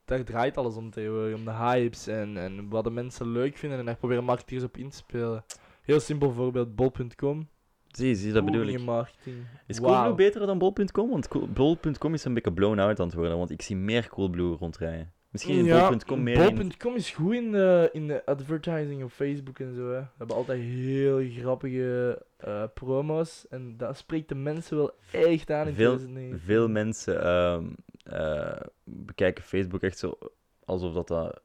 daar 0.06 0.24
draait 0.24 0.58
alles 0.58 0.76
om 0.76 0.89
tegenwoordig. 0.91 1.36
Om 1.36 1.46
de 1.46 1.52
hypes 1.52 2.08
en, 2.08 2.38
en 2.38 2.70
wat 2.70 2.84
de 2.84 2.89
mensen 2.89 3.32
leuk 3.32 3.58
vinden. 3.58 3.80
En 3.80 3.86
daar 3.86 3.96
proberen 3.98 4.24
marketeers 4.24 4.63
op 4.63 4.78
in 4.78 4.89
te 4.89 4.96
spelen. 4.96 5.46
Heel 5.82 6.00
simpel 6.00 6.32
voorbeeld, 6.32 6.76
bol.com. 6.76 7.50
zie, 7.88 8.15
zie, 8.15 8.32
dat 8.32 8.46
bedoel 8.46 8.67
ik. 8.67 8.78
in 8.80 8.84
marketing. 8.86 9.36
Is 9.67 9.80
Wauw. 9.80 9.93
Coolblue 9.93 10.15
beter 10.15 10.46
dan 10.46 10.58
Bol.com? 10.58 11.10
Want 11.10 11.54
Bol.com 11.54 12.13
is 12.13 12.26
een 12.26 12.34
beetje 12.34 12.54
blown 12.54 12.80
out 12.80 13.00
aan 13.00 13.06
het 13.06 13.15
worden, 13.15 13.38
want 13.38 13.52
ik 13.52 13.62
zie 13.62 13.76
meer 13.76 14.08
Coolblue 14.10 14.56
rondrijden. 14.56 15.13
Misschien 15.32 15.60
is 15.60 15.66
Ja, 15.66 15.90
Bol.com 15.90 16.24
meer 16.24 16.50
in... 16.50 16.56
Bol.com 16.56 16.96
is 16.96 17.10
goed 17.12 17.34
in 17.34 17.52
de, 17.52 17.90
in 17.94 18.08
de 18.08 18.26
advertising 18.26 19.04
op 19.04 19.12
Facebook 19.12 19.60
en 19.60 19.74
zo. 19.76 19.82
Hè. 19.92 20.00
We 20.00 20.08
hebben 20.18 20.36
altijd 20.36 20.62
heel 20.62 21.30
grappige 21.30 22.22
eh, 22.38 22.63
promo's. 22.74 23.46
En 23.50 23.78
dat 23.78 23.98
spreekt 23.98 24.30
de 24.30 24.36
mensen 24.36 24.78
wel 24.78 24.92
echt 25.12 25.50
aan 25.52 25.68
in 25.68 25.74
Veel- 25.74 25.96
2019. 25.96 26.40
Veel 26.40 26.70
mensen 26.70 27.22
ehm, 27.24 27.66
eh, 28.04 28.62
bekijken 28.84 29.44
Facebook 29.44 29.82
echt 29.82 29.98
zo 29.98 30.18
alsof 30.66 30.94
dat, 30.94 31.08
dat 31.08 31.42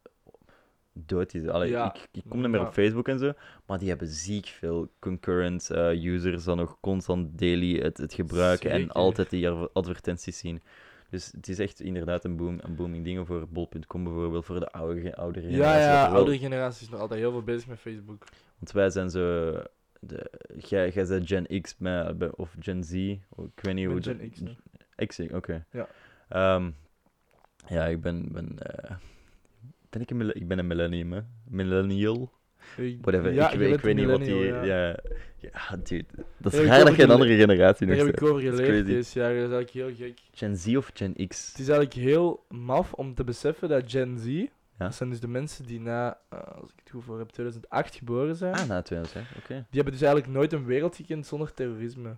dood 0.93 1.35
is. 1.35 1.47
Allee, 1.49 1.71
Ja, 1.71 1.95
ik, 1.95 2.09
ik 2.13 2.23
kom 2.29 2.41
niet 2.41 2.51
meer 2.51 2.67
op 2.67 2.73
Facebook 2.73 3.09
en 3.09 3.19
zo, 3.19 3.33
maar 3.67 3.79
die 3.79 3.89
hebben 3.89 4.09
ziek 4.09 4.47
veel 4.47 4.89
concurrent 4.99 5.71
eh, 5.71 6.05
users 6.05 6.45
dan 6.45 6.57
nog 6.57 6.77
constant 6.81 7.39
daily 7.39 7.79
het, 7.81 7.99
het 7.99 8.15
gebruiken 8.15 8.71
en 8.71 8.91
altijd 8.91 9.31
die 9.31 9.49
adver- 9.49 9.71
advertenties 9.73 10.39
zien. 10.39 10.63
Dus 11.13 11.33
het 11.33 11.49
is 11.49 11.59
echt 11.59 11.81
inderdaad 11.81 12.25
een, 12.25 12.37
boom, 12.37 12.59
een 12.63 12.75
booming 12.75 13.05
ding 13.05 13.27
voor 13.27 13.49
bol.com 13.49 14.05
bijvoorbeeld, 14.05 14.45
voor 14.45 14.61
de 14.61 14.71
oude, 14.71 15.17
oudere 15.17 15.47
Ja, 15.47 15.53
generatie. 15.53 15.81
ja, 15.91 16.07
wel- 16.07 16.17
oudere 16.17 16.39
generatie 16.39 16.83
is 16.83 16.89
nog 16.93 17.01
altijd 17.01 17.21
heel 17.21 17.31
veel 17.31 17.43
bezig 17.43 17.69
met 17.69 17.79
Facebook. 17.79 18.25
Want 18.59 18.73
wij 18.73 18.91
zijn 18.91 19.11
zo... 19.11 19.53
De, 20.01 20.31
jij, 20.59 20.91
jij 20.91 21.07
bent 21.07 21.27
Gen 21.29 21.61
X 21.61 21.77
of 22.37 22.57
Gen 22.59 22.85
Z, 22.85 22.93
ik 22.93 23.21
weet 23.55 23.75
niet 23.75 23.85
Ik 23.85 23.91
hoe... 23.91 24.01
de- 24.01 24.31
Gen 24.33 24.57
X. 25.07 25.17
X, 25.19 25.33
oké. 25.33 25.65
Ja. 25.71 25.89
Ehm, 26.29 26.71
ja, 27.69 27.87
ik 27.87 28.01
ben... 28.01 28.33
ben 28.33 28.59
eh, 28.59 28.97
ben 29.91 30.01
ik, 30.01 30.11
een 30.11 30.35
ik 30.35 30.49
ben 30.49 30.59
een 30.59 30.67
millennium, 30.67 31.13
hè? 31.13 31.21
Millennial? 31.45 32.33
Ik- 32.77 32.99
Whatever. 33.01 33.33
ja, 33.33 33.51
ik, 33.51 33.61
ik 33.61 33.81
weet 33.81 33.95
niet 33.95 34.07
wat 34.07 34.25
die... 34.25 34.35
Ja. 34.37 34.63
ja. 34.65 34.97
Ja. 35.39 35.77
dude. 35.85 36.05
Dat 36.39 36.53
is 36.53 36.59
Ja, 36.59 36.65
ik 36.65 36.69
raar 36.71 36.77
heb 36.79 36.87
dat 36.87 36.97
je 36.97 37.03
een 37.03 37.09
het 37.11 37.19
andere 37.21 37.37
generatie 37.37 37.87
Daar 37.87 37.97
nog 37.97 38.05
heb 38.07 38.15
ik 38.15 38.21
bent. 38.21 38.33
over 38.33 38.45
Dat 38.45 38.53
is 38.53 38.59
geleerd 38.67 38.85
crazy. 38.85 38.97
dit 38.97 39.13
jaar, 39.13 39.35
dat 39.35 39.49
is 39.51 39.55
eigenlijk 39.55 39.71
heel 39.71 40.07
gek. 40.07 40.19
Gen 40.33 40.57
Z 40.57 40.77
of 40.77 40.91
Gen 40.95 41.13
X? 41.29 41.49
Het 41.49 41.59
is 41.59 41.69
eigenlijk 41.69 41.93
heel 42.09 42.45
maf 42.49 42.93
om 42.93 43.15
te 43.15 43.25
beseffen 43.25 43.69
dat 43.69 43.83
Gen 43.87 44.19
Z, 44.19 44.45
Dat 44.79 44.95
zijn 44.95 45.09
dus 45.11 45.21
de 45.21 45.29
mensen 45.29 45.67
die 45.67 45.81
na, 45.81 46.19
eh, 46.29 46.39
als 46.61 46.71
ik 46.71 46.79
het 46.79 46.91
goed 46.91 47.05
voor 47.05 47.19
heb, 47.19 47.29
2008 47.29 47.95
geboren 47.97 48.37
zijn. 48.37 48.55
Ah, 48.55 48.67
na 48.69 48.83
2000, 48.83 49.15
hè? 49.29 49.39
Oké. 49.39 49.55
Die 49.55 49.81
hebben 49.81 49.93
dus 49.93 50.03
eigenlijk 50.03 50.33
nooit 50.33 50.53
een 50.53 50.65
wereld 50.65 50.97
gekend 50.97 51.27
zonder 51.27 51.55
terrorisme. 51.55 52.17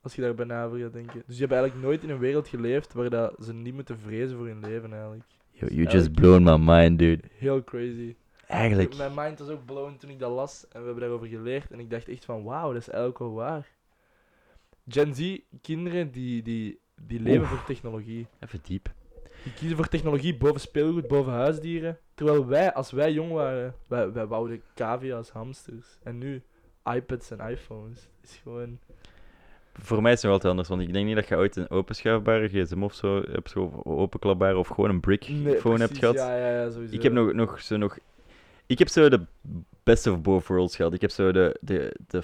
Als 0.00 0.14
je 0.14 0.22
daarbij 0.22 0.44
na 0.44 0.68
voor 0.68 0.78
gaat 0.78 0.92
denken. 0.92 1.22
Dus 1.26 1.36
die 1.36 1.38
hebben 1.38 1.58
eigenlijk 1.58 1.86
nooit 1.88 2.02
in 2.02 2.10
een 2.10 2.18
wereld 2.18 2.48
geleefd 2.48 2.92
waar 2.92 3.10
dat 3.10 3.34
ze 3.44 3.54
niet 3.54 3.74
moeten 3.74 3.98
vrezen 3.98 4.36
voor 4.36 4.46
hun 4.46 4.60
leven 4.60 4.92
eigenlijk. 4.92 5.24
Yo, 5.50 5.66
you 5.66 5.74
just 5.82 5.86
Eigenlijk- 5.92 6.20
blown 6.20 6.42
my 6.42 6.72
mind, 6.74 6.98
dude. 6.98 7.22
Heel 7.38 7.64
crazy. 7.64 8.14
Eigenlijk. 8.48 8.96
Mijn 8.96 9.12
mind 9.14 9.38
was 9.38 9.48
ook 9.48 9.64
blown 9.64 9.96
toen 9.96 10.10
ik 10.10 10.18
dat 10.18 10.30
las 10.30 10.64
en 10.68 10.80
we 10.80 10.84
hebben 10.86 11.02
daarover 11.02 11.26
geleerd. 11.26 11.70
En 11.70 11.80
ik 11.80 11.90
dacht 11.90 12.08
echt 12.08 12.24
van 12.24 12.44
wauw, 12.44 12.72
dat 12.72 12.80
is 12.80 12.88
eigenlijk 12.88 13.18
wel 13.18 13.32
waar. 13.32 13.66
Gen 14.88 15.14
Z, 15.14 15.38
kinderen 15.62 16.10
die, 16.10 16.42
die, 16.42 16.80
die 17.00 17.20
leven 17.20 17.46
voor 17.46 17.64
technologie. 17.64 18.26
Even 18.40 18.58
diep. 18.62 18.92
Die 19.42 19.52
kiezen 19.52 19.76
voor 19.76 19.88
technologie 19.88 20.36
boven 20.36 20.60
speelgoed, 20.60 21.08
boven 21.08 21.32
huisdieren. 21.32 21.98
Terwijl 22.14 22.46
wij, 22.46 22.72
als 22.72 22.90
wij 22.90 23.12
jong 23.12 23.32
waren, 23.32 23.74
wij, 23.86 24.12
wij 24.12 24.26
wouden 24.26 24.62
cavia's, 24.74 25.30
hamsters. 25.30 25.98
En 26.02 26.18
nu, 26.18 26.42
iPads 26.94 27.30
en 27.30 27.50
iPhones. 27.50 28.08
Het 28.20 28.30
is 28.30 28.40
gewoon... 28.42 28.78
Voor 29.72 30.02
mij 30.02 30.12
is 30.12 30.22
het 30.22 30.24
nog 30.24 30.32
altijd 30.32 30.50
anders, 30.50 30.68
want 30.68 30.80
ik 30.80 30.92
denk 30.92 31.06
niet 31.06 31.14
dat 31.14 31.28
je 31.28 31.36
ooit 31.36 31.56
een 31.56 31.70
openschuifbare 31.70 32.48
gsm 32.48 32.82
of 32.82 32.94
zo 32.94 33.22
hebt, 33.30 33.50
zo 33.50 33.80
openklapbare 33.84 34.58
of 34.58 34.68
gewoon 34.68 34.90
een 34.90 35.00
brick 35.00 35.24
phone 35.58 35.78
hebt 35.78 35.98
gehad. 35.98 36.14
Ja, 36.14 36.36
ja, 36.36 36.62
ja, 36.62 36.70
sowieso. 36.70 36.94
Ik 36.94 37.02
heb 37.02 37.12
nog, 37.12 37.32
nog 37.32 37.60
zo 37.60 37.76
nog... 37.76 37.98
Ik 38.68 38.78
heb 38.78 38.88
zo 38.88 39.08
de 39.08 39.20
best 39.82 40.06
of 40.06 40.20
both 40.20 40.46
worlds 40.46 40.76
gehad. 40.76 40.92
Ik 40.92 41.00
heb 41.00 41.10
zo 41.10 41.32
de, 41.32 41.56
de, 41.60 41.96
de 42.06 42.22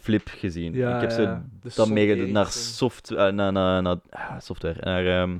flip 0.00 0.28
gezien. 0.28 0.74
Ja, 0.74 0.94
ik 0.94 1.00
heb 1.00 1.10
zo 1.10 1.38
dat 1.62 1.72
Sony 1.72 1.92
mega 1.92 2.32
naar 2.32 2.50
soft, 2.50 3.10
eh, 3.10 3.16
naar, 3.16 3.52
naar, 3.52 3.82
naar 3.82 3.96
ah, 4.10 4.40
software, 4.40 4.80
naar, 4.80 5.06
ehm 5.06 5.36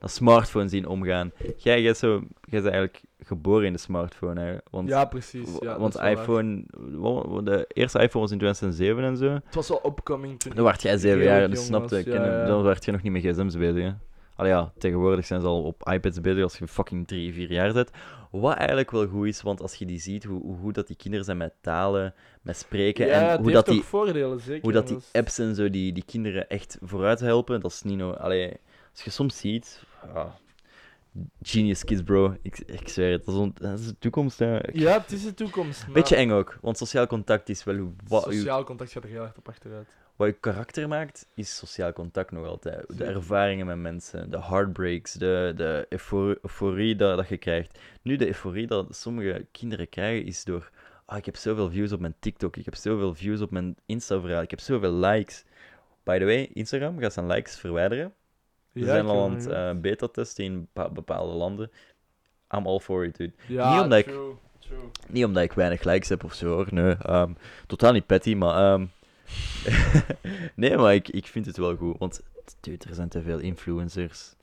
naar 0.00 0.10
smartphone 0.10 0.68
zien 0.68 0.86
omgaan. 0.86 1.32
Jij, 1.56 1.82
jij, 1.82 1.94
zo, 1.94 2.08
jij 2.44 2.62
bent 2.62 2.64
eigenlijk 2.64 3.02
geboren 3.22 3.66
in 3.66 3.72
de 3.72 3.78
smartphone, 3.78 4.40
hè? 4.40 4.56
Want, 4.70 4.88
Ja, 4.88 5.04
precies. 5.04 5.48
Ja, 5.60 5.66
dat 5.66 5.78
want 5.78 5.94
waar. 5.94 6.10
iPhone, 6.10 6.64
de 7.44 7.64
eerste 7.68 7.98
iPhone 7.98 8.24
was 8.24 8.30
in 8.32 8.38
2007 8.38 9.04
en 9.04 9.16
zo. 9.16 9.30
Het 9.44 9.54
was 9.54 9.68
wel 9.68 9.78
opkoming 9.82 10.40
toen 10.40 10.52
Dan 10.54 10.64
werd 10.64 10.82
jij 10.82 10.96
zeven 10.96 11.24
jaar, 11.24 11.50
dus 11.50 11.66
snapte 11.66 11.98
ik. 11.98 12.06
ja. 12.06 12.46
Dan 12.46 12.62
werd 12.62 12.84
je 12.84 12.92
nog 12.92 13.02
niet 13.02 13.12
met 13.12 13.22
gsm's 13.22 13.56
bezig, 13.56 13.82
hè. 13.82 13.92
Allee 14.38 14.52
ja, 14.52 14.72
tegenwoordig 14.78 15.26
zijn 15.26 15.40
ze 15.40 15.46
al 15.46 15.62
op 15.62 15.88
iPads 15.88 16.20
bezig 16.20 16.42
als 16.42 16.58
je 16.58 16.68
fucking 16.68 17.06
drie, 17.06 17.32
vier 17.32 17.52
jaar 17.52 17.70
zit. 17.72 17.90
Wat 18.30 18.56
eigenlijk 18.56 18.90
wel 18.90 19.06
goed 19.06 19.26
is, 19.26 19.42
want 19.42 19.60
als 19.60 19.74
je 19.74 19.86
die 19.86 20.00
ziet, 20.00 20.24
hoe, 20.24 20.40
hoe 20.42 20.56
goed 20.58 20.74
dat 20.74 20.86
die 20.86 20.96
kinderen 20.96 21.24
zijn 21.24 21.36
met 21.36 21.54
talen, 21.60 22.14
met 22.42 22.56
spreken, 22.56 23.06
Ja, 23.06 23.12
en 23.12 23.36
hoe 23.36 23.50
heeft 23.50 23.54
dat 23.54 23.68
ook 23.68 23.74
die, 23.74 23.84
voordelen, 23.84 24.40
zeker. 24.40 24.62
hoe 24.62 24.72
dat 24.72 24.88
die 24.88 24.98
apps 25.12 25.38
en 25.38 25.54
zo 25.54 25.70
die, 25.70 25.92
die 25.92 26.04
kinderen 26.06 26.48
echt 26.48 26.78
vooruit 26.80 27.20
helpen, 27.20 27.60
dat 27.60 27.70
is 27.70 27.82
niet 27.82 27.96
nou... 27.98 28.16
Allee, 28.16 28.52
als 28.92 29.02
je 29.02 29.10
soms 29.10 29.38
ziet... 29.38 29.82
ah, 30.14 30.26
genius 31.42 31.84
kids, 31.84 32.02
bro. 32.02 32.36
Ik, 32.42 32.58
ik 32.58 32.88
zweer 32.88 33.12
het, 33.12 33.24
dat 33.24 33.34
is, 33.34 33.40
on- 33.40 33.54
dat 33.60 33.78
is 33.78 33.86
de 33.86 33.98
toekomst, 33.98 34.38
hè. 34.38 34.66
Ik- 34.68 34.78
Ja, 34.78 34.98
het 35.00 35.12
is 35.12 35.22
de 35.22 35.34
toekomst. 35.34 35.84
Maar 35.84 35.92
Beetje 35.94 36.16
eng 36.16 36.30
ook, 36.30 36.58
want 36.62 36.76
sociaal 36.78 37.06
contact 37.06 37.48
is 37.48 37.64
wel 37.64 37.94
Sociaal 38.08 38.64
contact 38.64 38.92
gaat 38.92 39.02
er 39.04 39.08
heel 39.08 39.20
hard 39.20 39.38
op 39.38 39.48
achteruit. 39.48 39.88
Wat 40.18 40.28
je 40.28 40.34
karakter 40.40 40.88
maakt, 40.88 41.26
is 41.34 41.56
sociaal 41.56 41.92
contact 41.92 42.30
nog 42.30 42.46
altijd. 42.46 42.98
De 42.98 43.04
ervaringen 43.04 43.66
met 43.66 43.76
mensen, 43.76 44.30
de 44.30 44.42
heartbreaks, 44.42 45.12
de, 45.12 45.52
de 45.56 45.86
eufo- 45.88 46.34
euforie 46.42 46.96
dat, 46.96 47.16
dat 47.16 47.28
je 47.28 47.36
krijgt. 47.36 47.78
Nu, 48.02 48.16
de 48.16 48.26
euforie 48.26 48.66
dat 48.66 48.96
sommige 48.96 49.46
kinderen 49.52 49.88
krijgen, 49.88 50.26
is 50.26 50.44
door... 50.44 50.70
Ah, 51.04 51.16
ik 51.16 51.24
heb 51.24 51.36
zoveel 51.36 51.70
views 51.70 51.92
op 51.92 52.00
mijn 52.00 52.14
TikTok, 52.18 52.56
ik 52.56 52.64
heb 52.64 52.74
zoveel 52.74 53.14
views 53.14 53.40
op 53.40 53.50
mijn 53.50 53.76
Insta-verhaal, 53.86 54.42
ik 54.42 54.50
heb 54.50 54.60
zoveel 54.60 54.92
likes. 54.92 55.44
By 56.02 56.18
the 56.18 56.24
way, 56.24 56.50
Instagram 56.52 56.98
gaat 56.98 57.12
zijn 57.12 57.26
likes 57.26 57.56
verwijderen. 57.58 58.12
We 58.72 58.84
zijn 58.84 59.04
ik 59.04 59.10
al 59.10 59.24
aan 59.24 59.34
het 59.34 59.46
eh, 59.46 59.70
beta-testen 59.80 60.44
in 60.44 60.58
bepa- 60.72 60.88
bepaalde 60.90 61.32
landen. 61.34 61.70
I'm 62.54 62.66
all 62.66 62.78
for 62.78 63.04
it, 63.04 63.16
dude. 63.16 63.32
Ja, 63.46 63.72
niet 63.74 63.82
omdat 63.82 63.98
ik- 63.98 64.04
true, 64.04 64.34
true. 64.58 64.78
Niet 65.08 65.24
omdat 65.24 65.42
ik 65.42 65.52
weinig 65.52 65.82
likes 65.84 66.08
heb 66.08 66.24
of 66.24 66.34
zo, 66.34 66.46
hoor. 66.54 66.66
Nee, 66.70 66.94
ehm, 66.94 67.32
totaal 67.66 67.92
niet 67.92 68.06
petty, 68.06 68.34
maar... 68.34 68.72
ehm, 68.72 68.86
nee, 70.54 70.76
maar 70.76 70.94
ik, 70.94 71.08
ik 71.08 71.26
vind 71.26 71.46
het 71.46 71.56
wel 71.56 71.76
goed. 71.76 71.98
Want, 71.98 72.20
dude, 72.60 72.88
er 72.88 72.94
zijn 72.94 73.08
te 73.08 73.22
veel 73.22 73.38
influencers. 73.38 74.34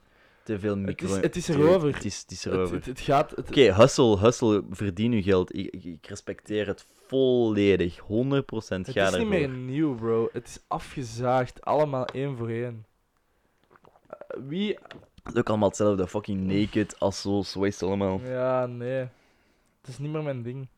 Te 0.42 0.58
veel 0.58 0.76
micro... 0.76 1.06
is- 1.06 1.22
het 1.22 1.36
is 1.36 1.48
erover. 1.48 1.94
Het 1.94 2.04
is, 2.04 2.20
het 2.20 2.30
is 2.30 2.44
Het, 2.44 2.52
erover. 2.52 2.76
het, 2.76 2.86
het 2.86 3.00
gaat... 3.00 3.30
Het, 3.30 3.48
Oké, 3.48 3.74
hustle, 3.74 4.18
hustle, 4.18 4.64
verdien 4.70 5.12
je 5.12 5.22
geld. 5.22 5.56
Ik, 5.56 5.74
ik, 5.84 6.06
respecteer 6.06 6.66
het 6.66 6.86
volledig. 7.06 7.98
100% 8.00 8.04
het 8.06 8.90
ga 8.90 9.08
is 9.08 9.16
niet 9.16 9.28
meer 9.28 9.48
nieuw, 9.48 9.94
bro. 9.94 10.28
Het 10.32 10.46
is 10.46 10.58
afgezaagd. 10.66 11.64
Allemaal 11.64 12.06
één 12.06 12.36
voor 12.36 12.48
één. 12.48 12.86
Eh, 14.08 14.16
wie... 14.48 14.78
Het 15.22 15.34
is 15.34 15.40
ook 15.40 15.48
allemaal 15.48 15.68
hetzelfde. 15.68 16.06
Fucking 16.08 16.40
naked, 16.40 17.00
assholes, 17.00 17.54
het 17.54 17.82
allemaal? 17.82 18.20
Ja, 18.24 18.66
nee. 18.66 18.98
Het 19.80 19.88
is 19.88 19.98
niet 19.98 20.10
meer 20.12 20.22
mijn 20.22 20.42
ding. 20.42 20.68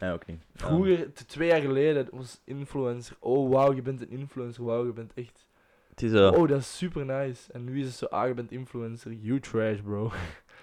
Nee, 0.00 0.12
ook 0.12 0.26
niet. 0.26 0.42
Vroeger, 0.54 1.14
twee 1.26 1.48
jaar 1.48 1.60
geleden, 1.60 2.08
was 2.12 2.40
influencer. 2.44 3.16
Oh, 3.18 3.50
wauw, 3.50 3.72
je 3.74 3.82
bent 3.82 4.00
een 4.00 4.10
influencer. 4.10 4.64
Wauw, 4.64 4.86
je 4.86 4.92
bent 4.92 5.12
echt... 5.14 5.46
het 5.90 6.02
is... 6.02 6.12
eh, 6.12 6.32
Oh, 6.32 6.48
dat 6.48 6.58
is 6.60 6.76
super 6.76 7.04
nice. 7.04 7.52
En 7.52 7.64
nu 7.64 7.80
is 7.80 7.86
het 7.86 7.94
zo, 7.94 8.06
ah, 8.06 8.28
je 8.28 8.34
bent 8.34 8.50
influencer. 8.52 9.12
You 9.12 9.40
trash, 9.40 9.78
bro. 9.80 10.12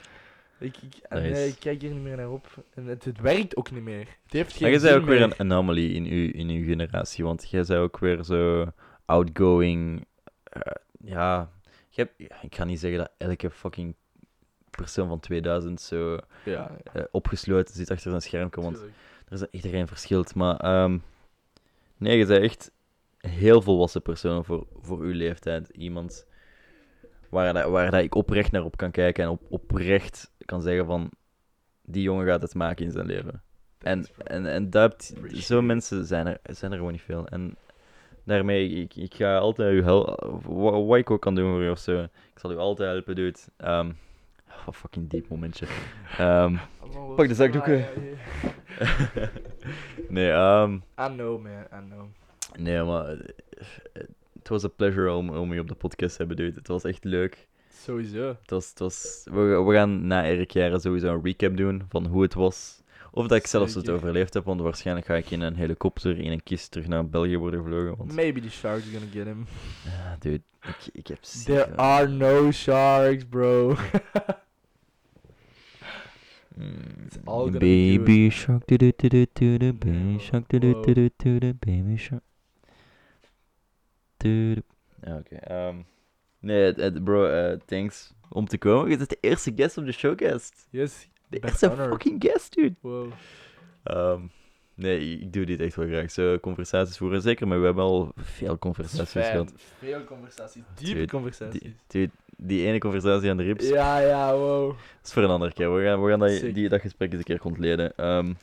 ik, 0.59 0.75
ik, 1.09 1.19
is- 1.23 1.47
ik 1.47 1.59
kijk 1.59 1.81
hier 1.81 1.91
niet 1.91 2.03
meer 2.03 2.15
naar 2.17 2.29
op. 2.31 2.47
En 2.73 2.85
het, 2.85 3.03
het 3.05 3.19
werkt 3.19 3.55
ook 3.55 3.71
niet 3.71 3.83
meer. 3.83 4.07
Het 4.23 4.33
heeft 4.33 4.51
geen 4.53 4.61
Maar 4.61 4.71
jij 4.71 4.89
bent 4.91 5.01
ook 5.01 5.07
weer 5.09 5.21
een 5.21 5.39
anomaly 5.39 5.93
in 5.95 6.05
uw, 6.05 6.31
in 6.31 6.49
uw 6.49 6.63
generatie, 6.65 7.23
want 7.23 7.49
jij 7.49 7.63
bent 7.67 7.79
ook 7.79 7.97
weer 7.97 8.23
zo 8.23 8.65
outgoing. 9.05 10.05
eh, 10.43 10.61
ja, 10.99 11.49
ja, 11.89 12.07
ik 12.41 12.55
ga 12.55 12.63
niet 12.63 12.79
zeggen 12.79 12.99
dat 12.99 13.11
elke 13.17 13.49
fucking 13.49 13.95
persoon 14.69 15.07
van 15.07 15.19
2000 15.19 15.81
zo 15.81 16.17
Ja, 16.45 16.71
eh, 16.93 17.03
opgesloten 17.11 17.75
zit 17.75 17.91
achter 17.91 18.09
zijn 18.09 18.21
scherm, 18.21 18.49
want 18.51 18.73
tuurlijk. 18.75 18.95
Er 19.27 19.33
is 19.33 19.45
iedereen 19.51 19.87
verschilt. 19.87 20.35
Maar 20.35 20.57
ehm, 20.57 20.97
nee, 21.97 22.17
je 22.17 22.25
bent 22.25 22.43
echt 22.43 22.71
heel 23.17 23.61
volwassen 23.61 24.01
persoon 24.01 24.45
voor, 24.45 24.67
voor 24.81 24.99
uw 24.99 25.13
leeftijd. 25.13 25.69
Iemand 25.69 26.25
waar, 27.29 27.53
dat, 27.53 27.69
waar 27.69 27.91
dat 27.91 28.03
ik 28.03 28.15
oprecht 28.15 28.51
naar 28.51 28.63
op 28.63 28.77
kan 28.77 28.91
kijken 28.91 29.23
en 29.23 29.29
op, 29.29 29.41
oprecht 29.49 30.31
kan 30.45 30.61
zeggen 30.61 30.85
van 30.85 31.09
die 31.81 32.01
jongen 32.01 32.25
gaat 32.25 32.41
het 32.41 32.53
maken 32.53 32.85
in 32.85 32.91
zijn 32.91 33.05
leven. 33.05 33.41
En, 33.77 34.05
en, 34.23 34.45
en 34.45 34.69
dat, 34.69 35.15
zo'n 35.27 35.65
mensen 35.65 36.05
zijn 36.05 36.27
er, 36.27 36.39
zijn 36.43 36.71
er 36.71 36.77
gewoon 36.77 36.91
niet 36.91 37.01
veel. 37.01 37.27
En 37.27 37.55
daarmee, 38.23 38.69
ik, 38.69 38.95
ik 38.95 39.13
ga 39.13 39.37
altijd 39.37 39.73
u 39.73 39.83
helpen, 39.83 40.41
wat, 40.87 40.97
ik 40.97 41.11
ook 41.11 41.21
kan 41.21 41.35
doen 41.35 41.51
voor 41.51 41.63
u 41.63 41.69
of 41.69 41.79
zo. 41.79 42.03
Ik 42.03 42.39
zal 42.39 42.51
u 42.51 42.57
altijd 42.57 42.89
helpen, 42.89 43.15
dude. 43.15 43.39
Oh, 44.67 44.73
fucking 44.73 45.09
diep 45.09 45.29
momentje. 45.29 45.67
Ehm, 46.17 46.55
pak 47.15 47.27
de 47.27 47.33
zakdoeken. 47.33 47.85
Ah, 48.79 48.99
nee, 50.09 50.31
ehm, 50.31 50.73
I 50.75 51.07
know, 51.07 51.41
man. 51.41 51.63
I 51.73 51.89
know. 51.89 52.05
nee, 52.59 52.83
maar 52.83 53.07
eh, 53.09 54.03
het 54.39 54.47
was 54.49 54.63
een 54.63 54.75
pleasure 54.75 55.11
om, 55.11 55.29
om 55.29 55.53
je 55.53 55.59
op 55.59 55.67
de 55.67 55.75
podcast 55.75 56.11
te 56.11 56.17
hebben, 56.17 56.37
dude. 56.37 56.57
Het 56.57 56.67
was 56.67 56.83
echt 56.83 57.03
leuk. 57.03 57.47
Sowieso. 57.83 58.27
Het 58.41 58.49
was, 58.49 58.69
het 58.69 58.79
was, 58.79 59.23
we, 59.31 59.41
we 59.41 59.73
gaan 59.73 60.07
na 60.07 60.25
Erik 60.25 60.51
Jaren 60.51 60.81
sowieso 60.81 61.13
een 61.13 61.23
recap 61.23 61.57
doen 61.57 61.85
van 61.89 62.05
hoe 62.05 62.21
het 62.21 62.33
was. 62.33 62.81
Of 63.11 63.27
dat 63.27 63.37
ik 63.37 63.47
zelfs 63.47 63.73
het 63.73 63.89
overleefd 63.89 64.33
heb, 64.33 64.45
want 64.45 64.61
waarschijnlijk 64.61 65.05
ga 65.05 65.15
ik 65.15 65.31
in 65.31 65.41
een 65.41 65.55
helikopter 65.55 66.19
in 66.19 66.31
een 66.31 66.43
kist 66.43 66.71
terug 66.71 66.87
naar 66.87 67.09
België 67.09 67.37
worden 67.37 67.63
gevlogen. 67.63 67.97
Want, 67.97 68.13
Maybe 68.13 68.41
the 68.41 68.49
sharks 68.49 68.83
are 68.83 68.91
gonna 68.91 69.11
get 69.11 69.25
him. 69.25 69.45
ja, 69.85 70.15
dude, 70.19 70.41
ik, 70.61 70.89
ik 70.93 71.07
heb 71.07 71.21
There 71.21 71.75
are 71.75 72.07
no 72.07 72.51
sharks, 72.51 73.25
bro. 73.29 73.75
Mm, 76.57 77.05
It's 77.05 77.17
all 77.25 77.45
gonna 77.45 77.59
be 77.59 77.97
baby 77.97 78.29
shark, 78.29 78.65
do 78.67 78.75
do 78.77 78.91
do 78.95 79.07
do 79.07 79.25
do 79.33 79.57
do, 79.57 79.73
baby 79.73 80.19
shark, 80.19 80.47
do 80.49 80.59
do 80.59 80.81
do 80.81 80.93
do 80.93 81.09
do 81.17 81.37
do, 81.39 81.53
baby 81.59 81.97
shark. 81.97 82.23
Do 84.17 84.53
do. 84.55 84.61
Ja, 85.03 85.17
Oké, 85.17 85.35
ehm, 85.35 85.75
nee, 86.39 86.63
het- 86.63 86.75
het- 86.77 87.03
bro, 87.03 87.25
eh, 87.25 87.57
thanks 87.65 88.13
om 88.29 88.47
te 88.47 88.57
komen. 88.57 88.89
Je 88.91 88.97
bent 88.97 89.09
de 89.09 89.17
eerste 89.21 89.51
guest 89.55 89.77
op 89.77 89.85
de 89.85 89.91
showcast. 89.91 90.67
yes. 90.69 91.09
De 91.29 91.39
eerste 91.39 91.67
honored. 91.69 91.89
fucking 91.89 92.23
guest, 92.23 92.55
dude. 92.55 92.75
Wow. 92.81 93.11
Ehm, 93.83 94.21
nee, 94.75 95.19
ik 95.19 95.33
doe 95.33 95.45
dit 95.45 95.59
echt 95.59 95.75
wel 95.75 95.87
graag. 95.87 96.11
Zo 96.11 96.39
conversaties 96.39 96.97
voeren. 96.97 97.21
Zeker, 97.21 97.47
maar 97.47 97.59
we 97.59 97.65
hebben 97.65 97.83
al 97.83 98.11
veel 98.15 98.57
conversaties 98.57 99.11
gehad. 99.11 99.53
Veel 99.55 100.03
conversaties. 100.03 100.63
Diepe 100.75 100.93
Dude, 100.99 101.07
conversaties. 101.11 101.61
Die, 101.87 102.11
die, 102.37 102.65
ene 102.67 102.77
conversatie 102.79 103.29
aan 103.29 103.37
de 103.37 103.43
rips, 103.43 103.67
Ja, 103.69 103.99
ja, 103.99 104.35
wow. 104.35 104.67
dat 104.69 104.77
is 105.05 105.13
voor 105.13 105.23
een 105.23 105.29
andere 105.29 105.53
keer. 105.53 105.73
We 105.75 105.83
gaan, 105.83 106.03
we 106.03 106.09
gaan 106.09 106.19
dat, 106.19 106.39
die, 106.53 106.69
dat 106.69 106.81
gesprek 106.81 107.09
eens 107.09 107.17
een 107.19 107.25
keer 107.25 107.43
ontleden. 107.43 107.95
Ehm, 107.95 108.33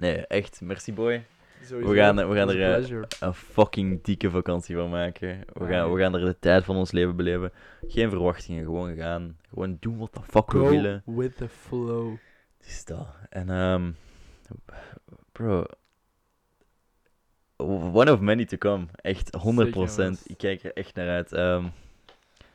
nee, 0.00 0.26
echt, 0.26 0.60
merci 0.60 0.92
boy. 0.92 1.24
Sowieso. 1.64 1.90
We 1.90 1.96
gaan- 1.96 2.28
we 2.28 2.36
gaan 2.36 2.50
er, 2.50 2.92
eh. 2.92 3.00
Een 3.20 3.34
fucking 3.34 4.02
dikke 4.02 4.30
vakantie 4.30 4.76
van 4.76 4.90
maken. 4.90 5.28
We 5.52 5.66
gaan, 5.66 5.86
we 5.92 5.94
Ah, 5.94 5.98
gaan 6.00 6.14
er 6.14 6.24
de 6.24 6.38
tijd 6.38 6.64
van 6.64 6.76
ons 6.76 6.90
leven 6.92 7.16
beleven. 7.16 7.52
Geen 7.88 8.10
verwachtingen, 8.10 8.64
gewoon 8.64 8.94
gaan. 8.96 9.36
Gewoon 9.48 9.76
doen 9.80 9.98
wat 9.98 10.14
de 10.14 10.20
fuck 10.22 10.50
we 10.50 10.58
willen. 10.68 11.02
with 11.06 11.36
the 11.36 11.48
flow. 11.48 12.10
Het 12.58 12.66
is 12.66 12.84
dat. 12.84 13.06
En, 13.28 13.50
ehm 13.50 13.90
bro. 15.32 15.64
One 17.92 18.12
of 18.12 18.20
many 18.20 18.44
to 18.44 18.56
come. 18.56 18.86
Echt 18.94 19.34
100%. 19.36 19.90
Zeker, 19.90 20.04
man. 20.04 20.16
Ik 20.24 20.38
kijk 20.38 20.62
er 20.64 20.72
echt 20.72 20.94
naar 20.94 21.08
uit. 21.08 21.32
Ehm 21.32 21.64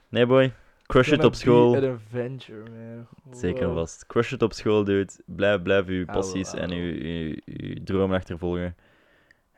nee, 0.10 0.26
boy. 0.26 0.54
Crush 0.88 1.12
it 1.12 1.24
op 1.24 1.36
school. 1.36 1.76
Adventure, 1.76 2.64
man. 2.70 3.08
Zeker 3.36 3.68
en 3.68 3.74
vast. 3.74 4.06
Crush 4.06 4.32
it 4.32 4.42
op 4.42 4.54
school, 4.54 4.84
dude. 4.84 5.12
Blijf, 5.26 5.62
blijf 5.62 5.88
uw 5.88 6.06
Ah, 6.06 6.14
passies 6.14 6.54
en 6.54 6.72
uw, 6.72 6.94
uw, 7.02 7.36
uw 7.46 7.84
dromen 7.84 8.18
achtervolgen. 8.18 8.76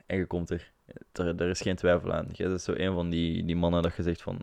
En 0.05 0.17
je 0.17 0.25
komt 0.25 0.49
er. 0.49 0.71
er. 1.11 1.41
Er 1.41 1.49
is 1.49 1.61
geen 1.61 1.75
twijfel 1.75 2.13
aan. 2.13 2.27
Jij 2.31 2.47
bent 2.47 2.61
zo 2.61 2.73
een 2.75 2.93
van 2.93 3.09
die, 3.09 3.45
die 3.45 3.55
mannen 3.55 3.81
dat 3.81 3.95
je 3.95 4.03
zegt 4.03 4.21
van... 4.21 4.39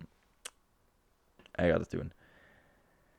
Hij 1.53 1.71
gaat 1.71 1.81
het 1.81 1.91
doen. 1.91 2.13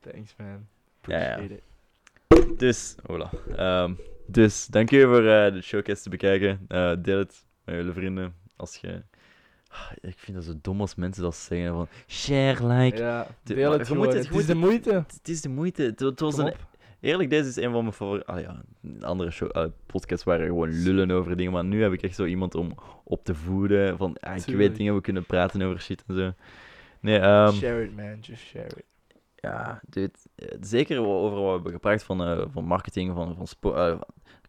Thanks, 0.00 0.34
man. 0.36 0.66
Ja, 1.04 1.18
ja. 1.18 1.32
Appreciate 1.32 1.54
it. 1.54 2.58
Dus, 2.58 2.94
hola. 3.06 3.30
Ehm, 3.56 3.94
dus, 4.26 4.66
dank 4.66 4.90
je 4.90 5.02
voor 5.02 5.26
eh, 5.26 5.52
de 5.52 5.62
showcase 5.62 6.02
te 6.02 6.08
bekijken. 6.08 6.64
Eh, 6.68 6.92
deel 6.98 7.18
het 7.18 7.44
met 7.64 7.74
jullie 7.74 7.92
vrienden. 7.92 8.34
Als 8.56 8.76
je... 8.76 9.02
Ik 10.00 10.18
vind 10.18 10.36
dat 10.36 10.46
zo 10.46 10.52
dom 10.62 10.80
als 10.80 10.94
mensen 10.94 11.22
dat 11.22 11.36
zeggen 11.36 11.72
van... 11.72 11.88
Share, 12.06 12.66
like. 12.66 12.96
Ja, 12.96 13.26
deel 13.42 13.72
het 13.72 13.86
gewoon. 13.86 14.06
het- 14.08 14.30
is 14.30 14.46
de 14.46 14.54
moeite. 14.54 14.92
Het 14.92 15.28
is 15.28 15.40
de 15.40 15.48
moeite. 15.48 15.82
Het, 15.82 16.00
het 16.00 16.20
was 16.20 16.34
Kom 16.34 16.44
een, 16.46 16.52
op. 16.52 16.66
Eerlijk, 17.00 17.30
deze 17.30 17.48
is 17.48 17.56
een 17.56 17.70
van 17.72 17.80
mijn 17.82 17.92
favoriete... 17.94 18.26
Ah 18.32 18.40
ja, 18.40 18.62
andere 19.00 19.30
show, 19.30 19.56
eh, 19.56 19.64
podcasts 19.86 20.24
waren 20.24 20.46
gewoon 20.46 20.82
lullen 20.82 21.10
over 21.10 21.36
dingen, 21.36 21.52
maar 21.52 21.64
nu 21.64 21.82
heb 21.82 21.92
ik 21.92 22.02
echt 22.02 22.14
zo 22.14 22.24
iemand 22.24 22.54
om 22.54 22.74
op 23.04 23.24
te 23.24 23.34
voeden. 23.34 23.96
Van, 23.96 24.16
ah, 24.20 24.36
ik 24.36 24.56
weet 24.56 24.76
dingen, 24.76 24.94
we 24.94 25.00
kunnen 25.00 25.24
praten 25.24 25.62
over 25.62 25.80
shit 25.80 26.04
en 26.06 26.14
zo. 26.14 26.32
Nee, 27.00 27.18
ehm, 27.18 27.52
share 27.52 27.84
it, 27.84 27.96
man. 27.96 28.18
Just 28.20 28.42
share 28.42 28.66
it. 28.66 28.84
Ja, 29.40 29.80
dude, 29.88 30.10
eh, 30.34 30.48
zeker 30.60 30.98
over 31.06 31.36
wat 31.36 31.44
we 31.46 31.50
hebben 31.52 31.72
gepraat 31.72 32.02
van, 32.02 32.22
eh, 32.24 32.44
van 32.52 32.64
marketing, 32.64 33.14
van, 33.14 33.34
van 33.36 33.46
spo- 33.46 33.74
eh, 33.74 34.00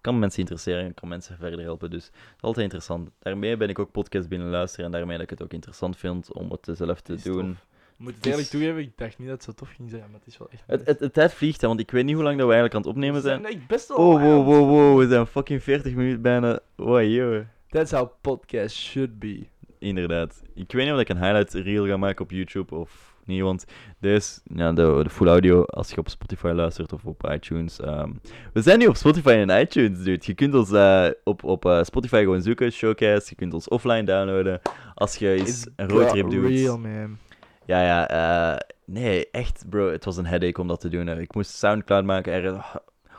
kan 0.02 0.20
mensen 0.20 0.40
interesseren, 0.40 0.94
kan 0.94 1.10
mensen 1.10 1.38
verder 1.38 1.60
helpen, 1.60 1.90
dus 1.90 2.06
dat 2.06 2.14
is 2.36 2.42
altijd 2.42 2.64
interessant. 2.64 3.10
Daarmee 3.20 3.58
ben 3.58 3.70
ik 3.70 3.80
ook 3.80 3.92
podcasts 3.92 4.28
binnen 4.28 4.50
luisteren 4.50 4.86
en 4.86 4.92
daarmee 4.92 5.16
dat 5.16 5.24
ik 5.24 5.30
het 5.30 5.44
ook 5.44 5.54
interessant 5.54 5.98
vind 5.98 6.34
om 6.34 6.52
het 6.52 6.70
zelf 6.78 7.02
te 7.02 7.16
doen. 7.24 7.48
tof. 7.48 7.66
Ik 7.98 8.06
moet 8.06 8.16
het 8.16 8.26
eerlijk 8.26 8.44
is- 8.44 8.50
toegeven, 8.50 8.78
ik 8.82 8.92
dacht 8.98 9.18
niet 9.18 9.28
dat 9.28 9.36
het 9.38 9.46
zo 9.46 9.52
tof 9.66 9.70
ging 9.76 9.90
zijn, 9.90 10.02
maar 10.02 10.20
het 10.20 10.28
is 10.28 10.38
wel 10.38 10.50
echt... 10.52 10.64
Het, 10.68 10.86
het, 10.86 11.00
het 11.00 11.14
tijd 11.14 11.34
vliegt, 11.34 11.62
hè, 11.62 11.68
want 11.68 11.80
ik 11.80 11.92
weet 11.92 12.06
niet 12.06 12.16
hoe 12.16 12.24
lang 12.24 12.38
dat 12.38 12.48
we 12.48 12.54
eigenlijk 12.54 12.74
aan 12.86 12.92
het 12.92 12.98
opnemen 13.00 13.22
zijn. 13.22 13.46
echt 13.46 13.68
best 13.68 13.88
wel 13.88 13.98
Oh, 13.98 14.22
wow, 14.22 14.46
wow, 14.46 14.70
wow, 14.70 15.00
we 15.00 15.08
zijn 15.08 15.26
fucking 15.28 15.64
40 15.64 15.94
minuten 15.94 16.22
bijna. 16.22 16.60
Wow, 16.76 17.04
joh. 17.04 17.46
That's 17.70 17.92
how 17.92 18.10
podcast 18.22 18.76
should 18.76 19.20
be. 19.20 19.48
Inderdaad. 19.80 20.42
Ik 20.54 20.72
weet 20.72 20.86
niet 20.86 20.94
of 20.94 21.00
ik 21.00 21.10
een 21.10 21.22
highlight 21.24 21.54
reel 21.54 21.88
ga 21.88 21.98
maken 21.98 22.24
op 22.24 22.32
YouTube 22.32 22.76
of 22.76 23.09
niet, 23.30 23.42
want 23.42 23.66
deze, 24.00 24.40
ja, 24.56 24.72
de, 24.72 25.00
de 25.04 25.10
full 25.10 25.28
audio, 25.28 25.64
als 25.64 25.90
je 25.90 25.98
op 25.98 26.10
Spotify 26.10 26.52
luistert 26.56 26.94
of 26.94 27.06
op 27.06 27.30
iTunes. 27.32 27.80
ehm, 27.80 28.12
we 28.54 28.62
zijn 28.62 28.80
nu 28.80 28.86
op 28.88 28.96
Spotify 28.96 29.30
en 29.48 29.62
iTunes, 29.62 30.04
dude. 30.04 30.20
Je 30.26 30.34
kunt 30.34 30.54
ons 30.54 30.72
eh, 30.72 31.08
op, 31.24 31.44
op 31.44 31.66
eh, 31.66 31.84
Spotify 31.84 32.20
gewoon 32.20 32.42
zoeken, 32.42 32.72
Showcast. 32.72 33.30
Je 33.30 33.36
kunt 33.36 33.54
ons 33.54 33.68
offline 33.68 34.04
downloaden. 34.04 34.62
Als 34.96 35.16
je 35.16 35.30
eens 35.32 35.68
een 35.76 35.90
roadtrip 35.90 36.30
doet. 36.30 36.48
real, 36.48 36.78
man. 36.80 37.18
Ja, 37.66 37.82
ja, 37.84 38.10
eh, 38.10 38.58
nee, 38.86 39.28
echt, 39.32 39.64
bro. 39.70 39.92
Het 39.92 40.06
was 40.06 40.18
een 40.18 40.26
headache 40.26 40.62
om 40.62 40.68
dat 40.68 40.80
te 40.80 40.90
doen. 40.90 41.08
hè. 41.08 41.20
Ik 41.20 41.34
moest 41.36 41.52
Soundcloud 41.52 42.04
maken. 42.04 42.34
Er, 42.34 42.66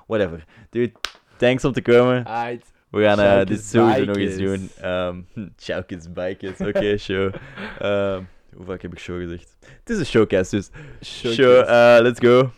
whatever. 0.06 0.44
Dude, 0.70 0.92
thanks 1.36 1.64
om 1.64 1.72
te 1.72 1.82
komen. 1.82 2.24
Aight. 2.24 2.72
We 2.90 3.02
gaan 3.02 3.44
dit 3.46 3.64
sowieso 3.64 4.04
nog 4.04 4.16
eens 4.16 4.36
doen. 4.36 4.70
Um, 4.90 5.26
Sjoukes 5.58 6.12
Bikers, 6.12 6.60
oké, 6.60 6.96
show. 7.06 7.32
Ehm, 7.78 8.22
hoe 8.60 8.68
vaak 8.68 8.82
heb 8.82 8.92
ik 8.92 8.98
show 8.98 9.20
gezegd? 9.20 9.56
Het 9.60 9.90
is 9.90 9.98
een 9.98 10.06
showcast, 10.06 10.50
dus 10.50 10.70
show, 11.04 11.32
Showcase. 11.32 11.64
eh, 11.96 12.02
let's 12.02 12.20
go. 12.20 12.50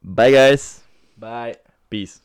Bye 0.00 0.32
guys. 0.32 0.80
Bye. 1.14 1.54
Peace. 1.88 2.18